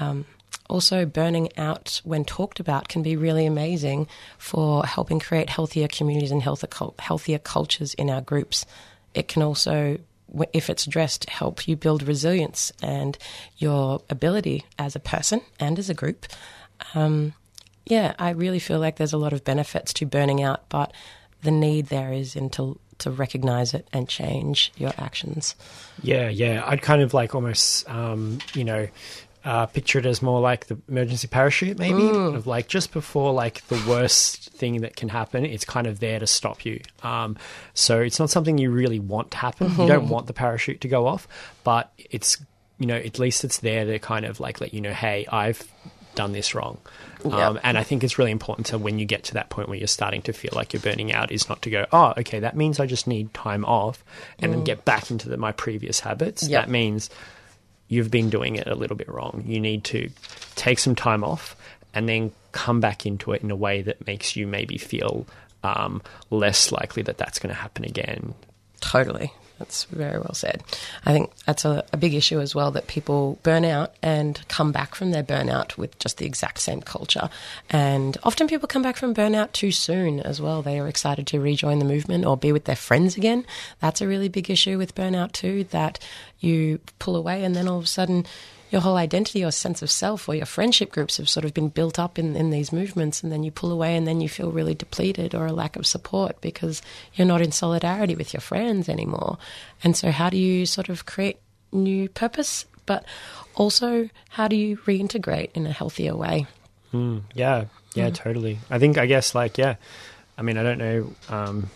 Um, 0.00 0.24
also, 0.72 1.04
burning 1.04 1.50
out, 1.58 2.00
when 2.02 2.24
talked 2.24 2.58
about, 2.58 2.88
can 2.88 3.02
be 3.02 3.14
really 3.14 3.44
amazing 3.44 4.08
for 4.38 4.86
helping 4.86 5.20
create 5.20 5.50
healthier 5.50 5.86
communities 5.86 6.30
and 6.30 6.42
healthier, 6.42 6.70
healthier 6.98 7.38
cultures 7.38 7.92
in 7.92 8.08
our 8.08 8.22
groups. 8.22 8.64
It 9.12 9.28
can 9.28 9.42
also, 9.42 9.98
if 10.54 10.70
it's 10.70 10.86
addressed, 10.86 11.28
help 11.28 11.68
you 11.68 11.76
build 11.76 12.02
resilience 12.02 12.72
and 12.82 13.18
your 13.58 14.00
ability 14.08 14.64
as 14.78 14.96
a 14.96 15.00
person 15.00 15.42
and 15.60 15.78
as 15.78 15.90
a 15.90 15.94
group. 15.94 16.24
Um, 16.94 17.34
yeah, 17.84 18.14
I 18.18 18.30
really 18.30 18.58
feel 18.58 18.78
like 18.78 18.96
there's 18.96 19.12
a 19.12 19.18
lot 19.18 19.34
of 19.34 19.44
benefits 19.44 19.92
to 19.92 20.06
burning 20.06 20.42
out, 20.42 20.70
but 20.70 20.94
the 21.42 21.50
need 21.50 21.88
there 21.88 22.14
is 22.14 22.34
in 22.34 22.48
to, 22.50 22.78
to 22.98 23.10
recognize 23.10 23.74
it 23.74 23.86
and 23.92 24.08
change 24.08 24.72
your 24.76 24.92
actions. 24.96 25.54
Yeah, 26.02 26.28
yeah. 26.28 26.62
I'd 26.64 26.80
kind 26.80 27.02
of 27.02 27.12
like 27.12 27.34
almost, 27.34 27.86
um, 27.90 28.38
you 28.54 28.64
know, 28.64 28.88
uh, 29.44 29.66
picture 29.66 29.98
it 29.98 30.06
as 30.06 30.22
more 30.22 30.40
like 30.40 30.66
the 30.66 30.78
emergency 30.88 31.26
parachute, 31.26 31.78
maybe, 31.78 32.08
of 32.08 32.46
like 32.46 32.68
just 32.68 32.92
before 32.92 33.32
like 33.32 33.66
the 33.68 33.82
worst 33.88 34.50
thing 34.50 34.82
that 34.82 34.96
can 34.96 35.08
happen. 35.08 35.44
It's 35.44 35.64
kind 35.64 35.86
of 35.86 36.00
there 36.00 36.18
to 36.18 36.26
stop 36.26 36.64
you. 36.64 36.80
Um, 37.02 37.36
so 37.74 38.00
it's 38.00 38.18
not 38.18 38.30
something 38.30 38.58
you 38.58 38.70
really 38.70 39.00
want 39.00 39.32
to 39.32 39.38
happen. 39.38 39.70
You 39.70 39.86
don't 39.86 40.08
want 40.08 40.26
the 40.26 40.32
parachute 40.32 40.80
to 40.82 40.88
go 40.88 41.06
off, 41.06 41.26
but 41.64 41.92
it's 41.98 42.38
you 42.78 42.86
know 42.86 42.96
at 42.96 43.18
least 43.18 43.44
it's 43.44 43.58
there 43.58 43.84
to 43.84 43.98
kind 43.98 44.24
of 44.24 44.40
like 44.40 44.60
let 44.60 44.72
you 44.74 44.80
know, 44.80 44.92
hey, 44.92 45.26
I've 45.30 45.62
done 46.14 46.32
this 46.32 46.54
wrong. 46.54 46.78
Um, 47.24 47.60
and 47.62 47.78
I 47.78 47.84
think 47.84 48.02
it's 48.02 48.18
really 48.18 48.32
important 48.32 48.66
to 48.68 48.78
when 48.78 48.98
you 48.98 49.04
get 49.04 49.24
to 49.24 49.34
that 49.34 49.48
point 49.48 49.68
where 49.68 49.78
you're 49.78 49.86
starting 49.86 50.22
to 50.22 50.32
feel 50.32 50.52
like 50.54 50.72
you're 50.72 50.82
burning 50.82 51.12
out, 51.12 51.30
is 51.30 51.48
not 51.48 51.62
to 51.62 51.70
go, 51.70 51.86
oh, 51.92 52.14
okay, 52.18 52.40
that 52.40 52.56
means 52.56 52.80
I 52.80 52.86
just 52.86 53.06
need 53.06 53.32
time 53.32 53.64
off, 53.64 54.04
and 54.40 54.52
then 54.52 54.64
get 54.64 54.84
back 54.84 55.10
into 55.10 55.28
the, 55.28 55.36
my 55.36 55.52
previous 55.52 56.00
habits. 56.00 56.48
Yep. 56.48 56.64
That 56.64 56.70
means 56.70 57.10
you've 57.92 58.10
been 58.10 58.30
doing 58.30 58.56
it 58.56 58.66
a 58.66 58.74
little 58.74 58.96
bit 58.96 59.08
wrong. 59.08 59.44
You 59.46 59.60
need 59.60 59.84
to 59.84 60.08
take 60.54 60.78
some 60.78 60.94
time 60.94 61.22
off 61.22 61.54
and 61.92 62.08
then 62.08 62.32
come 62.52 62.80
back 62.80 63.04
into 63.04 63.32
it 63.32 63.42
in 63.42 63.50
a 63.50 63.56
way 63.56 63.82
that 63.82 64.06
makes 64.06 64.34
you 64.34 64.46
maybe 64.46 64.78
feel 64.78 65.26
um, 65.62 66.00
less 66.30 66.72
likely 66.72 67.02
that 67.02 67.18
that's 67.18 67.38
going 67.38 67.54
to 67.54 67.60
happen 67.60 67.84
again. 67.84 68.34
Totally. 68.80 69.30
That's 69.62 69.84
very 69.84 70.18
well 70.18 70.34
said. 70.34 70.64
I 71.06 71.12
think 71.12 71.30
that's 71.46 71.64
a, 71.64 71.84
a 71.92 71.96
big 71.96 72.14
issue 72.14 72.40
as 72.40 72.52
well 72.52 72.72
that 72.72 72.88
people 72.88 73.38
burn 73.44 73.64
out 73.64 73.94
and 74.02 74.40
come 74.48 74.72
back 74.72 74.96
from 74.96 75.12
their 75.12 75.22
burnout 75.22 75.76
with 75.76 75.96
just 76.00 76.18
the 76.18 76.26
exact 76.26 76.58
same 76.58 76.80
culture. 76.80 77.30
And 77.70 78.18
often 78.24 78.48
people 78.48 78.66
come 78.66 78.82
back 78.82 78.96
from 78.96 79.14
burnout 79.14 79.52
too 79.52 79.70
soon 79.70 80.18
as 80.18 80.40
well. 80.40 80.62
They 80.62 80.80
are 80.80 80.88
excited 80.88 81.28
to 81.28 81.38
rejoin 81.38 81.78
the 81.78 81.84
movement 81.84 82.26
or 82.26 82.36
be 82.36 82.50
with 82.50 82.64
their 82.64 82.74
friends 82.74 83.16
again. 83.16 83.46
That's 83.78 84.00
a 84.00 84.08
really 84.08 84.28
big 84.28 84.50
issue 84.50 84.78
with 84.78 84.96
burnout 84.96 85.30
too, 85.30 85.62
that 85.70 86.00
you 86.40 86.80
pull 86.98 87.14
away 87.14 87.44
and 87.44 87.54
then 87.54 87.68
all 87.68 87.78
of 87.78 87.84
a 87.84 87.86
sudden 87.86 88.26
your 88.72 88.80
whole 88.80 88.96
identity 88.96 89.44
or 89.44 89.50
sense 89.50 89.82
of 89.82 89.90
self 89.90 90.28
or 90.28 90.34
your 90.34 90.46
friendship 90.46 90.90
groups 90.90 91.18
have 91.18 91.28
sort 91.28 91.44
of 91.44 91.52
been 91.52 91.68
built 91.68 91.98
up 91.98 92.18
in, 92.18 92.34
in 92.34 92.48
these 92.48 92.72
movements 92.72 93.22
and 93.22 93.30
then 93.30 93.42
you 93.42 93.50
pull 93.50 93.70
away 93.70 93.94
and 93.94 94.06
then 94.06 94.22
you 94.22 94.30
feel 94.30 94.50
really 94.50 94.74
depleted 94.74 95.34
or 95.34 95.44
a 95.44 95.52
lack 95.52 95.76
of 95.76 95.86
support 95.86 96.40
because 96.40 96.80
you're 97.14 97.26
not 97.26 97.42
in 97.42 97.52
solidarity 97.52 98.14
with 98.14 98.32
your 98.32 98.40
friends 98.40 98.88
anymore. 98.88 99.36
And 99.84 99.94
so 99.94 100.10
how 100.10 100.30
do 100.30 100.38
you 100.38 100.64
sort 100.64 100.88
of 100.88 101.04
create 101.04 101.38
new 101.70 102.08
purpose 102.08 102.64
but 102.86 103.04
also 103.54 104.08
how 104.30 104.48
do 104.48 104.56
you 104.56 104.78
reintegrate 104.78 105.50
in 105.54 105.66
a 105.66 105.72
healthier 105.72 106.16
way? 106.16 106.46
Yeah, 107.34 107.66
yeah, 107.94 108.10
totally. 108.10 108.58
I 108.70 108.78
think, 108.78 108.98
I 108.98 109.06
guess, 109.06 109.34
like, 109.34 109.56
yeah. 109.58 109.76
I 110.36 110.42
mean, 110.42 110.58
I 110.58 110.62
don't 110.62 110.78
know, 110.78 111.12
um, 111.28 111.70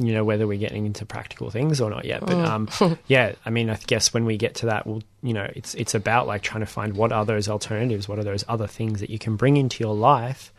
you 0.00 0.12
know, 0.12 0.24
whether 0.24 0.46
we're 0.46 0.58
getting 0.58 0.86
into 0.86 1.06
practical 1.06 1.50
things 1.50 1.80
or 1.80 1.88
not 1.88 2.04
yet, 2.04 2.20
but 2.20 2.34
um, 2.34 2.68
yeah, 3.06 3.34
I 3.44 3.50
mean, 3.50 3.70
I 3.70 3.78
guess 3.86 4.12
when 4.12 4.24
we 4.24 4.36
get 4.36 4.56
to 4.56 4.66
that, 4.66 4.86
we'll, 4.86 5.02
you 5.22 5.32
know, 5.32 5.48
it's 5.54 5.74
it's 5.74 5.94
about 5.94 6.26
like 6.26 6.42
trying 6.42 6.60
to 6.60 6.66
find 6.66 6.96
what 6.96 7.12
are 7.12 7.24
those 7.24 7.48
alternatives, 7.48 8.08
what 8.08 8.18
are 8.18 8.24
those 8.24 8.44
other 8.48 8.66
things 8.66 9.00
that 9.00 9.10
you 9.10 9.18
can 9.18 9.36
bring 9.36 9.56
into 9.56 9.82
your 9.82 9.94
life 9.94 10.52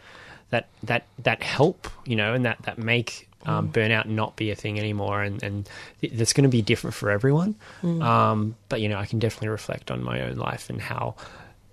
that 0.52 0.68
that 0.84 1.06
that 1.20 1.44
help, 1.44 1.88
you 2.06 2.16
know, 2.16 2.34
and 2.34 2.46
that 2.46 2.62
that 2.64 2.78
make 2.78 3.28
um, 3.46 3.70
burnout 3.70 4.06
not 4.06 4.36
be 4.36 4.52
a 4.52 4.56
thing 4.56 4.80
anymore, 4.80 5.22
and 5.22 5.44
and 5.44 5.70
that's 6.02 6.34
going 6.34 6.44
to 6.44 6.50
be 6.50 6.62
different 6.62 6.94
for 6.94 7.12
everyone. 7.12 7.56
Um, 8.02 8.56
but 8.70 8.82
you 8.82 8.90
know, 8.90 8.98
I 8.98 9.06
can 9.06 9.20
definitely 9.20 9.50
reflect 9.50 9.92
on 9.92 10.04
my 10.04 10.22
own 10.22 10.38
life 10.38 10.70
and 10.70 10.82
how 10.82 11.16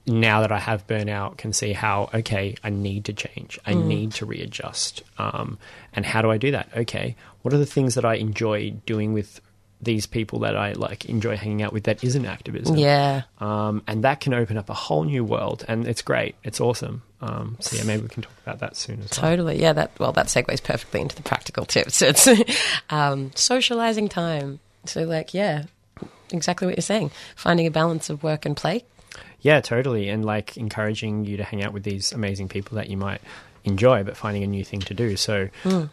now 0.06 0.40
that 0.40 0.50
I 0.50 0.58
have 0.58 0.86
burnout, 0.86 1.36
can 1.36 1.52
see 1.52 1.72
how 1.72 2.10
okay, 2.12 2.56
I 2.64 2.70
need 2.70 3.04
to 3.06 3.12
change, 3.12 3.58
I 3.64 3.74
need 3.74 4.12
to 4.12 4.26
readjust, 4.26 5.02
um, 5.18 5.58
and 5.92 6.04
how 6.04 6.22
do 6.22 6.30
I 6.30 6.38
do 6.38 6.50
that? 6.52 6.68
Okay, 6.76 7.16
what 7.42 7.54
are 7.54 7.58
the 7.58 7.66
things 7.66 7.94
that 7.94 8.04
I 8.04 8.14
enjoy 8.14 8.70
doing 8.86 9.12
with 9.12 9.40
these 9.80 10.06
people 10.06 10.38
that 10.40 10.56
I 10.56 10.72
like 10.72 11.06
enjoy 11.06 11.36
hanging 11.36 11.62
out 11.62 11.72
with 11.72 11.84
that 11.84 12.02
isn't 12.02 12.24
activism? 12.24 12.76
Yeah. 12.76 13.22
um, 13.38 13.82
and 13.86 14.04
that 14.04 14.20
can 14.20 14.34
open 14.34 14.56
up 14.56 14.70
a 14.70 14.74
whole 14.74 15.04
new 15.04 15.24
world, 15.24 15.64
and 15.68 15.86
it's 15.86 16.02
great, 16.02 16.34
it's 16.42 16.60
awesome. 16.60 17.02
Um, 17.20 17.56
so 17.60 17.76
yeah, 17.76 17.84
maybe 17.84 18.02
we 18.02 18.08
can 18.08 18.22
talk 18.24 18.32
about 18.44 18.58
that 18.58 18.76
soon 18.76 19.00
as 19.02 19.16
well. 19.16 19.30
Totally. 19.30 19.60
Yeah, 19.60 19.72
that 19.74 19.92
well 20.00 20.12
that 20.12 20.26
segues 20.26 20.62
perfectly 20.62 21.00
into 21.00 21.14
the 21.14 21.22
practical 21.22 21.64
tips. 21.64 22.02
It's 22.12 22.28
um, 22.90 23.30
socializing 23.36 24.08
time. 24.08 24.58
So 24.84 25.04
like, 25.04 25.32
yeah, 25.32 25.64
exactly 26.32 26.66
what 26.66 26.76
you're 26.76 26.82
saying. 26.82 27.12
Finding 27.36 27.68
a 27.68 27.70
balance 27.70 28.10
of 28.10 28.24
work 28.24 28.44
and 28.44 28.56
play. 28.56 28.84
Yeah, 29.42 29.60
totally. 29.60 30.08
And 30.08 30.24
like 30.24 30.56
encouraging 30.56 31.24
you 31.24 31.36
to 31.36 31.44
hang 31.44 31.62
out 31.62 31.72
with 31.72 31.82
these 31.82 32.12
amazing 32.12 32.48
people 32.48 32.76
that 32.76 32.88
you 32.88 32.96
might 32.96 33.20
enjoy, 33.64 34.02
but 34.02 34.16
finding 34.16 34.42
a 34.42 34.46
new 34.46 34.64
thing 34.64 34.80
to 34.80 34.94
do. 34.94 35.16
So, 35.16 35.48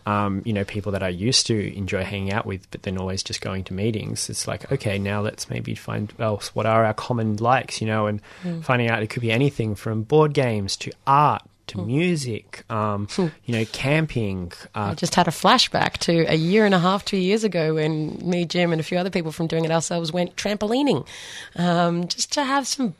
um, 0.07 0.41
you 0.43 0.53
know, 0.53 0.63
people 0.63 0.91
that 0.93 1.03
I 1.03 1.09
used 1.09 1.45
to 1.47 1.77
enjoy 1.77 2.03
hanging 2.03 2.31
out 2.33 2.45
with, 2.47 2.69
but 2.71 2.81
then 2.81 2.97
always 2.97 3.21
just 3.21 3.41
going 3.41 3.63
to 3.65 3.73
meetings. 3.73 4.27
It's 4.29 4.47
like, 4.47 4.71
okay, 4.71 4.97
now 4.97 5.21
let's 5.21 5.49
maybe 5.51 5.75
find 5.75 6.11
else. 6.17 6.55
What 6.55 6.65
are 6.65 6.83
our 6.85 6.95
common 6.95 7.35
likes, 7.37 7.79
you 7.79 7.85
know, 7.85 8.07
and 8.07 8.21
finding 8.63 8.89
out 8.89 9.03
it 9.03 9.07
could 9.11 9.21
be 9.21 9.31
anything 9.31 9.75
from 9.75 10.01
board 10.03 10.33
games 10.33 10.77
to 10.77 10.91
art 11.05 11.43
to 11.67 11.77
music, 11.77 12.63
um, 12.71 13.07
you 13.45 13.53
know, 13.53 13.65
camping. 13.65 14.51
I 14.73 14.89
Uh, 14.89 14.95
just 14.95 15.13
had 15.13 15.27
a 15.27 15.31
flashback 15.31 15.97
to 15.99 16.25
a 16.27 16.33
year 16.33 16.65
and 16.65 16.73
a 16.73 16.79
half, 16.79 17.05
two 17.05 17.17
years 17.17 17.43
ago, 17.43 17.75
when 17.75 18.17
me, 18.27 18.45
Jim, 18.45 18.71
and 18.71 18.79
a 18.79 18.83
few 18.83 18.97
other 18.97 19.11
people 19.11 19.31
from 19.31 19.45
doing 19.45 19.65
it 19.65 19.69
ourselves 19.69 20.11
went 20.11 20.35
trampolining, 20.35 21.05
um, 21.55 22.07
just 22.07 22.31
to 22.33 22.43
have 22.43 22.65
some 22.65 22.95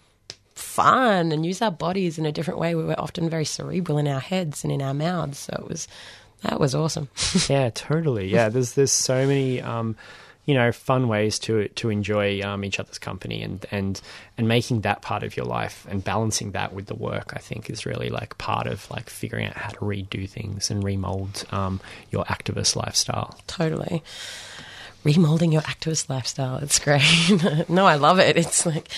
fun 0.59 1.31
and 1.31 1.45
use 1.45 1.61
our 1.61 1.71
bodies 1.71 2.17
in 2.17 2.25
a 2.25 2.31
different 2.31 2.59
way. 2.59 2.75
We 2.75 2.83
were 2.83 2.99
often 2.99 3.29
very 3.29 3.45
cerebral 3.45 3.97
in 3.97 4.07
our 4.07 4.19
heads 4.19 4.63
and 4.63 4.71
in 4.71 4.81
our 4.81 4.93
mouths, 4.93 5.39
so 5.39 5.53
it 5.59 5.67
was 5.67 5.87
that 6.43 6.59
was 6.59 6.73
awesome. 6.73 7.09
yeah, 7.49 7.69
totally. 7.69 8.27
Yeah, 8.27 8.49
there's 8.49 8.73
there's 8.73 8.91
so 8.91 9.27
many 9.27 9.61
um, 9.61 9.95
you 10.45 10.53
know 10.53 10.71
fun 10.71 11.07
ways 11.07 11.37
to 11.39 11.67
to 11.69 11.89
enjoy 11.89 12.41
um, 12.41 12.63
each 12.63 12.79
other's 12.79 12.97
company 12.97 13.43
and 13.43 13.65
and 13.71 14.01
and 14.37 14.47
making 14.47 14.81
that 14.81 15.01
part 15.01 15.23
of 15.23 15.35
your 15.35 15.45
life 15.45 15.85
and 15.89 16.03
balancing 16.03 16.51
that 16.51 16.73
with 16.73 16.87
the 16.87 16.95
work. 16.95 17.33
I 17.35 17.39
think 17.39 17.69
is 17.69 17.85
really 17.85 18.09
like 18.09 18.37
part 18.37 18.67
of 18.67 18.89
like 18.89 19.09
figuring 19.09 19.47
out 19.47 19.57
how 19.57 19.69
to 19.69 19.79
redo 19.79 20.29
things 20.29 20.71
and 20.71 20.83
remold 20.83 21.45
um, 21.51 21.79
your 22.11 22.25
activist 22.25 22.75
lifestyle. 22.75 23.37
totally. 23.47 24.03
Remolding 25.05 25.53
your 25.53 25.61
activist 25.61 26.09
lifestyle. 26.09 26.57
It's 26.57 26.77
great. 26.77 27.69
no, 27.69 27.85
I 27.85 27.95
love 27.95 28.19
it. 28.19 28.35
It's 28.35 28.65
like, 28.65 28.89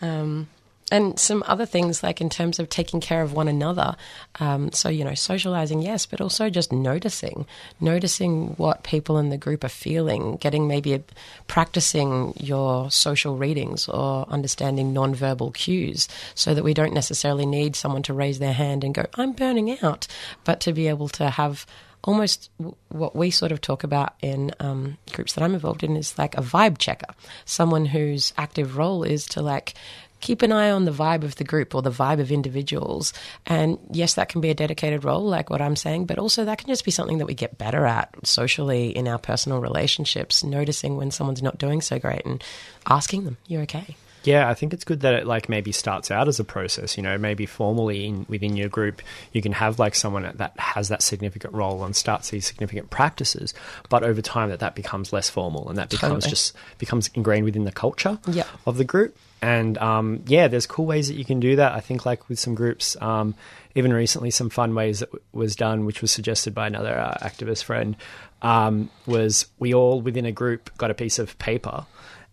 um, 0.00 0.48
and 0.90 1.18
some 1.18 1.44
other 1.46 1.66
things 1.66 2.02
like 2.02 2.20
in 2.20 2.28
terms 2.28 2.58
of 2.58 2.68
taking 2.68 3.00
care 3.00 3.22
of 3.22 3.32
one 3.32 3.48
another. 3.48 3.96
Um, 4.38 4.72
so, 4.72 4.88
you 4.88 5.04
know, 5.04 5.14
socializing, 5.14 5.82
yes, 5.82 6.06
but 6.06 6.20
also 6.20 6.50
just 6.50 6.72
noticing, 6.72 7.46
noticing 7.80 8.48
what 8.56 8.82
people 8.82 9.18
in 9.18 9.30
the 9.30 9.38
group 9.38 9.64
are 9.64 9.68
feeling, 9.68 10.36
getting 10.36 10.66
maybe 10.66 10.94
a, 10.94 11.02
practicing 11.46 12.34
your 12.38 12.90
social 12.90 13.36
readings 13.36 13.88
or 13.88 14.26
understanding 14.28 14.92
nonverbal 14.92 15.54
cues 15.54 16.08
so 16.34 16.54
that 16.54 16.64
we 16.64 16.74
don't 16.74 16.94
necessarily 16.94 17.46
need 17.46 17.76
someone 17.76 18.02
to 18.02 18.14
raise 18.14 18.38
their 18.38 18.52
hand 18.52 18.84
and 18.84 18.94
go, 18.94 19.06
I'm 19.14 19.32
burning 19.32 19.78
out, 19.82 20.06
but 20.44 20.60
to 20.60 20.72
be 20.72 20.88
able 20.88 21.08
to 21.10 21.30
have 21.30 21.66
almost 22.02 22.50
what 22.88 23.14
we 23.14 23.30
sort 23.30 23.52
of 23.52 23.60
talk 23.60 23.84
about 23.84 24.14
in 24.22 24.52
um, 24.60 24.96
groups 25.12 25.34
that 25.34 25.44
I'm 25.44 25.54
involved 25.54 25.82
in 25.82 25.96
is 25.96 26.16
like 26.18 26.36
a 26.36 26.40
vibe 26.42 26.78
checker, 26.78 27.14
someone 27.44 27.86
whose 27.86 28.32
active 28.36 28.76
role 28.76 29.02
is 29.02 29.26
to 29.26 29.42
like 29.42 29.74
keep 30.20 30.42
an 30.42 30.52
eye 30.52 30.70
on 30.70 30.84
the 30.84 30.90
vibe 30.90 31.24
of 31.24 31.36
the 31.36 31.44
group 31.44 31.74
or 31.74 31.82
the 31.82 31.90
vibe 31.90 32.20
of 32.20 32.30
individuals. 32.30 33.12
And 33.46 33.78
yes, 33.90 34.14
that 34.14 34.28
can 34.28 34.40
be 34.40 34.50
a 34.50 34.54
dedicated 34.54 35.04
role, 35.04 35.22
like 35.24 35.50
what 35.50 35.60
I'm 35.62 35.76
saying, 35.76 36.06
but 36.06 36.18
also 36.18 36.44
that 36.44 36.58
can 36.58 36.68
just 36.68 36.84
be 36.84 36.90
something 36.90 37.18
that 37.18 37.26
we 37.26 37.34
get 37.34 37.58
better 37.58 37.86
at 37.86 38.14
socially 38.26 38.96
in 38.96 39.08
our 39.08 39.18
personal 39.18 39.60
relationships, 39.60 40.44
noticing 40.44 40.96
when 40.96 41.10
someone's 41.10 41.42
not 41.42 41.58
doing 41.58 41.80
so 41.80 41.98
great 41.98 42.24
and 42.24 42.42
asking 42.86 43.24
them, 43.24 43.36
you're 43.46 43.62
okay?" 43.62 43.96
Yeah, 44.22 44.50
I 44.50 44.52
think 44.54 44.74
it's 44.74 44.84
good 44.84 45.00
that 45.00 45.14
it 45.14 45.26
like 45.26 45.48
maybe 45.48 45.72
starts 45.72 46.10
out 46.10 46.28
as 46.28 46.38
a 46.38 46.44
process. 46.44 46.98
You 46.98 47.02
know, 47.02 47.16
maybe 47.16 47.46
formally 47.46 48.04
in, 48.04 48.26
within 48.28 48.54
your 48.54 48.68
group, 48.68 49.00
you 49.32 49.40
can 49.40 49.52
have 49.52 49.78
like 49.78 49.94
someone 49.94 50.30
that 50.36 50.52
has 50.58 50.88
that 50.88 51.02
significant 51.02 51.54
role 51.54 51.82
and 51.84 51.96
starts 51.96 52.28
these 52.28 52.46
significant 52.46 52.90
practices. 52.90 53.54
But 53.88 54.02
over 54.02 54.20
time, 54.20 54.50
that 54.50 54.58
that 54.60 54.74
becomes 54.74 55.10
less 55.14 55.30
formal 55.30 55.70
and 55.70 55.78
that 55.78 55.88
becomes 55.88 56.24
Totally. 56.24 56.30
just 56.30 56.54
becomes 56.76 57.08
ingrained 57.14 57.46
within 57.46 57.64
the 57.64 57.72
culture 57.72 58.18
Yeah. 58.26 58.44
of 58.66 58.76
the 58.76 58.84
group. 58.84 59.16
And 59.42 59.78
um, 59.78 60.22
yeah, 60.26 60.48
there's 60.48 60.66
cool 60.66 60.86
ways 60.86 61.08
that 61.08 61.14
you 61.14 61.24
can 61.24 61.40
do 61.40 61.56
that. 61.56 61.72
I 61.72 61.80
think 61.80 62.04
like 62.04 62.28
with 62.28 62.38
some 62.38 62.54
groups, 62.54 62.96
um, 63.00 63.34
even 63.74 63.92
recently, 63.92 64.30
some 64.30 64.50
fun 64.50 64.74
ways 64.74 65.00
that 65.00 65.06
w- 65.06 65.24
was 65.32 65.56
done, 65.56 65.86
which 65.86 66.02
was 66.02 66.10
suggested 66.10 66.54
by 66.54 66.66
another 66.66 66.98
uh, 66.98 67.16
activist 67.22 67.64
friend, 67.64 67.96
um, 68.42 68.90
was 69.06 69.46
we 69.58 69.72
all 69.72 70.00
within 70.00 70.26
a 70.26 70.32
group 70.32 70.76
got 70.76 70.90
a 70.90 70.94
piece 70.94 71.18
of 71.18 71.38
paper 71.38 71.86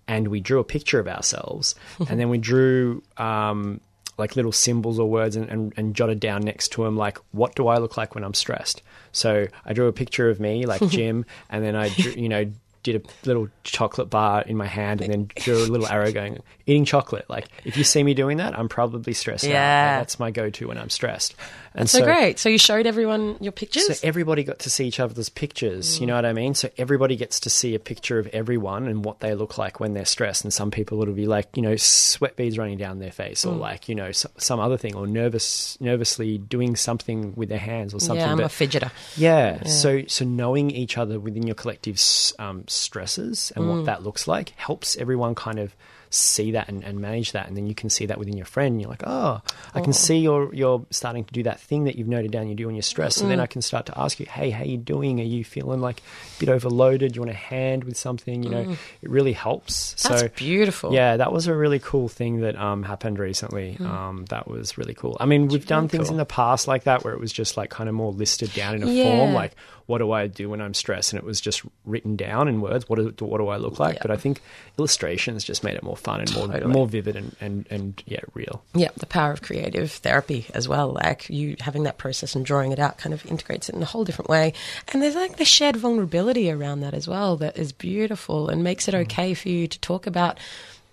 and 0.07 0.29
we 0.29 0.39
drew 0.39 0.59
a 0.59 0.63
picture 0.63 0.99
of 0.99 1.07
ourselves, 1.07 1.75
and 2.09 2.19
then 2.19 2.29
we 2.29 2.37
drew 2.37 3.03
um, 3.17 3.81
like 4.17 4.35
little 4.35 4.51
symbols 4.51 4.99
or 4.99 5.09
words 5.09 5.35
and, 5.35 5.49
and, 5.49 5.73
and 5.77 5.95
jotted 5.95 6.19
down 6.19 6.41
next 6.41 6.69
to 6.69 6.83
them 6.83 6.97
like, 6.97 7.17
what 7.31 7.55
do 7.55 7.67
I 7.67 7.77
look 7.77 7.97
like 7.97 8.15
when 8.15 8.23
I'm 8.23 8.33
stressed? 8.33 8.81
So 9.11 9.47
I 9.65 9.73
drew 9.73 9.87
a 9.87 9.93
picture 9.93 10.29
of 10.29 10.39
me, 10.39 10.65
like 10.65 10.85
Jim, 10.89 11.25
and 11.49 11.63
then 11.63 11.75
I, 11.75 11.89
drew, 11.89 12.11
you 12.13 12.29
know, 12.29 12.51
did 12.91 13.05
a 13.05 13.27
little 13.27 13.47
chocolate 13.63 14.09
bar 14.09 14.41
in 14.41 14.57
my 14.57 14.65
hand 14.67 15.01
and 15.01 15.11
then 15.13 15.29
drew 15.35 15.57
a 15.57 15.67
little 15.67 15.87
arrow 15.87 16.11
going 16.11 16.41
eating 16.65 16.85
chocolate. 16.85 17.25
Like 17.29 17.47
if 17.65 17.77
you 17.77 17.83
see 17.83 18.03
me 18.03 18.13
doing 18.13 18.37
that, 18.37 18.57
I'm 18.57 18.67
probably 18.69 19.13
stressed 19.13 19.45
out. 19.45 19.49
Yeah. 19.51 19.91
Like, 19.97 20.01
that's 20.01 20.19
my 20.19 20.31
go-to 20.31 20.67
when 20.67 20.77
I'm 20.77 20.89
stressed. 20.89 21.35
And 21.75 21.87
So, 21.89 22.03
great. 22.03 22.39
So 22.39 22.49
you 22.49 22.57
showed 22.57 22.87
everyone 22.87 23.37
your 23.39 23.51
pictures. 23.51 23.85
so 23.99 24.07
everybody 24.07 24.43
got 24.43 24.59
to 24.59 24.69
see 24.69 24.87
each 24.87 24.99
other's 24.99 25.29
pictures. 25.29 25.99
You 26.01 26.07
know 26.07 26.15
what 26.15 26.25
I 26.25 26.33
mean? 26.33 26.55
So 26.55 26.69
everybody 26.77 27.15
gets 27.15 27.39
to 27.41 27.49
see 27.51 27.75
a 27.75 27.79
picture 27.79 28.17
of 28.17 28.25
everyone 28.27 28.87
and 28.87 29.05
what 29.05 29.19
they 29.19 29.35
look 29.35 29.57
like 29.59 29.79
when 29.79 29.93
they're 29.93 30.05
stressed. 30.05 30.43
And 30.43 30.51
some 30.51 30.71
people 30.71 31.01
it'll 31.03 31.13
be 31.13 31.27
like 31.27 31.55
you 31.55 31.61
know 31.61 31.75
sweat 31.75 32.35
beads 32.35 32.57
running 32.57 32.77
down 32.79 32.97
their 32.99 33.11
face, 33.11 33.45
or 33.45 33.53
like 33.53 33.87
you 33.89 33.95
know 33.95 34.07
s- 34.07 34.25
some 34.37 34.59
other 34.59 34.77
thing, 34.77 34.95
or 34.95 35.05
nervous, 35.05 35.77
nervously 35.79 36.37
doing 36.39 36.75
something 36.75 37.33
with 37.35 37.49
their 37.49 37.59
hands 37.59 37.93
or 37.93 37.99
something. 37.99 38.25
yeah, 38.25 38.31
I'm 38.31 38.37
But- 38.37 38.45
a 38.45 38.49
fidgeter. 38.49 38.91
yeah. 39.15 39.63
So 39.65 40.03
so 40.07 40.25
knowing 40.25 40.71
each 40.71 40.97
other 40.97 41.19
within 41.19 41.45
your 41.45 41.55
collective 41.55 42.01
um, 42.39 42.63
stresses 42.77 43.51
and 43.55 43.65
Mm. 43.65 43.75
what 43.77 43.85
that 43.85 44.03
looks 44.03 44.27
like 44.27 44.53
helps 44.57 44.95
everyone 44.97 45.35
kind 45.35 45.59
of 45.59 45.75
see 46.09 46.51
that 46.51 46.69
and, 46.69 46.85
and 46.85 47.01
manage 47.01 47.33
that, 47.33 47.49
and 47.49 47.57
then 47.57 47.67
you 47.67 47.75
can 47.75 47.89
see 47.89 48.05
that 48.05 48.17
within 48.17 48.37
your 48.37 48.45
friend. 48.45 48.71
And 48.75 48.81
you're 48.81 48.89
like, 48.89 49.03
oh, 49.05 49.41
I 49.75 49.81
can 49.81 49.91
see 49.91 50.19
you're 50.19 50.53
you're 50.55 50.85
starting 50.89 51.25
to 51.25 51.33
do 51.33 51.43
that 51.43 51.59
thing 51.59 51.83
that 51.83 51.97
you've 51.97 52.07
noted 52.07 52.31
down 52.31 52.47
you 52.47 52.55
do 52.55 52.65
when 52.67 52.75
you're 52.75 52.81
stressed. 52.81 53.21
Mm. 53.21 53.27
then 53.27 53.39
I 53.41 53.45
can 53.45 53.61
start 53.61 53.87
to 53.87 53.99
ask 53.99 54.17
you, 54.17 54.25
hey, 54.25 54.49
how 54.49 54.63
you 54.63 54.77
doing? 54.77 55.19
Are 55.19 55.23
you 55.23 55.43
feeling 55.43 55.81
like 55.81 55.99
a 55.99 56.39
bit 56.39 56.47
overloaded? 56.47 57.11
Do 57.11 57.17
you 57.17 57.21
want 57.23 57.31
a 57.31 57.35
hand 57.37 57.83
with 57.83 57.97
something? 57.97 58.41
You 58.41 58.49
know, 58.49 58.75
it 59.01 59.09
really 59.09 59.33
helps. 59.33 59.95
Mm. 59.95 60.07
That's 60.07 60.21
so 60.21 60.27
beautiful. 60.29 60.93
yeah, 60.93 61.17
that 61.17 61.33
was 61.33 61.47
a 61.47 61.53
really 61.53 61.79
cool 61.79 62.07
thing 62.07 62.39
that 62.39 62.55
um, 62.55 62.83
happened 62.83 63.19
recently. 63.19 63.75
Um, 63.81 64.23
that 64.29 64.47
was 64.47 64.77
really 64.77 64.93
cool. 64.93 65.17
I 65.19 65.25
mean, 65.25 65.49
we've 65.49 65.67
done 65.67 65.89
things 65.89 66.05
cool. 66.05 66.13
in 66.13 66.17
the 66.19 66.25
past 66.25 66.69
like 66.69 66.85
that 66.85 67.03
where 67.03 67.13
it 67.13 67.19
was 67.19 67.33
just 67.33 67.57
like 67.57 67.69
kind 67.69 67.89
of 67.89 67.95
more 67.95 68.13
listed 68.13 68.53
down 68.53 68.75
in 68.75 68.83
a 68.83 68.89
Yeah. 68.89 69.03
form, 69.03 69.33
like 69.33 69.57
what 69.87 69.97
do 69.99 70.11
I 70.11 70.27
do 70.27 70.49
when 70.49 70.61
I'm 70.61 70.73
stressed, 70.73 71.13
and 71.13 71.19
it 71.19 71.25
was 71.25 71.41
just 71.41 71.63
written 71.85 72.15
down 72.15 72.47
in 72.47 72.61
words. 72.61 72.87
What 72.87 72.97
do, 72.97 73.25
what 73.25 73.39
do 73.39 73.47
I 73.47 73.57
look 73.57 73.79
like? 73.79 73.95
Yeah. 73.95 74.01
But 74.03 74.11
I 74.11 74.17
think 74.17 74.41
illustrations 74.77 75.43
just 75.43 75.63
made 75.63 75.75
it 75.75 75.83
more 75.83 75.97
fun 75.97 76.19
and 76.19 76.33
more 76.35 76.47
Totally. 76.47 76.71
more 76.71 76.87
vivid 76.87 77.15
and, 77.15 77.35
and, 77.39 77.67
and 77.69 78.03
yeah, 78.05 78.19
real. 78.33 78.63
Yeah, 78.75 78.89
the 78.97 79.05
power 79.05 79.31
of 79.31 79.41
creative 79.41 79.91
therapy 79.91 80.45
as 80.53 80.67
well. 80.67 80.89
Like 80.89 81.29
you 81.29 81.55
having 81.61 81.83
that 81.83 81.97
process 81.97 82.35
and 82.35 82.45
drawing 82.45 82.71
it 82.71 82.79
out 82.79 82.97
kind 82.97 83.13
of 83.13 83.25
integrates 83.25 83.69
it 83.69 83.75
in 83.75 83.81
a 83.81 83.85
whole 83.85 84.03
different 84.03 84.29
way. 84.29 84.53
And 84.91 85.01
there's 85.01 85.15
like 85.15 85.37
the 85.37 85.45
shared 85.45 85.77
vulnerability 85.77 86.51
around 86.51 86.81
that 86.81 86.93
as 86.93 87.07
well 87.07 87.37
that 87.37 87.57
is 87.57 87.71
beautiful 87.71 88.49
and 88.49 88.63
makes 88.63 88.87
it 88.87 88.93
mm. 88.93 89.01
okay 89.01 89.33
for 89.33 89.49
you 89.49 89.67
to 89.67 89.79
talk 89.79 90.05
about 90.05 90.37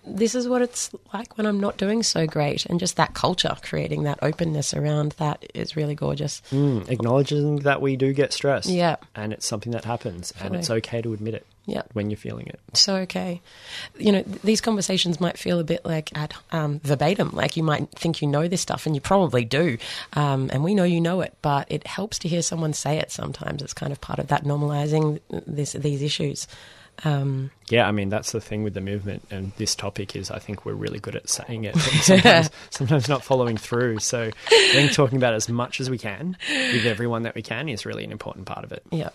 this 0.07 0.35
is 0.35 0.47
what 0.47 0.61
it's 0.61 0.91
like 1.13 1.37
when 1.37 1.45
I'm 1.47 1.59
not 1.59 1.77
doing 1.77 2.03
so 2.03 2.27
great. 2.27 2.65
And 2.65 2.79
just 2.79 2.95
that 2.97 3.13
culture, 3.13 3.55
creating 3.61 4.03
that 4.03 4.19
openness 4.21 4.73
around 4.73 5.13
that 5.13 5.45
is 5.53 5.75
really 5.75 5.95
gorgeous. 5.95 6.41
Mm, 6.51 6.89
acknowledging 6.89 7.57
that 7.57 7.81
we 7.81 7.95
do 7.95 8.13
get 8.13 8.31
stressed, 8.33 8.69
Yeah. 8.69 8.97
and 9.15 9.33
it's 9.33 9.45
something 9.45 9.71
that 9.73 9.85
happens, 9.85 10.33
and 10.39 10.55
it's 10.55 10.69
okay 10.69 11.01
to 11.01 11.13
admit 11.13 11.33
it, 11.33 11.45
Yeah. 11.65 11.81
when 11.93 12.09
you're 12.09 12.17
feeling 12.17 12.47
it. 12.47 12.59
so 12.73 12.95
okay. 12.97 13.41
You 13.97 14.11
know, 14.11 14.21
th- 14.23 14.41
these 14.41 14.61
conversations 14.61 15.19
might 15.19 15.37
feel 15.37 15.59
a 15.59 15.63
bit 15.63 15.85
like 15.85 16.15
at 16.17 16.33
um, 16.51 16.79
verbatim, 16.83 17.31
like 17.33 17.57
you 17.57 17.63
might 17.63 17.89
think 17.91 18.21
you 18.21 18.27
know 18.27 18.47
this 18.47 18.61
stuff, 18.61 18.85
and 18.85 18.93
you 18.95 19.01
probably 19.01 19.45
do, 19.45 19.77
um, 20.13 20.49
and 20.53 20.63
we 20.63 20.75
know 20.75 20.83
you 20.83 21.01
know 21.01 21.21
it. 21.21 21.33
But 21.41 21.71
it 21.71 21.87
helps 21.87 22.19
to 22.19 22.27
hear 22.27 22.41
someone 22.41 22.73
say 22.73 22.97
it. 22.97 23.11
Sometimes 23.11 23.61
it's 23.61 23.73
kind 23.73 23.91
of 23.91 24.01
part 24.01 24.19
of 24.19 24.27
that 24.27 24.43
normalizing 24.43 25.19
this 25.47 25.73
these 25.73 26.01
issues. 26.01 26.47
Um, 27.03 27.51
Yeah, 27.69 27.87
I 27.87 27.91
mean 27.91 28.09
that's 28.09 28.31
the 28.31 28.41
thing 28.41 28.63
with 28.63 28.73
the 28.73 28.81
movement 28.81 29.23
and 29.29 29.51
this 29.57 29.75
topic 29.75 30.15
is 30.15 30.31
I 30.31 30.39
think 30.39 30.65
we're 30.65 30.73
really 30.73 30.99
good 30.99 31.15
at 31.15 31.29
saying 31.29 31.65
it, 31.65 31.73
but 31.73 31.83
sometimes, 31.83 32.49
sometimes 32.69 33.09
not 33.09 33.23
following 33.23 33.57
through. 33.57 33.99
So 33.99 34.29
I 34.47 34.69
think 34.71 34.91
talking 34.93 35.17
about 35.17 35.33
as 35.33 35.49
much 35.49 35.79
as 35.79 35.89
we 35.89 35.97
can 35.97 36.37
with 36.49 36.85
everyone 36.85 37.23
that 37.23 37.35
we 37.35 37.41
can 37.41 37.67
is 37.69 37.85
really 37.85 38.03
an 38.03 38.11
important 38.11 38.45
part 38.45 38.63
of 38.63 38.71
it. 38.71 38.83
yeah, 38.91 39.09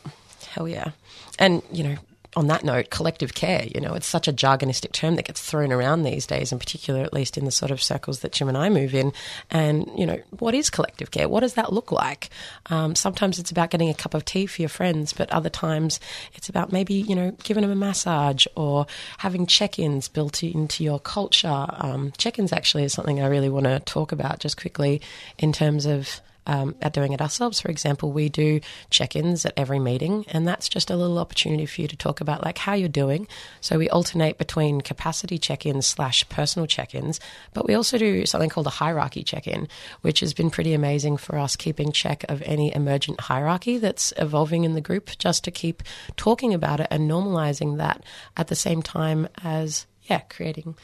hell 0.50 0.68
yeah, 0.68 0.90
and 1.38 1.62
you 1.72 1.84
know. 1.84 1.96
On 2.36 2.46
that 2.46 2.62
note, 2.62 2.90
collective 2.90 3.34
care, 3.34 3.64
you 3.74 3.80
know, 3.80 3.94
it's 3.94 4.06
such 4.06 4.28
a 4.28 4.32
jargonistic 4.32 4.92
term 4.92 5.16
that 5.16 5.24
gets 5.24 5.42
thrown 5.42 5.72
around 5.72 6.04
these 6.04 6.26
days, 6.26 6.52
in 6.52 6.60
particular, 6.60 7.02
at 7.02 7.12
least 7.12 7.36
in 7.36 7.44
the 7.44 7.50
sort 7.50 7.72
of 7.72 7.82
circles 7.82 8.20
that 8.20 8.30
Jim 8.30 8.46
and 8.46 8.56
I 8.56 8.68
move 8.68 8.94
in. 8.94 9.12
And, 9.50 9.90
you 9.96 10.06
know, 10.06 10.22
what 10.38 10.54
is 10.54 10.70
collective 10.70 11.10
care? 11.10 11.28
What 11.28 11.40
does 11.40 11.54
that 11.54 11.72
look 11.72 11.90
like? 11.90 12.30
Um, 12.66 12.94
sometimes 12.94 13.40
it's 13.40 13.50
about 13.50 13.70
getting 13.70 13.88
a 13.88 13.94
cup 13.94 14.14
of 14.14 14.24
tea 14.24 14.46
for 14.46 14.62
your 14.62 14.68
friends, 14.68 15.12
but 15.12 15.28
other 15.32 15.50
times 15.50 15.98
it's 16.34 16.48
about 16.48 16.70
maybe, 16.70 16.94
you 16.94 17.16
know, 17.16 17.32
giving 17.42 17.62
them 17.62 17.72
a 17.72 17.74
massage 17.74 18.46
or 18.54 18.86
having 19.18 19.44
check 19.46 19.80
ins 19.80 20.06
built 20.06 20.44
into 20.44 20.84
your 20.84 21.00
culture. 21.00 21.66
Um, 21.68 22.12
check 22.16 22.38
ins 22.38 22.52
actually 22.52 22.84
is 22.84 22.92
something 22.92 23.20
I 23.20 23.26
really 23.26 23.48
want 23.48 23.64
to 23.64 23.80
talk 23.80 24.12
about 24.12 24.38
just 24.38 24.56
quickly 24.56 25.00
in 25.36 25.52
terms 25.52 25.84
of 25.84 26.20
um, 26.46 26.74
at 26.80 26.92
doing 26.92 27.12
it 27.12 27.20
ourselves. 27.20 27.60
For 27.60 27.70
example, 27.70 28.12
we 28.12 28.28
do 28.28 28.60
check-ins 28.90 29.44
at 29.44 29.54
every 29.56 29.78
meeting, 29.78 30.24
and 30.28 30.46
that's 30.46 30.68
just 30.68 30.90
a 30.90 30.96
little 30.96 31.18
opportunity 31.18 31.66
for 31.66 31.80
you 31.82 31.88
to 31.88 31.96
talk 31.96 32.20
about 32.20 32.44
like 32.44 32.58
how 32.58 32.74
you're 32.74 32.88
doing. 32.88 33.26
So 33.60 33.78
we 33.78 33.88
alternate 33.88 34.38
between 34.38 34.80
capacity 34.80 35.38
check-ins 35.38 35.86
slash 35.86 36.28
personal 36.28 36.66
check-ins, 36.66 37.20
but 37.54 37.66
we 37.66 37.74
also 37.74 37.98
do 37.98 38.26
something 38.26 38.50
called 38.50 38.66
a 38.66 38.70
hierarchy 38.70 39.22
check-in, 39.22 39.68
which 40.02 40.20
has 40.20 40.34
been 40.34 40.50
pretty 40.50 40.74
amazing 40.74 41.16
for 41.16 41.38
us 41.38 41.56
keeping 41.56 41.92
check 41.92 42.24
of 42.28 42.42
any 42.42 42.74
emergent 42.74 43.20
hierarchy 43.20 43.78
that's 43.78 44.12
evolving 44.16 44.64
in 44.64 44.74
the 44.74 44.80
group, 44.80 45.10
just 45.18 45.44
to 45.44 45.50
keep 45.50 45.82
talking 46.16 46.54
about 46.54 46.80
it 46.80 46.88
and 46.90 47.10
normalizing 47.10 47.76
that 47.78 48.02
at 48.36 48.48
the 48.48 48.56
same 48.56 48.82
time 48.82 49.28
as 49.42 49.86
yeah, 50.04 50.20
creating 50.20 50.74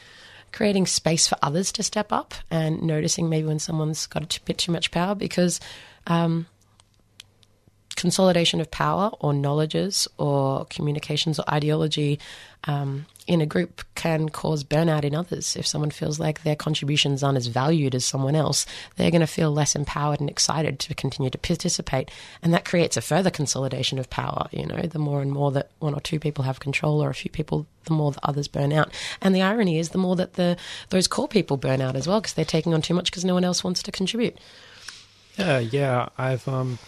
creating 0.57 0.86
space 0.86 1.26
for 1.26 1.36
others 1.42 1.70
to 1.70 1.82
step 1.82 2.11
up 2.11 2.32
and 2.50 2.80
noticing 2.80 3.28
maybe 3.28 3.46
when 3.46 3.59
someone's 3.59 4.07
got 4.07 4.34
a 4.34 4.40
bit 4.46 4.57
too 4.57 4.72
much 4.72 4.90
power 4.90 5.14
because 5.14 5.61
um, 6.07 6.46
consolidation 7.94 8.59
of 8.59 8.70
power 8.70 9.11
or 9.20 9.34
knowledges 9.34 10.09
or 10.16 10.64
communications 10.70 11.38
or 11.38 11.44
ideology 11.50 12.18
um, 12.64 13.04
in 13.27 13.41
a 13.41 13.47
group 13.47 13.83
can 13.95 14.29
cause 14.29 14.62
burnout 14.62 15.05
in 15.05 15.14
others. 15.14 15.57
If 15.57 15.66
someone 15.66 15.91
feels 15.91 16.20
like 16.20 16.43
their 16.43 16.55
contributions 16.57 17.22
aren't 17.22 17.39
as 17.39 17.49
valued 17.49 17.95
as 17.95 18.05
someone 18.05 18.37
else, 18.37 18.66
they're 18.97 19.11
going 19.11 19.20
to 19.20 19.27
feel 19.27 19.51
less 19.51 19.74
empowered 19.74 20.20
and 20.20 20.31
excited 20.31 20.79
to 20.81 20.95
continue 20.95 21.31
to 21.31 21.39
participate. 21.39 22.11
And 22.43 22.55
that 22.55 22.64
creates 22.64 22.97
a 22.97 23.01
further 23.01 23.31
consolidation 23.31 23.99
of 23.99 24.09
power. 24.11 24.47
You 24.53 24.66
know, 24.66 24.83
the 24.83 24.99
more 24.99 25.22
and 25.22 25.33
more 25.33 25.51
that 25.53 25.70
one 25.81 25.95
or 25.95 26.01
two 26.01 26.20
people 26.20 26.45
have 26.45 26.61
control 26.61 27.03
or 27.03 27.11
a 27.11 27.14
few 27.14 27.31
people, 27.31 27.66
the 27.85 27.95
more 27.95 28.12
that 28.12 28.20
others 28.22 28.49
burn 28.49 28.72
out. 28.72 28.93
And 29.20 29.35
the 29.35 29.43
irony 29.43 29.79
is 29.79 29.91
the 29.91 29.99
more 29.99 30.16
that 30.16 30.35
the 30.35 30.57
those 30.91 31.09
core 31.09 31.29
people 31.29 31.57
burn 31.57 31.81
out 31.81 31.97
as 31.97 32.07
well 32.07 32.20
because 32.20 32.35
they're 32.35 32.45
taking 32.45 32.74
on 32.74 32.83
too 32.83 32.95
much 32.95 33.11
because 33.11 33.24
no 33.24 33.35
one 33.35 33.45
else 33.45 33.64
wants 33.64 33.83
to 33.85 33.93
contribute. 33.93 34.39
Yeah, 35.37 35.59
yeah. 35.59 36.09
I've 36.16 36.47
um 36.47 36.79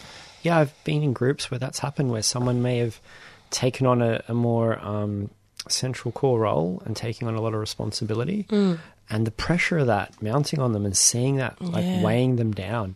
yeah, 0.41 0.57
I've 0.57 0.73
been 0.85 1.03
in 1.03 1.11
groups 1.11 1.51
where 1.51 1.59
that's 1.59 1.79
happened 1.79 2.11
where 2.11 2.21
someone 2.21 2.61
may 2.61 2.77
have 2.77 3.01
taken 3.49 3.85
on 3.85 4.01
a, 4.01 4.23
a 4.27 4.33
more 4.33 4.79
um 4.79 5.29
central 5.67 6.11
core 6.11 6.39
role 6.39 6.81
and 6.85 6.95
taking 6.95 7.27
on 7.27 7.35
a 7.35 7.41
lot 7.41 7.53
of 7.53 7.59
responsibility 7.59 8.45
and 8.49 9.25
the 9.27 9.31
pressure 9.31 9.79
of 9.79 9.87
that 9.87 10.21
mounting 10.21 10.59
on 10.59 10.71
them 10.73 10.85
and 10.85 10.95
seeing 10.95 11.35
that 11.37 11.59
like 11.61 11.83
Yeah. 11.85 12.01
weighing 12.03 12.35
them 12.37 12.51
down. 12.53 12.95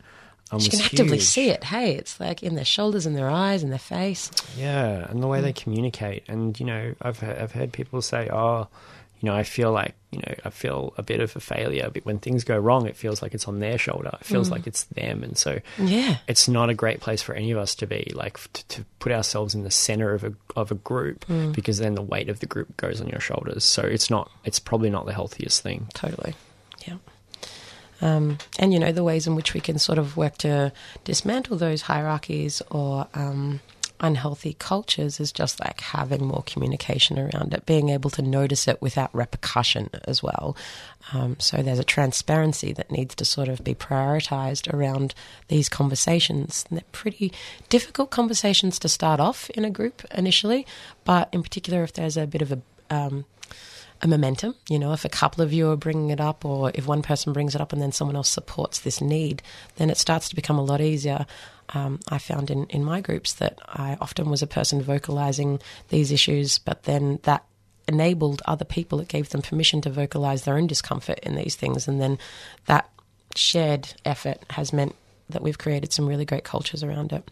Um, 0.51 0.59
You 0.59 0.69
can 0.69 0.81
actively 0.81 1.17
huge. 1.17 1.27
see 1.27 1.49
it. 1.49 1.63
Hey, 1.63 1.93
it's 1.95 2.19
like 2.19 2.43
in 2.43 2.53
their 2.55 2.65
shoulders, 2.65 3.05
in 3.07 3.13
their 3.15 3.29
eyes, 3.29 3.63
in 3.63 3.69
their 3.71 3.79
face. 3.79 4.29
Yeah, 4.57 5.07
and 5.09 5.21
the 5.23 5.27
way 5.27 5.41
they 5.41 5.51
communicate, 5.53 6.23
and 6.27 6.59
you 6.59 6.65
know, 6.65 6.93
I've 7.01 7.23
I've 7.23 7.53
heard 7.53 7.71
people 7.73 8.01
say, 8.03 8.29
"Oh, 8.31 8.67
you 9.23 9.29
know, 9.29 9.35
I 9.35 9.43
feel 9.43 9.71
like 9.71 9.95
you 10.11 10.19
know, 10.19 10.35
I 10.45 10.49
feel 10.51 10.93
a 10.97 11.01
bit 11.01 11.21
of 11.21 11.35
a 11.35 11.39
failure." 11.39 11.89
But 11.91 12.05
when 12.05 12.19
things 12.19 12.43
go 12.43 12.57
wrong, 12.57 12.85
it 12.85 12.95
feels 12.97 13.21
like 13.23 13.33
it's 13.33 13.47
on 13.47 13.59
their 13.59 13.77
shoulder. 13.77 14.11
It 14.19 14.25
feels 14.25 14.51
like 14.51 14.67
it's 14.67 14.83
them, 14.83 15.23
and 15.23 15.37
so 15.37 15.59
Yeah. 15.79 16.17
it's 16.27 16.47
not 16.47 16.69
a 16.69 16.73
great 16.73 16.99
place 16.99 17.21
for 17.21 17.33
any 17.33 17.49
of 17.51 17.57
us 17.57 17.73
to 17.75 17.87
be. 17.87 18.11
Like 18.13 18.37
to, 18.53 18.67
to 18.67 18.85
put 18.99 19.11
ourselves 19.13 19.55
in 19.55 19.63
the 19.63 19.71
center 19.71 20.13
of 20.13 20.23
a 20.25 20.33
of 20.55 20.69
a 20.71 20.75
group, 20.75 21.25
because 21.53 21.77
then 21.79 21.95
the 21.95 22.01
weight 22.03 22.27
of 22.29 22.41
the 22.41 22.45
group 22.45 22.75
goes 22.77 22.99
on 23.01 23.07
your 23.07 23.21
shoulders. 23.21 23.63
So 23.63 23.81
it's 23.81 24.09
not. 24.09 24.29
It's 24.43 24.59
probably 24.59 24.89
not 24.89 25.05
the 25.05 25.13
healthiest 25.13 25.61
thing. 25.63 25.87
Totally. 25.93 26.35
Yeah. 26.85 26.97
Um, 28.01 28.37
and, 28.59 28.73
you 28.73 28.79
know, 28.79 28.91
the 28.91 29.03
ways 29.03 29.27
in 29.27 29.35
which 29.35 29.53
we 29.53 29.61
can 29.61 29.79
sort 29.79 29.97
of 29.97 30.17
work 30.17 30.37
to 30.39 30.73
dismantle 31.05 31.55
those 31.57 31.83
hierarchies 31.83 32.61
or 32.69 33.07
um, 33.13 33.61
unhealthy 34.03 34.55
cultures 34.59 35.19
is 35.19 35.31
just 35.31 35.59
like 35.61 35.79
having 35.79 36.25
more 36.25 36.43
communication 36.45 37.17
around 37.17 37.53
it, 37.53 37.65
being 37.65 37.89
able 37.89 38.09
to 38.11 38.21
notice 38.21 38.67
it 38.67 38.81
without 38.81 39.15
repercussion 39.15 39.89
as 40.03 40.21
well. 40.21 40.55
Um, 41.13 41.37
so 41.39 41.63
there's 41.63 41.79
a 41.79 41.85
transparency 41.85 42.73
that 42.73 42.91
needs 42.91 43.15
to 43.15 43.25
sort 43.25 43.47
of 43.47 43.63
be 43.63 43.73
prioritized 43.73 44.71
around 44.71 45.15
these 45.47 45.69
conversations. 45.69 46.65
And 46.69 46.77
they're 46.77 46.85
pretty 46.91 47.31
difficult 47.69 48.11
conversations 48.11 48.77
to 48.79 48.89
start 48.89 49.21
off 49.21 49.49
in 49.51 49.63
a 49.63 49.71
group 49.71 50.03
initially, 50.13 50.67
but 51.05 51.29
in 51.31 51.41
particular, 51.41 51.81
if 51.83 51.93
there's 51.93 52.17
a 52.17 52.27
bit 52.27 52.41
of 52.41 52.51
a 52.51 52.61
um, 52.89 53.25
a 54.01 54.07
momentum. 54.07 54.53
You 54.69 54.79
know, 54.79 54.91
if 54.91 55.05
a 55.05 55.09
couple 55.09 55.43
of 55.43 55.53
you 55.53 55.71
are 55.71 55.77
bringing 55.77 56.09
it 56.09 56.19
up, 56.19 56.43
or 56.43 56.71
if 56.75 56.85
one 56.85 57.01
person 57.01 57.31
brings 57.31 57.55
it 57.55 57.61
up 57.61 57.71
and 57.71 57.81
then 57.81 57.93
someone 57.93 58.17
else 58.17 58.29
supports 58.29 58.81
this 58.81 58.99
need, 58.99 59.41
then 59.77 59.89
it 59.89 59.97
starts 59.97 60.27
to 60.29 60.35
become 60.35 60.59
a 60.59 60.63
lot 60.63 60.81
easier. 60.81 61.25
Um, 61.69 61.99
I 62.09 62.17
found 62.17 62.51
in, 62.51 62.65
in 62.65 62.83
my 62.83 63.01
groups 63.01 63.33
that 63.33 63.59
I 63.67 63.97
often 63.99 64.29
was 64.29 64.41
a 64.41 64.47
person 64.47 64.81
vocalizing 64.81 65.59
these 65.89 66.11
issues, 66.11 66.57
but 66.57 66.83
then 66.83 67.19
that 67.23 67.45
enabled 67.87 68.41
other 68.45 68.65
people, 68.65 68.99
it 68.99 69.07
gave 69.07 69.29
them 69.29 69.41
permission 69.41 69.81
to 69.81 69.89
vocalize 69.89 70.43
their 70.43 70.57
own 70.57 70.67
discomfort 70.67 71.19
in 71.19 71.35
these 71.35 71.55
things. 71.55 71.87
And 71.87 72.01
then 72.01 72.17
that 72.65 72.89
shared 73.35 73.93
effort 74.05 74.39
has 74.51 74.71
meant 74.73 74.95
that 75.29 75.41
we've 75.41 75.57
created 75.57 75.91
some 75.91 76.07
really 76.07 76.25
great 76.25 76.43
cultures 76.43 76.83
around 76.83 77.11
it. 77.11 77.29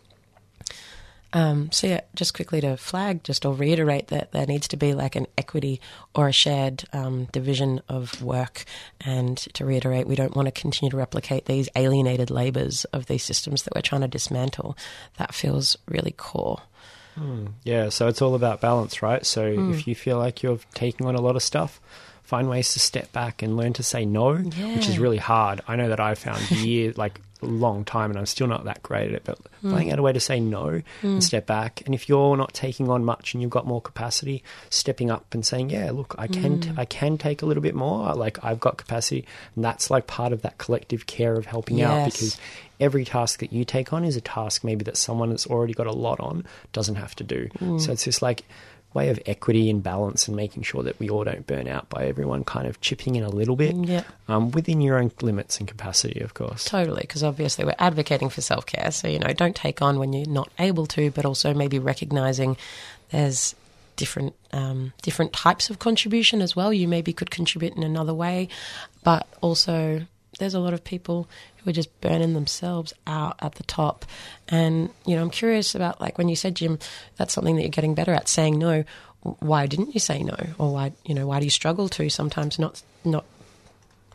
Um, 1.33 1.71
so 1.71 1.87
yeah, 1.87 2.01
just 2.13 2.33
quickly 2.33 2.59
to 2.61 2.75
flag, 2.77 3.23
just 3.23 3.45
or 3.45 3.53
reiterate 3.53 4.07
that 4.07 4.31
there 4.33 4.45
needs 4.45 4.67
to 4.69 4.77
be 4.77 4.93
like 4.93 5.15
an 5.15 5.27
equity 5.37 5.79
or 6.13 6.27
a 6.27 6.33
shared 6.33 6.83
um, 6.91 7.25
division 7.31 7.81
of 7.87 8.21
work, 8.21 8.65
and 8.99 9.37
to 9.53 9.65
reiterate, 9.65 10.07
we 10.07 10.15
don't 10.15 10.35
want 10.35 10.47
to 10.47 10.51
continue 10.51 10.91
to 10.91 10.97
replicate 10.97 11.45
these 11.45 11.69
alienated 11.75 12.29
labours 12.29 12.83
of 12.85 13.05
these 13.05 13.23
systems 13.23 13.63
that 13.63 13.73
we're 13.73 13.81
trying 13.81 14.01
to 14.01 14.07
dismantle. 14.07 14.77
That 15.17 15.33
feels 15.33 15.77
really 15.87 16.11
core. 16.11 16.61
Yeah, 17.63 17.89
so 17.89 18.07
it's 18.07 18.21
all 18.21 18.33
about 18.33 18.61
balance, 18.61 19.01
right? 19.03 19.23
So 19.25 19.45
Hmm. 19.51 19.69
if 19.69 19.87
you 19.87 19.93
feel 19.95 20.17
like 20.17 20.41
you're 20.41 20.59
taking 20.73 21.05
on 21.05 21.13
a 21.15 21.21
lot 21.21 21.35
of 21.35 21.43
stuff, 21.43 21.79
find 22.23 22.49
ways 22.49 22.73
to 22.73 22.79
step 22.79 23.11
back 23.11 23.43
and 23.43 23.55
learn 23.55 23.73
to 23.73 23.83
say 23.83 24.05
no, 24.05 24.33
which 24.73 24.89
is 24.89 24.97
really 24.97 25.17
hard. 25.17 25.61
I 25.67 25.75
know 25.75 25.89
that 25.89 25.99
I 25.99 26.15
found 26.15 26.49
years, 26.51 26.97
like 26.97 27.21
a 27.41 27.45
long 27.45 27.85
time, 27.85 28.09
and 28.11 28.19
I'm 28.19 28.25
still 28.25 28.47
not 28.47 28.65
that 28.65 28.83
great 28.83 29.09
at 29.09 29.13
it, 29.13 29.23
but 29.23 29.39
Hmm. 29.61 29.71
finding 29.71 29.91
out 29.91 29.99
a 29.99 30.01
way 30.01 30.11
to 30.13 30.19
say 30.19 30.39
no 30.39 30.67
and 30.67 30.83
hmm. 31.01 31.19
step 31.19 31.45
back. 31.45 31.83
And 31.85 31.93
if 31.93 32.09
you're 32.09 32.35
not 32.35 32.53
taking 32.53 32.89
on 32.89 33.05
much 33.05 33.33
and 33.33 33.41
you've 33.41 33.51
got 33.51 33.67
more 33.67 33.81
capacity, 33.81 34.43
stepping 34.69 35.11
up 35.11 35.33
and 35.33 35.45
saying, 35.45 35.69
"Yeah, 35.69 35.91
look, 35.91 36.15
I 36.17 36.27
can, 36.27 36.59
t- 36.61 36.69
hmm. 36.69 36.79
I 36.79 36.85
can 36.85 37.17
take 37.17 37.41
a 37.41 37.45
little 37.45 37.61
bit 37.61 37.75
more. 37.75 38.13
Like 38.15 38.43
I've 38.43 38.59
got 38.59 38.77
capacity," 38.77 39.25
and 39.55 39.63
that's 39.63 39.91
like 39.91 40.07
part 40.07 40.33
of 40.33 40.41
that 40.41 40.57
collective 40.57 41.05
care 41.05 41.35
of 41.35 41.45
helping 41.45 41.81
out 41.81 42.05
because 42.05 42.37
every 42.79 43.05
task 43.05 43.39
that 43.39 43.53
you 43.53 43.63
take 43.63 43.93
on 43.93 44.03
is 44.03 44.15
a 44.15 44.21
task 44.21 44.63
maybe 44.63 44.83
that 44.83 44.97
someone 44.97 45.29
that's 45.29 45.45
already 45.45 45.73
got 45.73 45.85
a 45.85 45.91
lot 45.91 46.19
on 46.19 46.43
doesn't 46.73 46.95
have 46.95 47.15
to 47.15 47.23
do. 47.23 47.47
Hmm. 47.59 47.77
So 47.77 47.91
it's 47.91 48.03
just 48.03 48.21
like 48.23 48.43
way 48.93 49.09
of 49.09 49.19
equity 49.25 49.69
and 49.69 49.81
balance 49.81 50.27
and 50.27 50.35
making 50.35 50.63
sure 50.63 50.83
that 50.83 50.99
we 50.99 51.09
all 51.09 51.23
don't 51.23 51.47
burn 51.47 51.67
out 51.67 51.87
by 51.89 52.05
everyone 52.05 52.43
kind 52.43 52.67
of 52.67 52.81
chipping 52.81 53.15
in 53.15 53.23
a 53.23 53.29
little 53.29 53.55
bit 53.55 53.73
Yeah. 53.75 54.03
um, 54.27 54.51
within 54.51 54.81
your 54.81 54.97
own 54.99 55.11
limits 55.21 55.59
and 55.59 55.67
capacity, 55.67 56.19
of 56.19 56.33
course. 56.33 56.65
Totally, 56.65 57.01
because 57.01 57.23
obviously 57.23 57.63
we're 57.63 57.75
advocating 57.79 58.29
for 58.29 58.41
self 58.41 58.65
care. 58.65 58.91
So, 58.91 59.07
you 59.07 59.19
know, 59.19 59.31
don't 59.33 59.55
take 59.55 59.81
on 59.81 59.97
when 59.99 60.11
you're 60.11 60.27
not 60.27 60.49
able 60.59 60.85
to, 60.87 61.09
but 61.11 61.25
also 61.25 61.53
maybe 61.53 61.79
recognizing 61.79 62.57
there's 63.11 63.55
different 63.97 64.33
um, 64.51 64.93
different 65.01 65.31
types 65.31 65.69
of 65.69 65.79
contribution 65.79 66.41
as 66.41 66.55
well. 66.55 66.73
You 66.73 66.87
maybe 66.87 67.13
could 67.13 67.29
contribute 67.31 67.75
in 67.75 67.83
another 67.83 68.13
way, 68.13 68.49
but 69.03 69.27
also 69.41 70.05
there's 70.41 70.55
a 70.55 70.59
lot 70.59 70.73
of 70.73 70.83
people 70.83 71.29
who 71.57 71.69
are 71.69 71.73
just 71.73 72.01
burning 72.01 72.33
themselves 72.33 72.93
out 73.05 73.35
at 73.39 73.55
the 73.55 73.63
top. 73.63 74.05
And, 74.47 74.89
you 75.05 75.15
know, 75.15 75.21
I'm 75.21 75.29
curious 75.29 75.75
about 75.75 76.01
like 76.01 76.17
when 76.17 76.29
you 76.29 76.35
said, 76.35 76.55
Jim, 76.55 76.79
that's 77.15 77.31
something 77.31 77.55
that 77.55 77.61
you're 77.61 77.69
getting 77.69 77.93
better 77.93 78.11
at 78.11 78.27
saying 78.27 78.57
no. 78.57 78.83
Why 79.21 79.67
didn't 79.67 79.93
you 79.93 79.99
say 79.99 80.23
no? 80.23 80.35
Or 80.57 80.73
why, 80.73 80.93
you 81.05 81.13
know, 81.13 81.27
why 81.27 81.39
do 81.39 81.45
you 81.45 81.51
struggle 81.51 81.87
to 81.89 82.09
sometimes 82.09 82.57
not, 82.57 82.81
not, 83.05 83.23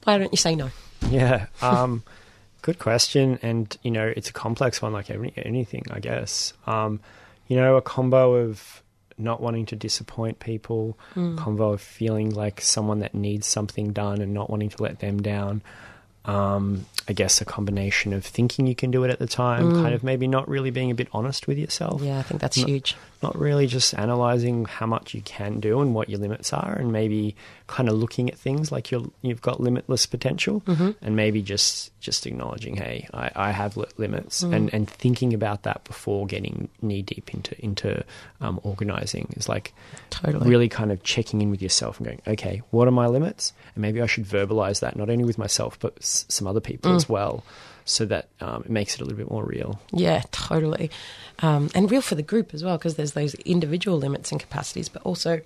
why 0.03 0.19
don't 0.19 0.33
you 0.33 0.37
say 0.37 0.57
no? 0.57 0.71
Yeah. 1.09 1.47
Um, 1.63 2.03
good 2.63 2.81
question. 2.81 3.39
And, 3.41 3.75
you 3.85 3.93
know, 3.93 4.13
it's 4.17 4.29
a 4.29 4.33
complex 4.33 4.83
one 4.83 4.93
like 4.93 5.11
every, 5.11 5.33
anything, 5.37 5.85
I 5.93 6.01
guess. 6.01 6.55
Um, 6.67 6.99
you 7.47 7.55
know, 7.57 7.77
a 7.77 7.83
combo 7.83 8.35
of 8.35 8.83
not 9.17 9.41
wanting 9.41 9.67
to 9.67 9.77
disappoint 9.77 10.41
people, 10.41 10.99
combo 11.15 11.73
of 11.73 11.81
feeling 11.81 12.31
like 12.31 12.61
someone 12.61 12.99
that 12.99 13.15
needs 13.15 13.47
something 13.47 13.93
done 13.93 14.21
and 14.21 14.35
not 14.35 14.51
wanting 14.51 14.71
to 14.71 14.83
let 14.83 14.99
them 14.99 15.23
down. 15.23 15.63
Um, 16.27 16.87
I 17.09 17.13
guess 17.13 17.41
a 17.41 17.45
combination 17.45 18.13
of 18.13 18.25
thinking 18.25 18.67
you 18.67 18.75
can 18.75 18.91
do 18.91 19.05
it 19.05 19.11
at 19.11 19.21
the 19.21 19.29
time, 19.29 19.71
kind 19.71 19.95
of 19.95 20.03
maybe 20.03 20.27
not 20.27 20.49
really 20.49 20.71
being 20.71 20.91
a 20.91 20.95
bit 20.95 21.07
honest 21.13 21.47
with 21.47 21.57
yourself. 21.57 22.03
Yeah, 22.03 22.19
I 22.19 22.23
think 22.23 22.41
that's 22.41 22.59
No. 22.59 22.67
huge. 22.67 22.97
Not 23.23 23.39
really 23.39 23.67
just 23.67 23.95
analyzing 23.95 24.65
how 24.65 24.87
much 24.87 25.15
you 25.15 25.21
can 25.23 25.61
do 25.61 25.81
and 25.81 25.95
what 25.95 26.09
your 26.09 26.19
limits 26.19 26.53
are 26.53 26.75
and 26.75 26.93
maybe 26.93 27.35
kind 27.67 27.89
of 27.89 27.95
looking 27.95 28.29
at 28.31 28.39
things 28.39 28.71
like 28.71 28.91
you're, 28.91 29.05
you've 29.23 29.43
got 29.43 29.61
limitless 29.61 30.07
potential 30.07 30.61
mm-hmm. 30.63 30.91
and 31.03 31.17
maybe 31.17 31.43
just 31.43 31.91
just 32.01 32.27
acknowledging 32.27 32.77
hey 32.77 33.09
i, 33.13 33.31
I 33.35 33.51
have 33.51 33.77
li- 33.77 33.87
limits 33.97 34.45
mm. 34.45 34.55
and, 34.55 34.73
and 34.73 34.89
thinking 34.89 35.35
about 35.35 35.65
that 35.65 35.85
before 35.85 36.27
getting 36.27 36.69
knee 36.81 37.03
deep 37.03 37.35
into 37.35 37.61
into 37.65 38.05
um, 38.41 38.61
organizing 38.63 39.33
is 39.37 39.49
like 39.49 39.73
Totally. 40.11 40.49
really 40.49 40.69
kind 40.69 40.93
of 40.93 41.03
checking 41.03 41.43
in 41.43 41.51
with 41.51 41.63
yourself 41.63 41.99
and 41.99 42.07
going 42.07 42.23
okay 42.27 42.63
what 42.71 42.87
are 42.87 42.93
my 42.93 43.07
limits? 43.07 43.53
And 43.75 43.83
maybe 43.83 44.01
i 44.01 44.07
should 44.07 44.25
verbalize 44.25 44.81
that 44.81 44.97
not 44.97 45.11
only 45.11 45.25
with 45.25 45.39
myself 45.39 45.79
but 45.81 45.95
s- 45.99 46.27
some 46.29 46.47
other 46.47 46.61
people 46.61 46.93
mm. 46.93 46.97
as 46.97 47.09
well 47.09 47.45
so 47.87 48.05
that 48.05 48.29
um, 48.41 48.63
it 48.65 48.71
makes 48.71 48.95
it 48.95 49.01
a 49.01 49.05
little 49.05 49.17
bit 49.17 49.31
more 49.31 49.45
real 49.45 49.81
Yeah, 49.93 50.23
totally. 50.33 50.91
Um, 51.39 51.71
and 51.75 51.91
real 51.91 52.03
for 52.03 52.17
the 52.17 52.23
group 52.23 52.53
as 52.53 52.63
well, 52.63 52.77
because 52.77 52.97
there's 52.97 53.13
those 53.13 53.35
individual 53.35 53.97
limits 53.97 54.31
and 54.31 54.41
capacities, 54.41 54.89
but 54.89 55.03
also 55.03 55.41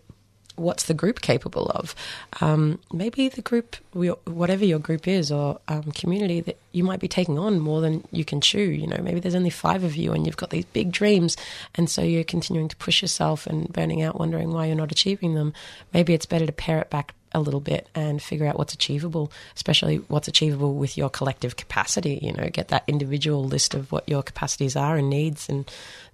what's 0.56 0.84
the 0.84 0.94
group 0.94 1.20
capable 1.20 1.66
of? 1.66 1.94
Um, 2.40 2.78
maybe 2.92 3.28
the 3.28 3.42
group, 3.42 3.76
whatever 3.92 4.64
your 4.64 4.78
group 4.78 5.08
is 5.08 5.32
or 5.32 5.60
um, 5.68 5.84
community, 5.92 6.40
that 6.40 6.58
you 6.72 6.84
might 6.84 7.00
be 7.00 7.08
taking 7.08 7.38
on 7.38 7.60
more 7.60 7.80
than 7.80 8.06
you 8.10 8.24
can 8.24 8.40
chew. 8.40 8.58
You 8.58 8.86
know, 8.86 8.98
maybe 9.02 9.20
there's 9.20 9.34
only 9.34 9.50
five 9.50 9.84
of 9.84 9.96
you 9.96 10.12
and 10.12 10.26
you've 10.26 10.36
got 10.36 10.50
these 10.50 10.66
big 10.66 10.92
dreams, 10.92 11.36
and 11.74 11.88
so 11.88 12.02
you're 12.02 12.24
continuing 12.24 12.68
to 12.68 12.76
push 12.76 13.02
yourself 13.02 13.46
and 13.46 13.72
burning 13.72 14.02
out, 14.02 14.18
wondering 14.18 14.52
why 14.52 14.66
you're 14.66 14.76
not 14.76 14.92
achieving 14.92 15.34
them. 15.34 15.52
Maybe 15.92 16.14
it's 16.14 16.26
better 16.26 16.46
to 16.46 16.52
pare 16.52 16.80
it 16.80 16.90
back 16.90 17.14
a 17.32 17.40
little 17.40 17.60
bit 17.60 17.88
and 17.94 18.22
figure 18.22 18.46
out 18.46 18.58
what's 18.58 18.74
achievable, 18.74 19.30
especially 19.54 19.96
what's 20.08 20.28
achievable 20.28 20.74
with 20.74 20.96
your 20.96 21.10
collective 21.10 21.56
capacity. 21.56 22.18
You 22.22 22.32
know, 22.32 22.48
get 22.52 22.68
that 22.68 22.84
individual 22.86 23.44
list 23.44 23.74
of 23.74 23.92
what 23.92 24.08
your 24.08 24.22
capacities 24.22 24.76
are 24.76 24.96
and 24.96 25.10
needs, 25.10 25.48
and 25.48 25.70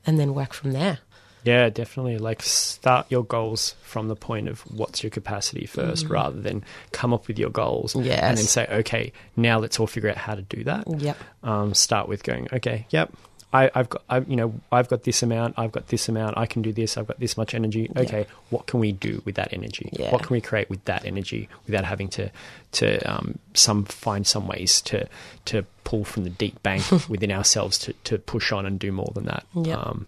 and 0.06 0.18
then 0.18 0.34
work 0.34 0.52
from 0.52 0.72
there. 0.72 0.98
Yeah, 1.44 1.70
definitely. 1.70 2.18
Like 2.18 2.42
start 2.42 3.06
your 3.08 3.24
goals 3.24 3.76
from 3.82 4.08
the 4.08 4.16
point 4.16 4.48
of 4.48 4.62
what's 4.62 5.04
your 5.04 5.10
capacity 5.10 5.68
1st 5.72 6.10
rather 6.10 6.40
than 6.40 6.64
come 6.90 7.14
up 7.14 7.28
with 7.28 7.38
your 7.38 7.50
goals 7.50 7.94
and 7.94 8.04
then 8.04 8.44
Mm. 8.44 8.48
Say, 8.48 8.66
okay, 8.68 9.12
now 9.36 9.60
let's 9.60 9.78
all 9.78 9.86
figure 9.86 10.10
out 10.10 10.16
how 10.16 10.34
to 10.34 10.42
do 10.42 10.64
that. 10.64 10.88
Yep. 11.00 11.16
Um, 11.44 11.72
start 11.72 12.08
with 12.08 12.24
going, 12.24 12.48
okay, 12.52 12.86
yep. 12.90 13.12
I, 13.57 13.70
I've 13.74 13.88
got, 13.88 14.02
I, 14.11 14.18
you 14.20 14.36
know, 14.36 14.54
I've 14.70 14.88
got 14.88 15.04
this 15.04 15.22
amount. 15.22 15.54
I've 15.57 15.72
got 15.72 15.88
this 15.88 16.09
amount. 16.09 16.36
I 16.36 16.46
can 16.46 16.61
do 16.61 16.72
this. 16.72 16.98
I've 16.98 17.07
got 17.07 17.18
this 17.18 17.36
much 17.36 17.54
energy. 17.54 17.90
Okay, 17.96 18.26
what 18.50 18.66
can 18.66 18.80
we 18.80 18.92
do 18.92 19.22
with 19.24 19.36
that 19.36 19.52
energy? 19.52 19.88
Yeah. 19.92 20.11
What 20.12 20.22
can 20.22 20.34
we 20.34 20.40
create 20.40 20.68
with 20.68 20.84
that 20.84 21.07
energy 21.07 21.48
without 21.64 21.84
having 21.84 22.09
to, 22.11 22.30
to 22.72 22.98
um, 23.11 23.38
some 23.54 23.84
find 23.86 24.26
some 24.26 24.46
ways 24.46 24.82
to 24.82 25.09
to 25.46 25.64
pull 25.84 26.04
from 26.04 26.24
the 26.24 26.30
deep 26.30 26.62
bank 26.62 26.84
within 27.09 27.32
ourselves 27.32 27.78
to, 27.78 27.92
to 28.04 28.18
push 28.18 28.52
on 28.52 28.66
and 28.66 28.78
do 28.78 28.92
more 28.92 29.11
than 29.14 29.24
that. 29.24 29.46
Yep. 29.54 29.78
Um, 29.78 30.07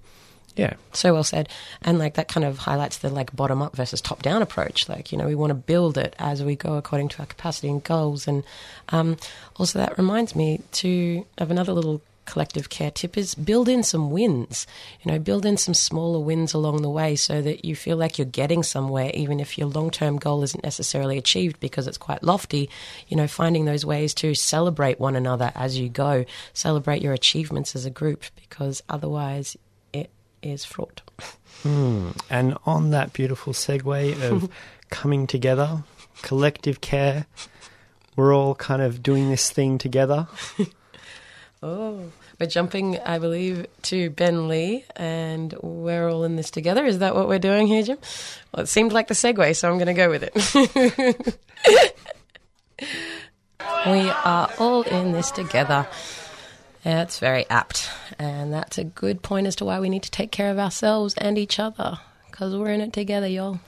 yeah. 0.56 0.74
So 0.92 1.14
well 1.14 1.24
said. 1.24 1.48
And 1.80 1.98
like 1.98 2.14
that 2.14 2.28
kind 2.28 2.44
of 2.44 2.58
highlights 2.58 2.98
the 2.98 3.08
like 3.08 3.34
bottom 3.34 3.62
up 3.62 3.76
versus 3.76 4.00
top 4.00 4.22
down 4.22 4.42
approach. 4.42 4.88
Like, 4.88 5.12
you 5.12 5.16
know, 5.16 5.26
we 5.26 5.36
want 5.36 5.50
to 5.50 5.54
build 5.54 5.96
it 5.96 6.14
as 6.18 6.42
we 6.42 6.56
go 6.56 6.74
according 6.74 7.08
to 7.10 7.20
our 7.20 7.26
capacity 7.26 7.68
and 7.68 7.82
goals. 7.82 8.26
And 8.26 8.42
um, 8.90 9.16
also 9.56 9.78
that 9.78 9.96
reminds 9.96 10.34
me 10.34 10.60
to 10.72 11.24
of 11.38 11.50
another 11.50 11.72
little 11.72 12.02
collective 12.28 12.68
care 12.68 12.90
tip 12.90 13.16
is 13.16 13.34
build 13.34 13.68
in 13.68 13.82
some 13.82 14.10
wins. 14.10 14.66
You 15.02 15.10
know, 15.10 15.18
build 15.18 15.46
in 15.46 15.56
some 15.56 15.74
smaller 15.74 16.20
wins 16.20 16.52
along 16.52 16.82
the 16.82 16.90
way 16.90 17.16
so 17.16 17.40
that 17.42 17.64
you 17.64 17.74
feel 17.74 17.96
like 17.96 18.18
you're 18.18 18.26
getting 18.26 18.62
somewhere, 18.62 19.10
even 19.14 19.40
if 19.40 19.56
your 19.56 19.68
long 19.68 19.90
term 19.90 20.18
goal 20.18 20.42
isn't 20.42 20.62
necessarily 20.62 21.16
achieved 21.16 21.58
because 21.58 21.86
it's 21.86 21.98
quite 21.98 22.22
lofty. 22.22 22.68
You 23.08 23.16
know, 23.16 23.26
finding 23.26 23.64
those 23.64 23.84
ways 23.84 24.12
to 24.14 24.34
celebrate 24.34 25.00
one 25.00 25.16
another 25.16 25.50
as 25.54 25.78
you 25.78 25.88
go, 25.88 26.26
celebrate 26.52 27.02
your 27.02 27.14
achievements 27.14 27.74
as 27.74 27.86
a 27.86 27.90
group 27.90 28.24
because 28.36 28.82
otherwise 28.88 29.56
it 29.92 30.10
is 30.42 30.64
fraught. 30.64 31.00
Hmm. 31.62 32.10
And 32.28 32.56
on 32.66 32.90
that 32.90 33.12
beautiful 33.12 33.52
segue 33.52 34.22
of 34.22 34.50
coming 34.90 35.26
together, 35.26 35.82
collective 36.22 36.80
care, 36.80 37.26
we're 38.16 38.34
all 38.34 38.54
kind 38.54 38.82
of 38.82 39.02
doing 39.02 39.30
this 39.30 39.50
thing 39.50 39.78
together. 39.78 40.28
Oh, 41.60 42.12
we're 42.38 42.46
jumping, 42.46 43.00
I 43.00 43.18
believe, 43.18 43.66
to 43.82 44.10
Ben 44.10 44.46
Lee, 44.46 44.84
and 44.94 45.52
we're 45.60 46.08
all 46.08 46.22
in 46.22 46.36
this 46.36 46.52
together. 46.52 46.84
Is 46.86 47.00
that 47.00 47.16
what 47.16 47.26
we're 47.26 47.40
doing 47.40 47.66
here, 47.66 47.82
Jim? 47.82 47.98
Well, 48.54 48.62
it 48.62 48.68
seemed 48.68 48.92
like 48.92 49.08
the 49.08 49.14
segue, 49.14 49.56
so 49.56 49.68
I'm 49.68 49.76
going 49.76 49.88
to 49.88 49.94
go 49.94 50.08
with 50.08 50.22
it. 50.22 51.96
we 53.86 54.08
are 54.08 54.50
all 54.58 54.82
in 54.82 55.10
this 55.10 55.32
together. 55.32 55.88
That's 56.84 57.18
very 57.18 57.44
apt, 57.50 57.90
and 58.20 58.52
that's 58.52 58.78
a 58.78 58.84
good 58.84 59.22
point 59.22 59.48
as 59.48 59.56
to 59.56 59.64
why 59.64 59.80
we 59.80 59.88
need 59.88 60.04
to 60.04 60.12
take 60.12 60.30
care 60.30 60.52
of 60.52 60.60
ourselves 60.60 61.14
and 61.14 61.36
each 61.36 61.58
other, 61.58 61.98
because 62.30 62.54
we're 62.54 62.70
in 62.70 62.80
it 62.80 62.92
together, 62.92 63.26
y'all. 63.26 63.58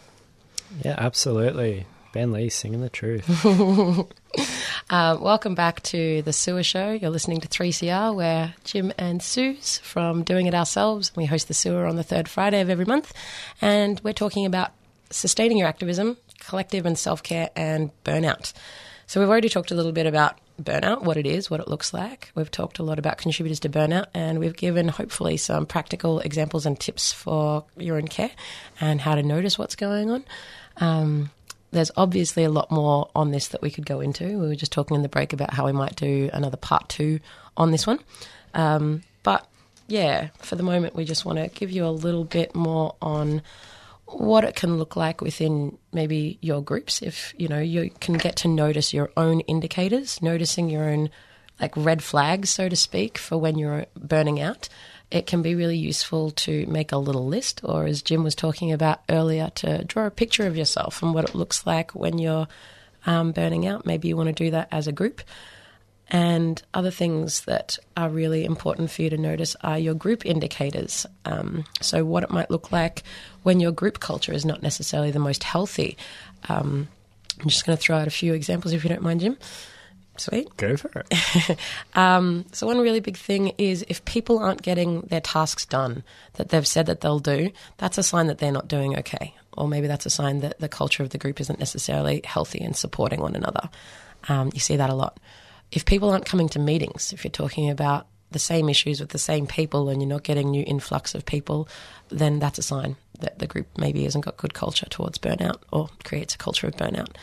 Yeah, 0.84 0.94
absolutely. 0.96 1.86
Ben 2.12 2.30
Lee 2.30 2.50
singing 2.50 2.82
the 2.82 2.88
truth. 2.88 3.26
Uh, 4.88 5.16
welcome 5.20 5.54
back 5.54 5.80
to 5.84 6.20
the 6.22 6.32
SUWA 6.32 6.64
Show. 6.64 6.90
You're 6.90 7.12
listening 7.12 7.40
to 7.42 7.46
3CR, 7.46 8.12
where 8.12 8.54
Jim 8.64 8.92
and 8.98 9.22
Suse 9.22 9.78
from 9.78 10.24
Doing 10.24 10.46
It 10.46 10.54
Ourselves, 10.54 11.12
we 11.14 11.26
host 11.26 11.46
the 11.46 11.54
SUWA 11.54 11.88
on 11.88 11.94
the 11.94 12.02
third 12.02 12.28
Friday 12.28 12.60
of 12.60 12.68
every 12.68 12.84
month, 12.84 13.12
and 13.60 14.00
we're 14.02 14.12
talking 14.12 14.46
about 14.46 14.72
sustaining 15.08 15.58
your 15.58 15.68
activism, 15.68 16.16
collective 16.40 16.86
and 16.86 16.98
self 16.98 17.22
care, 17.22 17.50
and 17.54 17.92
burnout. 18.04 18.52
So 19.06 19.20
we've 19.20 19.28
already 19.28 19.48
talked 19.48 19.70
a 19.70 19.76
little 19.76 19.92
bit 19.92 20.06
about 20.06 20.38
burnout, 20.60 21.02
what 21.02 21.16
it 21.16 21.26
is, 21.26 21.48
what 21.48 21.60
it 21.60 21.68
looks 21.68 21.94
like. 21.94 22.32
We've 22.34 22.50
talked 22.50 22.80
a 22.80 22.82
lot 22.82 22.98
about 22.98 23.18
contributors 23.18 23.60
to 23.60 23.68
burnout, 23.68 24.06
and 24.12 24.40
we've 24.40 24.56
given 24.56 24.88
hopefully 24.88 25.36
some 25.36 25.66
practical 25.66 26.18
examples 26.18 26.66
and 26.66 26.78
tips 26.80 27.12
for 27.12 27.64
your 27.76 27.96
own 27.96 28.08
care 28.08 28.32
and 28.80 29.00
how 29.00 29.14
to 29.14 29.22
notice 29.22 29.56
what's 29.56 29.76
going 29.76 30.10
on. 30.10 30.24
Um, 30.78 31.30
there's 31.72 31.90
obviously 31.96 32.44
a 32.44 32.50
lot 32.50 32.70
more 32.70 33.10
on 33.14 33.30
this 33.30 33.48
that 33.48 33.62
we 33.62 33.70
could 33.70 33.86
go 33.86 34.00
into. 34.00 34.24
We 34.24 34.48
were 34.48 34.56
just 34.56 34.72
talking 34.72 34.96
in 34.96 35.02
the 35.02 35.08
break 35.08 35.32
about 35.32 35.54
how 35.54 35.66
we 35.66 35.72
might 35.72 35.96
do 35.96 36.30
another 36.32 36.56
part 36.56 36.88
two 36.88 37.20
on 37.56 37.70
this 37.70 37.86
one. 37.86 38.00
Um, 38.54 39.02
but 39.22 39.46
yeah, 39.86 40.28
for 40.38 40.56
the 40.56 40.62
moment, 40.62 40.94
we 40.94 41.04
just 41.04 41.24
want 41.24 41.38
to 41.38 41.48
give 41.48 41.70
you 41.70 41.86
a 41.86 41.88
little 41.90 42.24
bit 42.24 42.54
more 42.54 42.94
on 43.00 43.42
what 44.06 44.44
it 44.44 44.56
can 44.56 44.76
look 44.76 44.96
like 44.96 45.20
within 45.20 45.78
maybe 45.92 46.38
your 46.40 46.62
groups. 46.62 47.02
If 47.02 47.32
you 47.36 47.48
know 47.48 47.60
you 47.60 47.90
can 48.00 48.16
get 48.16 48.36
to 48.36 48.48
notice 48.48 48.92
your 48.92 49.10
own 49.16 49.40
indicators, 49.40 50.20
noticing 50.20 50.68
your 50.68 50.88
own 50.88 51.10
like 51.60 51.76
red 51.76 52.02
flags, 52.02 52.50
so 52.50 52.68
to 52.68 52.76
speak, 52.76 53.18
for 53.18 53.38
when 53.38 53.58
you're 53.58 53.86
burning 53.96 54.40
out. 54.40 54.68
It 55.10 55.26
can 55.26 55.42
be 55.42 55.54
really 55.54 55.76
useful 55.76 56.30
to 56.32 56.66
make 56.66 56.92
a 56.92 56.96
little 56.96 57.26
list, 57.26 57.60
or 57.64 57.86
as 57.86 58.02
Jim 58.02 58.22
was 58.22 58.34
talking 58.34 58.72
about 58.72 59.00
earlier, 59.08 59.50
to 59.56 59.84
draw 59.84 60.06
a 60.06 60.10
picture 60.10 60.46
of 60.46 60.56
yourself 60.56 61.02
and 61.02 61.14
what 61.14 61.28
it 61.28 61.34
looks 61.34 61.66
like 61.66 61.94
when 61.94 62.18
you're 62.18 62.46
um, 63.06 63.32
burning 63.32 63.66
out. 63.66 63.86
Maybe 63.86 64.08
you 64.08 64.16
want 64.16 64.28
to 64.28 64.44
do 64.44 64.50
that 64.52 64.68
as 64.70 64.86
a 64.86 64.92
group. 64.92 65.22
And 66.12 66.60
other 66.74 66.90
things 66.90 67.42
that 67.42 67.78
are 67.96 68.08
really 68.08 68.44
important 68.44 68.90
for 68.90 69.02
you 69.02 69.10
to 69.10 69.16
notice 69.16 69.54
are 69.62 69.78
your 69.78 69.94
group 69.94 70.26
indicators. 70.26 71.06
Um, 71.24 71.64
so, 71.80 72.04
what 72.04 72.24
it 72.24 72.30
might 72.30 72.50
look 72.50 72.72
like 72.72 73.04
when 73.44 73.60
your 73.60 73.70
group 73.70 74.00
culture 74.00 74.32
is 74.32 74.44
not 74.44 74.62
necessarily 74.62 75.12
the 75.12 75.20
most 75.20 75.44
healthy. 75.44 75.96
Um, 76.48 76.88
I'm 77.40 77.48
just 77.48 77.64
going 77.64 77.78
to 77.78 77.82
throw 77.82 77.96
out 77.96 78.08
a 78.08 78.10
few 78.10 78.34
examples 78.34 78.74
if 78.74 78.82
you 78.82 78.90
don't 78.90 79.02
mind, 79.02 79.20
Jim. 79.20 79.38
Sweet. 80.20 80.56
Go 80.56 80.76
for 80.76 80.90
it. 80.94 81.58
um, 81.94 82.44
so, 82.52 82.66
one 82.66 82.78
really 82.78 83.00
big 83.00 83.16
thing 83.16 83.54
is 83.58 83.84
if 83.88 84.04
people 84.04 84.38
aren't 84.38 84.62
getting 84.62 85.00
their 85.02 85.20
tasks 85.20 85.66
done 85.66 86.04
that 86.34 86.50
they've 86.50 86.66
said 86.66 86.86
that 86.86 87.00
they'll 87.00 87.18
do, 87.18 87.50
that's 87.78 87.98
a 87.98 88.02
sign 88.02 88.26
that 88.26 88.38
they're 88.38 88.52
not 88.52 88.68
doing 88.68 88.98
okay. 88.98 89.34
Or 89.56 89.66
maybe 89.66 89.86
that's 89.86 90.06
a 90.06 90.10
sign 90.10 90.40
that 90.40 90.60
the 90.60 90.68
culture 90.68 91.02
of 91.02 91.10
the 91.10 91.18
group 91.18 91.40
isn't 91.40 91.58
necessarily 91.58 92.20
healthy 92.24 92.60
and 92.60 92.76
supporting 92.76 93.20
one 93.20 93.34
another. 93.34 93.68
Um, 94.28 94.50
you 94.54 94.60
see 94.60 94.76
that 94.76 94.90
a 94.90 94.94
lot 94.94 95.18
if 95.72 95.84
people 95.84 96.10
aren't 96.10 96.26
coming 96.26 96.48
to 96.50 96.58
meetings, 96.58 97.12
if 97.12 97.24
you're 97.24 97.30
talking 97.30 97.70
about 97.70 98.06
the 98.30 98.38
same 98.38 98.68
issues 98.68 99.00
with 99.00 99.10
the 99.10 99.18
same 99.18 99.46
people 99.46 99.88
and 99.88 100.00
you're 100.00 100.08
not 100.08 100.22
getting 100.22 100.50
new 100.50 100.64
influx 100.66 101.14
of 101.14 101.26
people, 101.26 101.68
then 102.08 102.38
that's 102.38 102.58
a 102.58 102.62
sign 102.62 102.96
that 103.20 103.38
the 103.38 103.46
group 103.46 103.66
maybe 103.76 104.04
hasn't 104.04 104.24
got 104.24 104.36
good 104.36 104.54
culture 104.54 104.86
towards 104.86 105.18
burnout 105.18 105.56
or 105.72 105.88
creates 106.04 106.34
a 106.34 106.38
culture 106.38 106.66
of 106.66 106.76
burnout. 106.76 107.14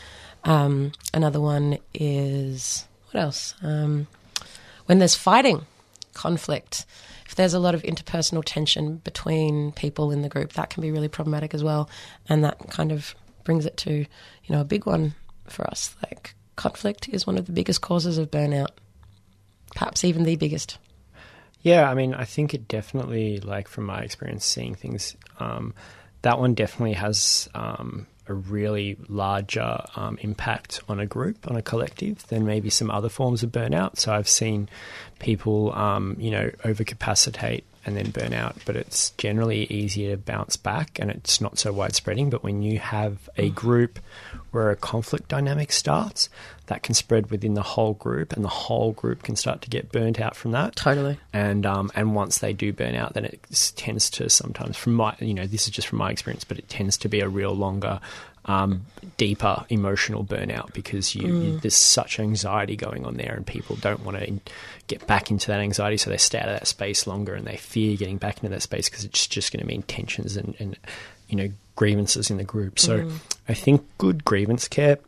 Um, 0.44 0.92
another 1.12 1.40
one 1.40 1.78
is 1.94 2.86
what 3.10 3.22
else? 3.22 3.54
Um, 3.62 4.06
when 4.86 4.98
there's 4.98 5.14
fighting, 5.14 5.66
conflict, 6.14 6.86
if 7.26 7.34
there's 7.34 7.54
a 7.54 7.58
lot 7.58 7.74
of 7.74 7.82
interpersonal 7.82 8.42
tension 8.44 8.96
between 8.98 9.72
people 9.72 10.10
in 10.10 10.22
the 10.22 10.28
group, 10.28 10.54
that 10.54 10.70
can 10.70 10.80
be 10.80 10.90
really 10.90 11.08
problematic 11.08 11.54
as 11.54 11.62
well. 11.62 11.90
And 12.28 12.44
that 12.44 12.70
kind 12.70 12.90
of 12.90 13.14
brings 13.44 13.66
it 13.66 13.76
to, 13.78 13.92
you 13.92 14.06
know, 14.48 14.60
a 14.60 14.64
big 14.64 14.86
one 14.86 15.14
for 15.46 15.66
us, 15.68 15.94
like 16.02 16.34
conflict 16.56 17.08
is 17.08 17.26
one 17.26 17.38
of 17.38 17.46
the 17.46 17.52
biggest 17.52 17.80
causes 17.80 18.18
of 18.18 18.30
burnout, 18.30 18.70
perhaps 19.74 20.04
even 20.04 20.24
the 20.24 20.36
biggest. 20.36 20.78
Yeah, 21.62 21.90
I 21.90 21.94
mean, 21.94 22.14
I 22.14 22.24
think 22.24 22.54
it 22.54 22.68
definitely, 22.68 23.40
like 23.40 23.68
from 23.68 23.84
my 23.84 24.00
experience 24.00 24.44
seeing 24.44 24.74
things, 24.74 25.16
um, 25.38 25.74
that 26.22 26.38
one 26.38 26.54
definitely 26.54 26.94
has 26.94 27.48
um, 27.54 28.06
a 28.28 28.34
really 28.34 28.96
larger 29.08 29.82
um, 29.96 30.18
impact 30.20 30.80
on 30.88 31.00
a 31.00 31.06
group, 31.06 31.50
on 31.50 31.56
a 31.56 31.62
collective, 31.62 32.26
than 32.28 32.44
maybe 32.44 32.70
some 32.70 32.90
other 32.90 33.08
forms 33.08 33.42
of 33.42 33.50
burnout. 33.50 33.98
So 33.98 34.12
I've 34.12 34.28
seen 34.28 34.68
people, 35.18 35.72
um, 35.74 36.16
you 36.18 36.30
know, 36.30 36.50
overcapacitate 36.64 37.62
and 37.86 37.96
then 37.96 38.10
burn 38.10 38.34
out, 38.34 38.56
but 38.66 38.76
it's 38.76 39.10
generally 39.12 39.64
easier 39.64 40.10
to 40.10 40.16
bounce 40.18 40.56
back 40.56 40.98
and 40.98 41.10
it's 41.10 41.40
not 41.40 41.58
so 41.58 41.72
widespreading. 41.72 42.28
But 42.28 42.42
when 42.42 42.62
you 42.62 42.78
have 42.78 43.30
a 43.36 43.50
mm. 43.50 43.54
group 43.54 43.98
where 44.50 44.70
a 44.70 44.76
conflict 44.76 45.28
dynamic 45.28 45.72
starts, 45.72 46.28
that 46.68 46.82
can 46.82 46.94
spread 46.94 47.30
within 47.30 47.54
the 47.54 47.62
whole 47.62 47.94
group, 47.94 48.32
and 48.32 48.44
the 48.44 48.48
whole 48.48 48.92
group 48.92 49.22
can 49.22 49.36
start 49.36 49.62
to 49.62 49.70
get 49.70 49.92
burnt 49.92 50.20
out 50.20 50.36
from 50.36 50.52
that. 50.52 50.76
Totally. 50.76 51.18
And 51.32 51.66
um, 51.66 51.90
and 51.94 52.14
once 52.14 52.38
they 52.38 52.52
do 52.52 52.72
burn 52.72 52.94
out, 52.94 53.14
then 53.14 53.24
it 53.24 53.40
tends 53.76 54.08
to 54.10 54.30
sometimes, 54.30 54.76
from 54.76 54.94
my 54.94 55.14
you 55.18 55.34
know, 55.34 55.46
this 55.46 55.64
is 55.64 55.70
just 55.70 55.88
from 55.88 55.98
my 55.98 56.10
experience, 56.10 56.44
but 56.44 56.58
it 56.58 56.68
tends 56.68 56.96
to 56.98 57.08
be 57.08 57.20
a 57.20 57.28
real 57.28 57.52
longer 57.52 58.00
um, 58.44 58.86
deeper 59.18 59.64
emotional 59.68 60.24
burnout 60.24 60.72
because 60.72 61.14
you, 61.14 61.22
mm. 61.22 61.44
you, 61.44 61.58
there's 61.58 61.76
such 61.76 62.18
anxiety 62.18 62.76
going 62.76 63.04
on 63.04 63.16
there, 63.16 63.34
and 63.34 63.46
people 63.46 63.76
don't 63.76 64.04
want 64.04 64.18
to 64.18 64.40
get 64.86 65.06
back 65.06 65.30
into 65.30 65.48
that 65.48 65.60
anxiety, 65.60 65.98
so 65.98 66.10
they 66.10 66.16
stay 66.16 66.38
out 66.38 66.48
of 66.48 66.58
that 66.58 66.66
space 66.66 67.06
longer, 67.06 67.34
and 67.34 67.46
they 67.46 67.56
fear 67.56 67.96
getting 67.96 68.16
back 68.16 68.38
into 68.38 68.48
that 68.48 68.62
space 68.62 68.88
because 68.88 69.04
it's 69.04 69.26
just 69.26 69.52
going 69.52 69.60
to 69.60 69.66
mean 69.66 69.82
tensions 69.82 70.36
and, 70.36 70.54
and 70.58 70.76
you 71.28 71.36
know 71.36 71.48
grievances 71.76 72.30
in 72.30 72.38
the 72.38 72.44
group. 72.44 72.78
So 72.78 73.04
mm. 73.04 73.12
I 73.48 73.54
think 73.54 73.86
good 73.98 74.24
grievance 74.24 74.66
care, 74.66 74.98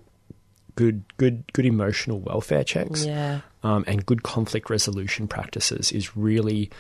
good 0.75 1.05
good 1.17 1.45
good 1.53 1.67
emotional 1.67 2.21
welfare 2.21 2.65
checks, 2.65 3.05
yeah. 3.05 3.41
um, 3.63 3.85
and 3.87 4.05
good 4.05 4.23
conflict 4.23 4.71
resolution 4.71 5.29
practices 5.29 5.93
is 5.93 6.17
really 6.17 6.71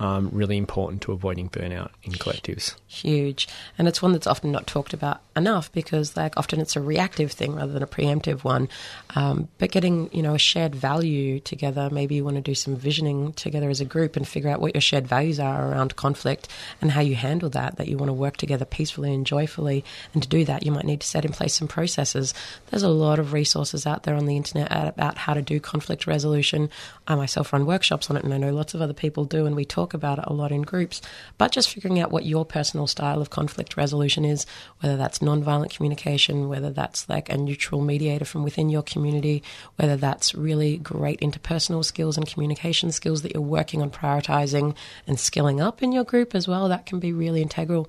um, 0.00 0.30
really 0.32 0.56
important 0.56 1.02
to 1.02 1.12
avoiding 1.12 1.48
burnout 1.48 1.90
in 2.02 2.12
collectives. 2.12 2.74
Huge. 2.86 3.48
And 3.78 3.88
it's 3.88 4.00
one 4.00 4.12
that's 4.12 4.26
often 4.26 4.52
not 4.52 4.66
talked 4.66 4.92
about 4.92 5.20
enough 5.36 5.72
because, 5.72 6.16
like, 6.16 6.36
often 6.36 6.60
it's 6.60 6.76
a 6.76 6.80
reactive 6.80 7.32
thing 7.32 7.54
rather 7.54 7.72
than 7.72 7.82
a 7.82 7.86
preemptive 7.86 8.44
one. 8.44 8.68
Um, 9.16 9.48
but 9.58 9.70
getting, 9.70 10.08
you 10.12 10.22
know, 10.22 10.34
a 10.34 10.38
shared 10.38 10.74
value 10.74 11.40
together, 11.40 11.88
maybe 11.90 12.14
you 12.14 12.24
want 12.24 12.36
to 12.36 12.42
do 12.42 12.54
some 12.54 12.76
visioning 12.76 13.32
together 13.32 13.70
as 13.70 13.80
a 13.80 13.84
group 13.84 14.16
and 14.16 14.26
figure 14.26 14.50
out 14.50 14.60
what 14.60 14.74
your 14.74 14.80
shared 14.80 15.06
values 15.06 15.40
are 15.40 15.70
around 15.70 15.96
conflict 15.96 16.48
and 16.80 16.92
how 16.92 17.00
you 17.00 17.14
handle 17.14 17.50
that, 17.50 17.76
that 17.76 17.88
you 17.88 17.96
want 17.96 18.08
to 18.08 18.14
work 18.14 18.36
together 18.36 18.64
peacefully 18.64 19.12
and 19.12 19.26
joyfully. 19.26 19.84
And 20.14 20.22
to 20.22 20.28
do 20.28 20.44
that, 20.44 20.64
you 20.64 20.72
might 20.72 20.84
need 20.84 21.00
to 21.00 21.06
set 21.06 21.24
in 21.24 21.32
place 21.32 21.54
some 21.54 21.68
processes. 21.68 22.34
There's 22.70 22.82
a 22.82 22.88
lot 22.88 23.18
of 23.18 23.32
resources 23.32 23.86
out 23.86 24.04
there 24.04 24.14
on 24.14 24.26
the 24.26 24.36
internet 24.36 24.70
about 24.70 25.18
how 25.18 25.34
to 25.34 25.42
do 25.42 25.60
conflict 25.60 26.06
resolution. 26.06 26.70
I 27.06 27.14
myself 27.14 27.52
run 27.52 27.66
workshops 27.66 28.10
on 28.10 28.16
it, 28.16 28.24
and 28.24 28.32
I 28.32 28.38
know 28.38 28.52
lots 28.52 28.74
of 28.74 28.82
other 28.82 28.92
people 28.92 29.24
do, 29.24 29.46
and 29.46 29.56
we 29.56 29.64
talk 29.64 29.87
talk 29.88 29.94
about 29.94 30.18
it 30.18 30.24
a 30.26 30.32
lot 30.32 30.52
in 30.52 30.62
groups, 30.62 31.00
but 31.38 31.50
just 31.50 31.70
figuring 31.70 31.98
out 31.98 32.10
what 32.10 32.26
your 32.26 32.44
personal 32.44 32.86
style 32.86 33.20
of 33.20 33.30
conflict 33.30 33.76
resolution 33.76 34.24
is, 34.24 34.44
whether 34.80 34.96
that's 34.96 35.20
nonviolent 35.20 35.74
communication, 35.74 36.48
whether 36.48 36.70
that's 36.70 37.08
like 37.08 37.30
a 37.30 37.36
neutral 37.36 37.80
mediator 37.80 38.24
from 38.24 38.42
within 38.42 38.68
your 38.68 38.82
community, 38.82 39.42
whether 39.76 39.96
that's 39.96 40.34
really 40.34 40.76
great 40.76 41.20
interpersonal 41.20 41.84
skills 41.84 42.16
and 42.16 42.26
communication 42.26 42.92
skills 42.92 43.22
that 43.22 43.32
you're 43.32 43.42
working 43.42 43.80
on 43.80 43.90
prioritizing 43.90 44.76
and 45.06 45.18
skilling 45.18 45.60
up 45.60 45.82
in 45.82 45.92
your 45.92 46.04
group 46.04 46.34
as 46.34 46.46
well, 46.46 46.68
that 46.68 46.84
can 46.84 47.00
be 47.00 47.12
really 47.12 47.40
integral. 47.40 47.88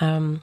Um, 0.00 0.42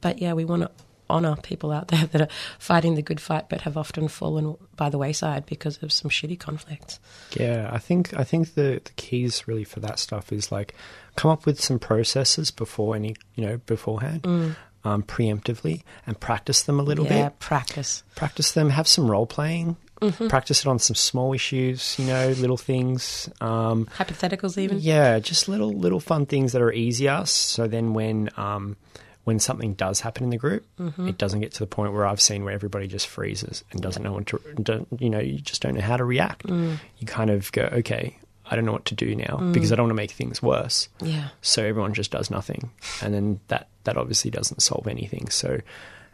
but 0.00 0.18
yeah, 0.18 0.32
we 0.32 0.44
want 0.44 0.62
to 0.62 0.70
honour 1.08 1.36
people 1.36 1.70
out 1.70 1.88
there 1.88 2.06
that 2.06 2.20
are 2.20 2.28
fighting 2.58 2.94
the 2.94 3.02
good 3.02 3.20
fight 3.20 3.48
but 3.48 3.62
have 3.62 3.76
often 3.76 4.08
fallen 4.08 4.56
by 4.76 4.88
the 4.88 4.98
wayside 4.98 5.46
because 5.46 5.82
of 5.82 5.92
some 5.92 6.10
shitty 6.10 6.38
conflicts. 6.38 6.98
Yeah, 7.38 7.68
I 7.72 7.78
think 7.78 8.14
I 8.14 8.24
think 8.24 8.54
the 8.54 8.80
the 8.84 8.92
keys 8.96 9.46
really 9.46 9.64
for 9.64 9.80
that 9.80 9.98
stuff 9.98 10.32
is 10.32 10.50
like 10.50 10.74
come 11.16 11.30
up 11.30 11.46
with 11.46 11.60
some 11.60 11.78
processes 11.78 12.50
before 12.50 12.96
any 12.96 13.16
you 13.34 13.46
know 13.46 13.58
beforehand. 13.58 14.22
Mm. 14.22 14.56
Um, 14.86 15.02
preemptively 15.02 15.82
and 16.06 16.20
practice 16.20 16.64
them 16.64 16.78
a 16.78 16.82
little 16.82 17.06
yeah, 17.06 17.10
bit. 17.10 17.18
Yeah, 17.18 17.28
practice. 17.38 18.02
Practice 18.16 18.52
them. 18.52 18.68
Have 18.68 18.86
some 18.86 19.10
role 19.10 19.24
playing. 19.24 19.78
Mm-hmm. 20.02 20.28
Practice 20.28 20.60
it 20.60 20.66
on 20.66 20.78
some 20.78 20.94
small 20.94 21.32
issues, 21.32 21.98
you 21.98 22.04
know, 22.04 22.28
little 22.28 22.58
things. 22.58 23.30
Um, 23.40 23.86
Hypotheticals, 23.96 24.58
even. 24.58 24.78
Yeah, 24.80 25.18
just 25.20 25.48
little 25.48 25.72
little 25.72 26.00
fun 26.00 26.26
things 26.26 26.52
that 26.52 26.60
are 26.60 26.72
easier. 26.72 27.24
So 27.24 27.66
then, 27.66 27.94
when 27.94 28.28
um, 28.36 28.76
when 29.24 29.38
something 29.38 29.74
does 29.74 30.00
happen 30.00 30.24
in 30.24 30.30
the 30.30 30.36
group, 30.36 30.64
mm-hmm. 30.78 31.08
it 31.08 31.18
doesn't 31.18 31.40
get 31.40 31.52
to 31.52 31.58
the 31.58 31.66
point 31.66 31.92
where 31.92 32.06
I've 32.06 32.20
seen 32.20 32.44
where 32.44 32.54
everybody 32.54 32.86
just 32.86 33.06
freezes 33.06 33.64
and 33.70 33.80
doesn't 33.80 34.02
know 34.02 34.12
what 34.12 34.26
to, 34.28 34.86
you 34.98 35.10
know, 35.10 35.18
you 35.18 35.38
just 35.38 35.62
don't 35.62 35.74
know 35.74 35.80
how 35.80 35.96
to 35.96 36.04
react. 36.04 36.46
Mm. 36.46 36.78
You 36.98 37.06
kind 37.06 37.30
of 37.30 37.50
go, 37.52 37.68
okay, 37.72 38.16
I 38.46 38.56
don't 38.56 38.66
know 38.66 38.72
what 38.72 38.84
to 38.86 38.94
do 38.94 39.16
now 39.16 39.38
mm. 39.40 39.52
because 39.52 39.72
I 39.72 39.76
don't 39.76 39.84
want 39.84 39.92
to 39.92 40.02
make 40.02 40.10
things 40.10 40.42
worse. 40.42 40.88
Yeah. 41.00 41.28
So 41.40 41.64
everyone 41.64 41.94
just 41.94 42.10
does 42.10 42.30
nothing, 42.30 42.70
and 43.02 43.14
then 43.14 43.40
that 43.48 43.68
that 43.84 43.96
obviously 43.96 44.30
doesn't 44.30 44.60
solve 44.60 44.86
anything. 44.86 45.30
So. 45.30 45.60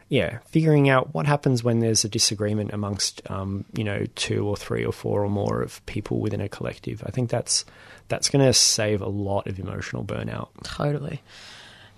Yeah, 0.09 0.39
figuring 0.47 0.89
out 0.89 1.13
what 1.13 1.25
happens 1.25 1.63
when 1.63 1.79
there's 1.79 2.03
a 2.03 2.09
disagreement 2.09 2.73
amongst, 2.73 3.21
um, 3.31 3.63
you 3.71 3.85
know, 3.85 4.07
two 4.15 4.45
or 4.45 4.57
three 4.57 4.83
or 4.83 4.91
four 4.91 5.23
or 5.23 5.29
more 5.29 5.61
of 5.61 5.85
people 5.85 6.19
within 6.19 6.41
a 6.41 6.49
collective. 6.49 7.01
I 7.05 7.11
think 7.11 7.29
that's 7.29 7.63
that's 8.09 8.27
going 8.27 8.45
to 8.45 8.51
save 8.51 9.01
a 9.01 9.07
lot 9.07 9.47
of 9.47 9.57
emotional 9.57 10.03
burnout. 10.03 10.49
Totally, 10.63 11.21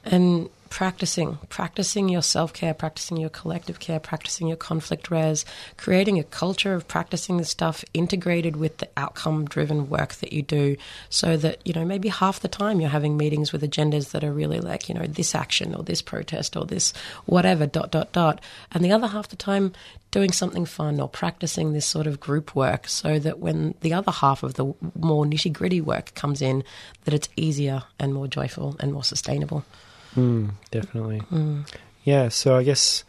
and 0.05 0.47
practicing, 0.73 1.37
practicing 1.49 2.09
your 2.09 2.23
self 2.23 2.51
care, 2.51 2.73
practicing 2.73 3.17
your 3.17 3.29
collective 3.29 3.79
care, 3.79 3.99
practicing 3.99 4.47
your 4.47 4.57
conflict 4.57 5.11
res, 5.11 5.45
creating 5.77 6.17
a 6.17 6.23
culture 6.23 6.73
of 6.73 6.87
practicing 6.87 7.37
the 7.37 7.45
stuff 7.45 7.85
integrated 7.93 8.55
with 8.55 8.79
the 8.79 8.89
outcome 8.97 9.45
driven 9.45 9.87
work 9.87 10.15
that 10.15 10.33
you 10.33 10.41
do 10.41 10.75
so 11.11 11.37
that, 11.37 11.59
you 11.63 11.73
know, 11.73 11.85
maybe 11.85 12.09
half 12.09 12.39
the 12.39 12.47
time 12.47 12.81
you're 12.81 12.89
having 12.89 13.15
meetings 13.15 13.53
with 13.53 13.61
agendas 13.61 14.09
that 14.11 14.23
are 14.23 14.33
really 14.33 14.59
like, 14.59 14.89
you 14.89 14.95
know, 14.95 15.05
this 15.05 15.35
action 15.35 15.75
or 15.75 15.83
this 15.83 16.01
protest 16.01 16.57
or 16.57 16.65
this 16.65 16.91
whatever, 17.27 17.67
dot, 17.67 17.91
dot, 17.91 18.11
dot. 18.11 18.41
And 18.71 18.83
the 18.83 18.93
other 18.93 19.05
half 19.05 19.27
the 19.27 19.35
time, 19.35 19.73
doing 20.09 20.31
something 20.31 20.65
fun 20.65 20.99
or 20.99 21.07
practicing 21.07 21.73
this 21.73 21.85
sort 21.85 22.07
of 22.07 22.19
group 22.19 22.55
work 22.55 22.87
so 22.87 23.19
that 23.19 23.37
when 23.37 23.75
the 23.81 23.93
other 23.93 24.11
half 24.11 24.41
of 24.41 24.55
the 24.55 24.65
more 24.95 25.23
nitty 25.23 25.53
gritty 25.53 25.81
work 25.81 26.15
comes 26.15 26.41
in, 26.41 26.63
that 27.05 27.13
it's 27.13 27.29
easier 27.35 27.83
and 27.99 28.11
more 28.11 28.27
joyful 28.27 28.75
and 28.79 28.91
more 28.91 29.03
sustainable. 29.03 29.63
Mm, 30.15 30.51
definitely. 30.71 31.21
Mm. 31.31 31.67
Yeah. 32.03 32.29
So 32.29 32.57
I 32.57 32.63
guess 32.63 33.03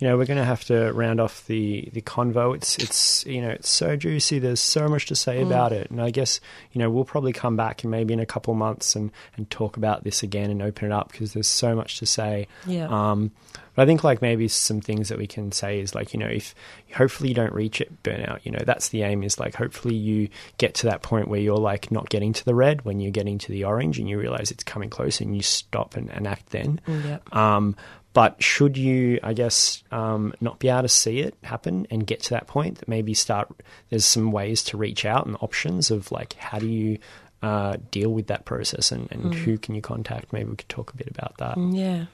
you 0.00 0.08
know, 0.08 0.16
we're 0.16 0.24
going 0.24 0.38
to 0.38 0.44
have 0.44 0.64
to 0.64 0.92
round 0.92 1.20
off 1.20 1.46
the 1.46 1.90
the 1.92 2.00
convo. 2.00 2.56
It's 2.56 2.78
it's 2.78 3.26
you 3.26 3.42
know 3.42 3.50
it's 3.50 3.68
so 3.68 3.96
juicy. 3.96 4.38
There's 4.38 4.60
so 4.60 4.88
much 4.88 5.06
to 5.06 5.14
say 5.14 5.42
about 5.42 5.72
it, 5.72 5.90
and 5.90 6.00
I 6.00 6.10
guess 6.10 6.40
you 6.72 6.78
know 6.78 6.90
we'll 6.90 7.04
probably 7.04 7.34
come 7.34 7.54
back 7.54 7.84
and 7.84 7.90
maybe 7.90 8.14
in 8.14 8.20
a 8.20 8.26
couple 8.26 8.54
months 8.54 8.96
and 8.96 9.12
and 9.36 9.48
talk 9.50 9.76
about 9.76 10.02
this 10.02 10.22
again 10.22 10.50
and 10.50 10.62
open 10.62 10.86
it 10.86 10.92
up 10.92 11.12
because 11.12 11.34
there's 11.34 11.46
so 11.46 11.76
much 11.76 11.98
to 11.98 12.06
say. 12.06 12.48
Yeah. 12.66 12.88
Um, 12.88 13.30
but 13.76 13.82
I 13.82 13.86
think 13.86 14.02
like 14.02 14.22
maybe 14.22 14.48
some 14.48 14.80
things 14.80 15.10
that 15.10 15.18
we 15.18 15.26
can 15.26 15.52
say 15.52 15.80
is 15.80 15.94
like 15.94 16.14
you 16.14 16.18
know 16.18 16.28
if 16.28 16.54
hopefully 16.94 17.28
you 17.28 17.34
don't 17.34 17.52
reach 17.52 17.82
it 17.82 18.02
burnout. 18.02 18.40
You 18.44 18.52
know 18.52 18.62
that's 18.64 18.88
the 18.88 19.02
aim 19.02 19.22
is 19.22 19.38
like 19.38 19.54
hopefully 19.54 19.96
you 19.96 20.30
get 20.56 20.74
to 20.76 20.86
that 20.86 21.02
point 21.02 21.28
where 21.28 21.40
you're 21.40 21.58
like 21.58 21.90
not 21.92 22.08
getting 22.08 22.32
to 22.32 22.44
the 22.46 22.54
red 22.54 22.86
when 22.86 23.00
you're 23.00 23.12
getting 23.12 23.36
to 23.36 23.52
the 23.52 23.64
orange 23.64 23.98
and 23.98 24.08
you 24.08 24.18
realize 24.18 24.50
it's 24.50 24.64
coming 24.64 24.88
close 24.88 25.20
and 25.20 25.36
you 25.36 25.42
stop 25.42 25.94
and, 25.94 26.10
and 26.10 26.26
act 26.26 26.50
then. 26.50 26.80
Yep. 26.86 27.36
Um, 27.36 27.76
but 28.12 28.42
should 28.42 28.76
you, 28.76 29.20
I 29.22 29.34
guess, 29.34 29.82
um, 29.92 30.34
not 30.40 30.58
be 30.58 30.68
able 30.68 30.82
to 30.82 30.88
see 30.88 31.20
it 31.20 31.34
happen 31.42 31.86
and 31.90 32.06
get 32.06 32.22
to 32.24 32.30
that 32.30 32.46
point, 32.46 32.78
that 32.78 32.88
maybe 32.88 33.14
start, 33.14 33.48
there's 33.88 34.04
some 34.04 34.32
ways 34.32 34.64
to 34.64 34.76
reach 34.76 35.04
out 35.04 35.26
and 35.26 35.36
options 35.40 35.90
of 35.90 36.10
like, 36.10 36.32
how 36.34 36.58
do 36.58 36.66
you 36.66 36.98
uh, 37.42 37.76
deal 37.90 38.12
with 38.12 38.26
that 38.26 38.44
process 38.44 38.90
and, 38.90 39.10
and 39.12 39.34
who 39.34 39.58
can 39.58 39.74
you 39.74 39.80
contact? 39.80 40.32
Maybe 40.32 40.50
we 40.50 40.56
could 40.56 40.68
talk 40.68 40.92
a 40.92 40.96
bit 40.96 41.08
about 41.08 41.38
that. 41.38 41.56
Yeah, 41.56 42.06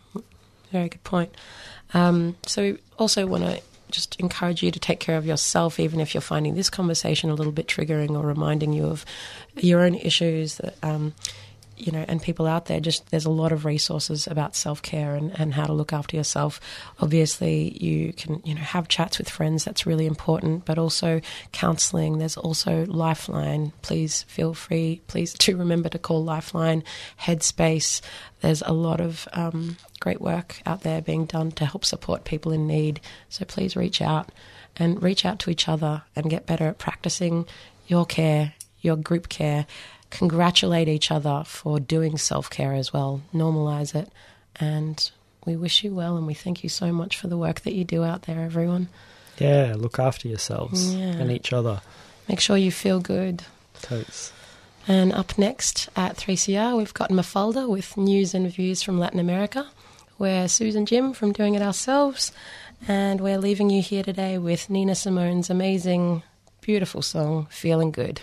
very 0.71 0.89
good 0.91 1.05
point. 1.05 1.35
Um, 1.95 2.37
so, 2.47 2.63
we 2.63 2.79
also 2.99 3.27
want 3.27 3.45
to 3.45 3.63
just 3.91 4.17
encourage 4.21 4.63
you 4.63 4.71
to 4.71 4.81
take 4.81 5.01
care 5.01 5.17
of 5.17 5.25
yourself, 5.25 5.81
even 5.81 6.01
if 6.01 6.15
you're 6.15 6.21
finding 6.21 6.55
this 6.55 6.69
conversation 6.69 7.31
a 7.31 7.35
little 7.35 7.53
bit 7.53 7.69
triggering 7.69 8.11
or 8.11 8.27
reminding 8.27 8.73
you 8.73 8.87
of 8.87 9.05
your 9.57 9.81
own 9.81 9.95
issues. 9.95 10.57
That 10.57 10.75
um, 10.83 11.15
you 11.77 11.93
know, 11.93 12.05
and 12.09 12.23
people 12.23 12.47
out 12.47 12.67
there, 12.67 12.81
just 12.81 13.11
there's 13.11 13.25
a 13.25 13.31
lot 13.31 13.53
of 13.53 13.65
resources 13.65 14.27
about 14.27 14.57
self 14.57 14.83
care 14.83 15.15
and, 15.15 15.39
and 15.39 15.55
how 15.55 15.65
to 15.65 15.73
look 15.73 15.93
after 15.93 16.17
yourself. 16.17 16.61
Obviously, 17.01 17.77
you 17.83 18.13
can, 18.13 18.41
you 18.45 18.55
know, 18.55 18.61
have 18.61 18.89
chats 18.89 19.19
with 19.19 19.29
friends, 19.29 19.65
that's 19.65 19.87
really 19.87 20.07
important, 20.07 20.65
but 20.65 20.79
also 20.79 21.21
counseling. 21.53 22.19
There's 22.19 22.37
also 22.37 22.87
Lifeline. 22.87 23.73
Please 23.83 24.23
feel 24.25 24.55
free, 24.55 25.03
please 25.07 25.33
do 25.39 25.57
remember 25.57 25.89
to 25.89 25.99
call 25.99 26.25
Lifeline, 26.25 26.83
Headspace. 27.21 28.01
There's 28.41 28.63
a 28.63 28.73
lot 28.73 29.01
of 29.01 29.29
um, 29.33 29.77
great 30.01 30.21
work 30.21 30.61
out 30.67 30.83
there 30.83 31.01
being 31.03 31.27
done 31.27 31.53
to 31.53 31.67
help 31.67 31.85
support 31.85 32.25
people 32.25 32.53
in 32.53 32.67
need. 32.67 33.01
So 33.29 33.45
please 33.45 33.77
reach 33.77 34.01
out 34.01 34.31
and 34.77 35.03
reach 35.03 35.25
out 35.25 35.39
to 35.41 35.51
each 35.51 35.69
other 35.69 36.03
and 36.15 36.31
get 36.31 36.47
better 36.47 36.69
at 36.69 36.79
practicing 36.79 37.47
your 37.87 38.05
care, 38.05 38.55
your 38.81 38.97
group 38.97 39.29
care 39.29 39.67
congratulate 40.11 40.89
each 40.89 41.11
other 41.11 41.43
for 41.47 41.79
doing 41.81 42.17
self 42.19 42.49
care 42.51 42.73
as 42.75 42.93
well, 42.93 43.23
normalize 43.35 43.95
it, 43.95 44.11
and 44.59 45.11
we 45.45 45.57
wish 45.57 45.85
you 45.85 45.95
well 45.95 46.17
and 46.17 46.27
we 46.27 46.35
thank 46.35 46.63
you 46.63 46.69
so 46.69 46.93
much 46.93 47.17
for 47.19 47.29
the 47.29 47.37
work 47.39 47.61
that 47.61 47.75
you 47.75 47.85
do 47.85 48.03
out 48.05 48.23
there, 48.23 48.41
everyone. 48.41 48.89
Yeah, 49.39 49.75
look 49.77 49.99
after 49.99 50.29
yourselves 50.29 50.95
Yeah. 50.95 51.05
and 51.05 51.31
each 51.31 51.53
other. 51.53 51.83
Make 52.29 52.41
sure 52.41 52.57
you 52.57 52.73
feel 52.73 53.01
good. 53.01 53.45
Totes. 53.83 54.33
And 54.89 55.13
up 55.13 55.37
next 55.39 55.89
at 55.97 56.17
3CR, 56.17 56.77
we've 56.77 56.95
got 56.95 57.11
Mafalda 57.11 57.69
with 57.69 57.97
news 57.97 58.35
and 58.35 58.51
views 58.51 58.83
from 58.83 58.99
Latin 58.99 59.21
America. 59.21 59.69
We're 60.19 60.49
Susan 60.49 60.87
Jim 60.87 61.13
from 61.13 61.33
Doing 61.33 61.55
It 61.55 61.63
Ourselves, 61.63 62.33
and 62.89 63.21
we're 63.21 63.39
leaving 63.39 63.69
you 63.69 63.83
here 63.83 64.03
today 64.03 64.39
with 64.39 64.71
Nina 64.71 64.95
Simone's 64.95 65.51
amazing, 65.51 66.23
beautiful 66.61 67.03
song, 67.03 67.47
Feeling 67.51 67.91
Good. 67.91 68.23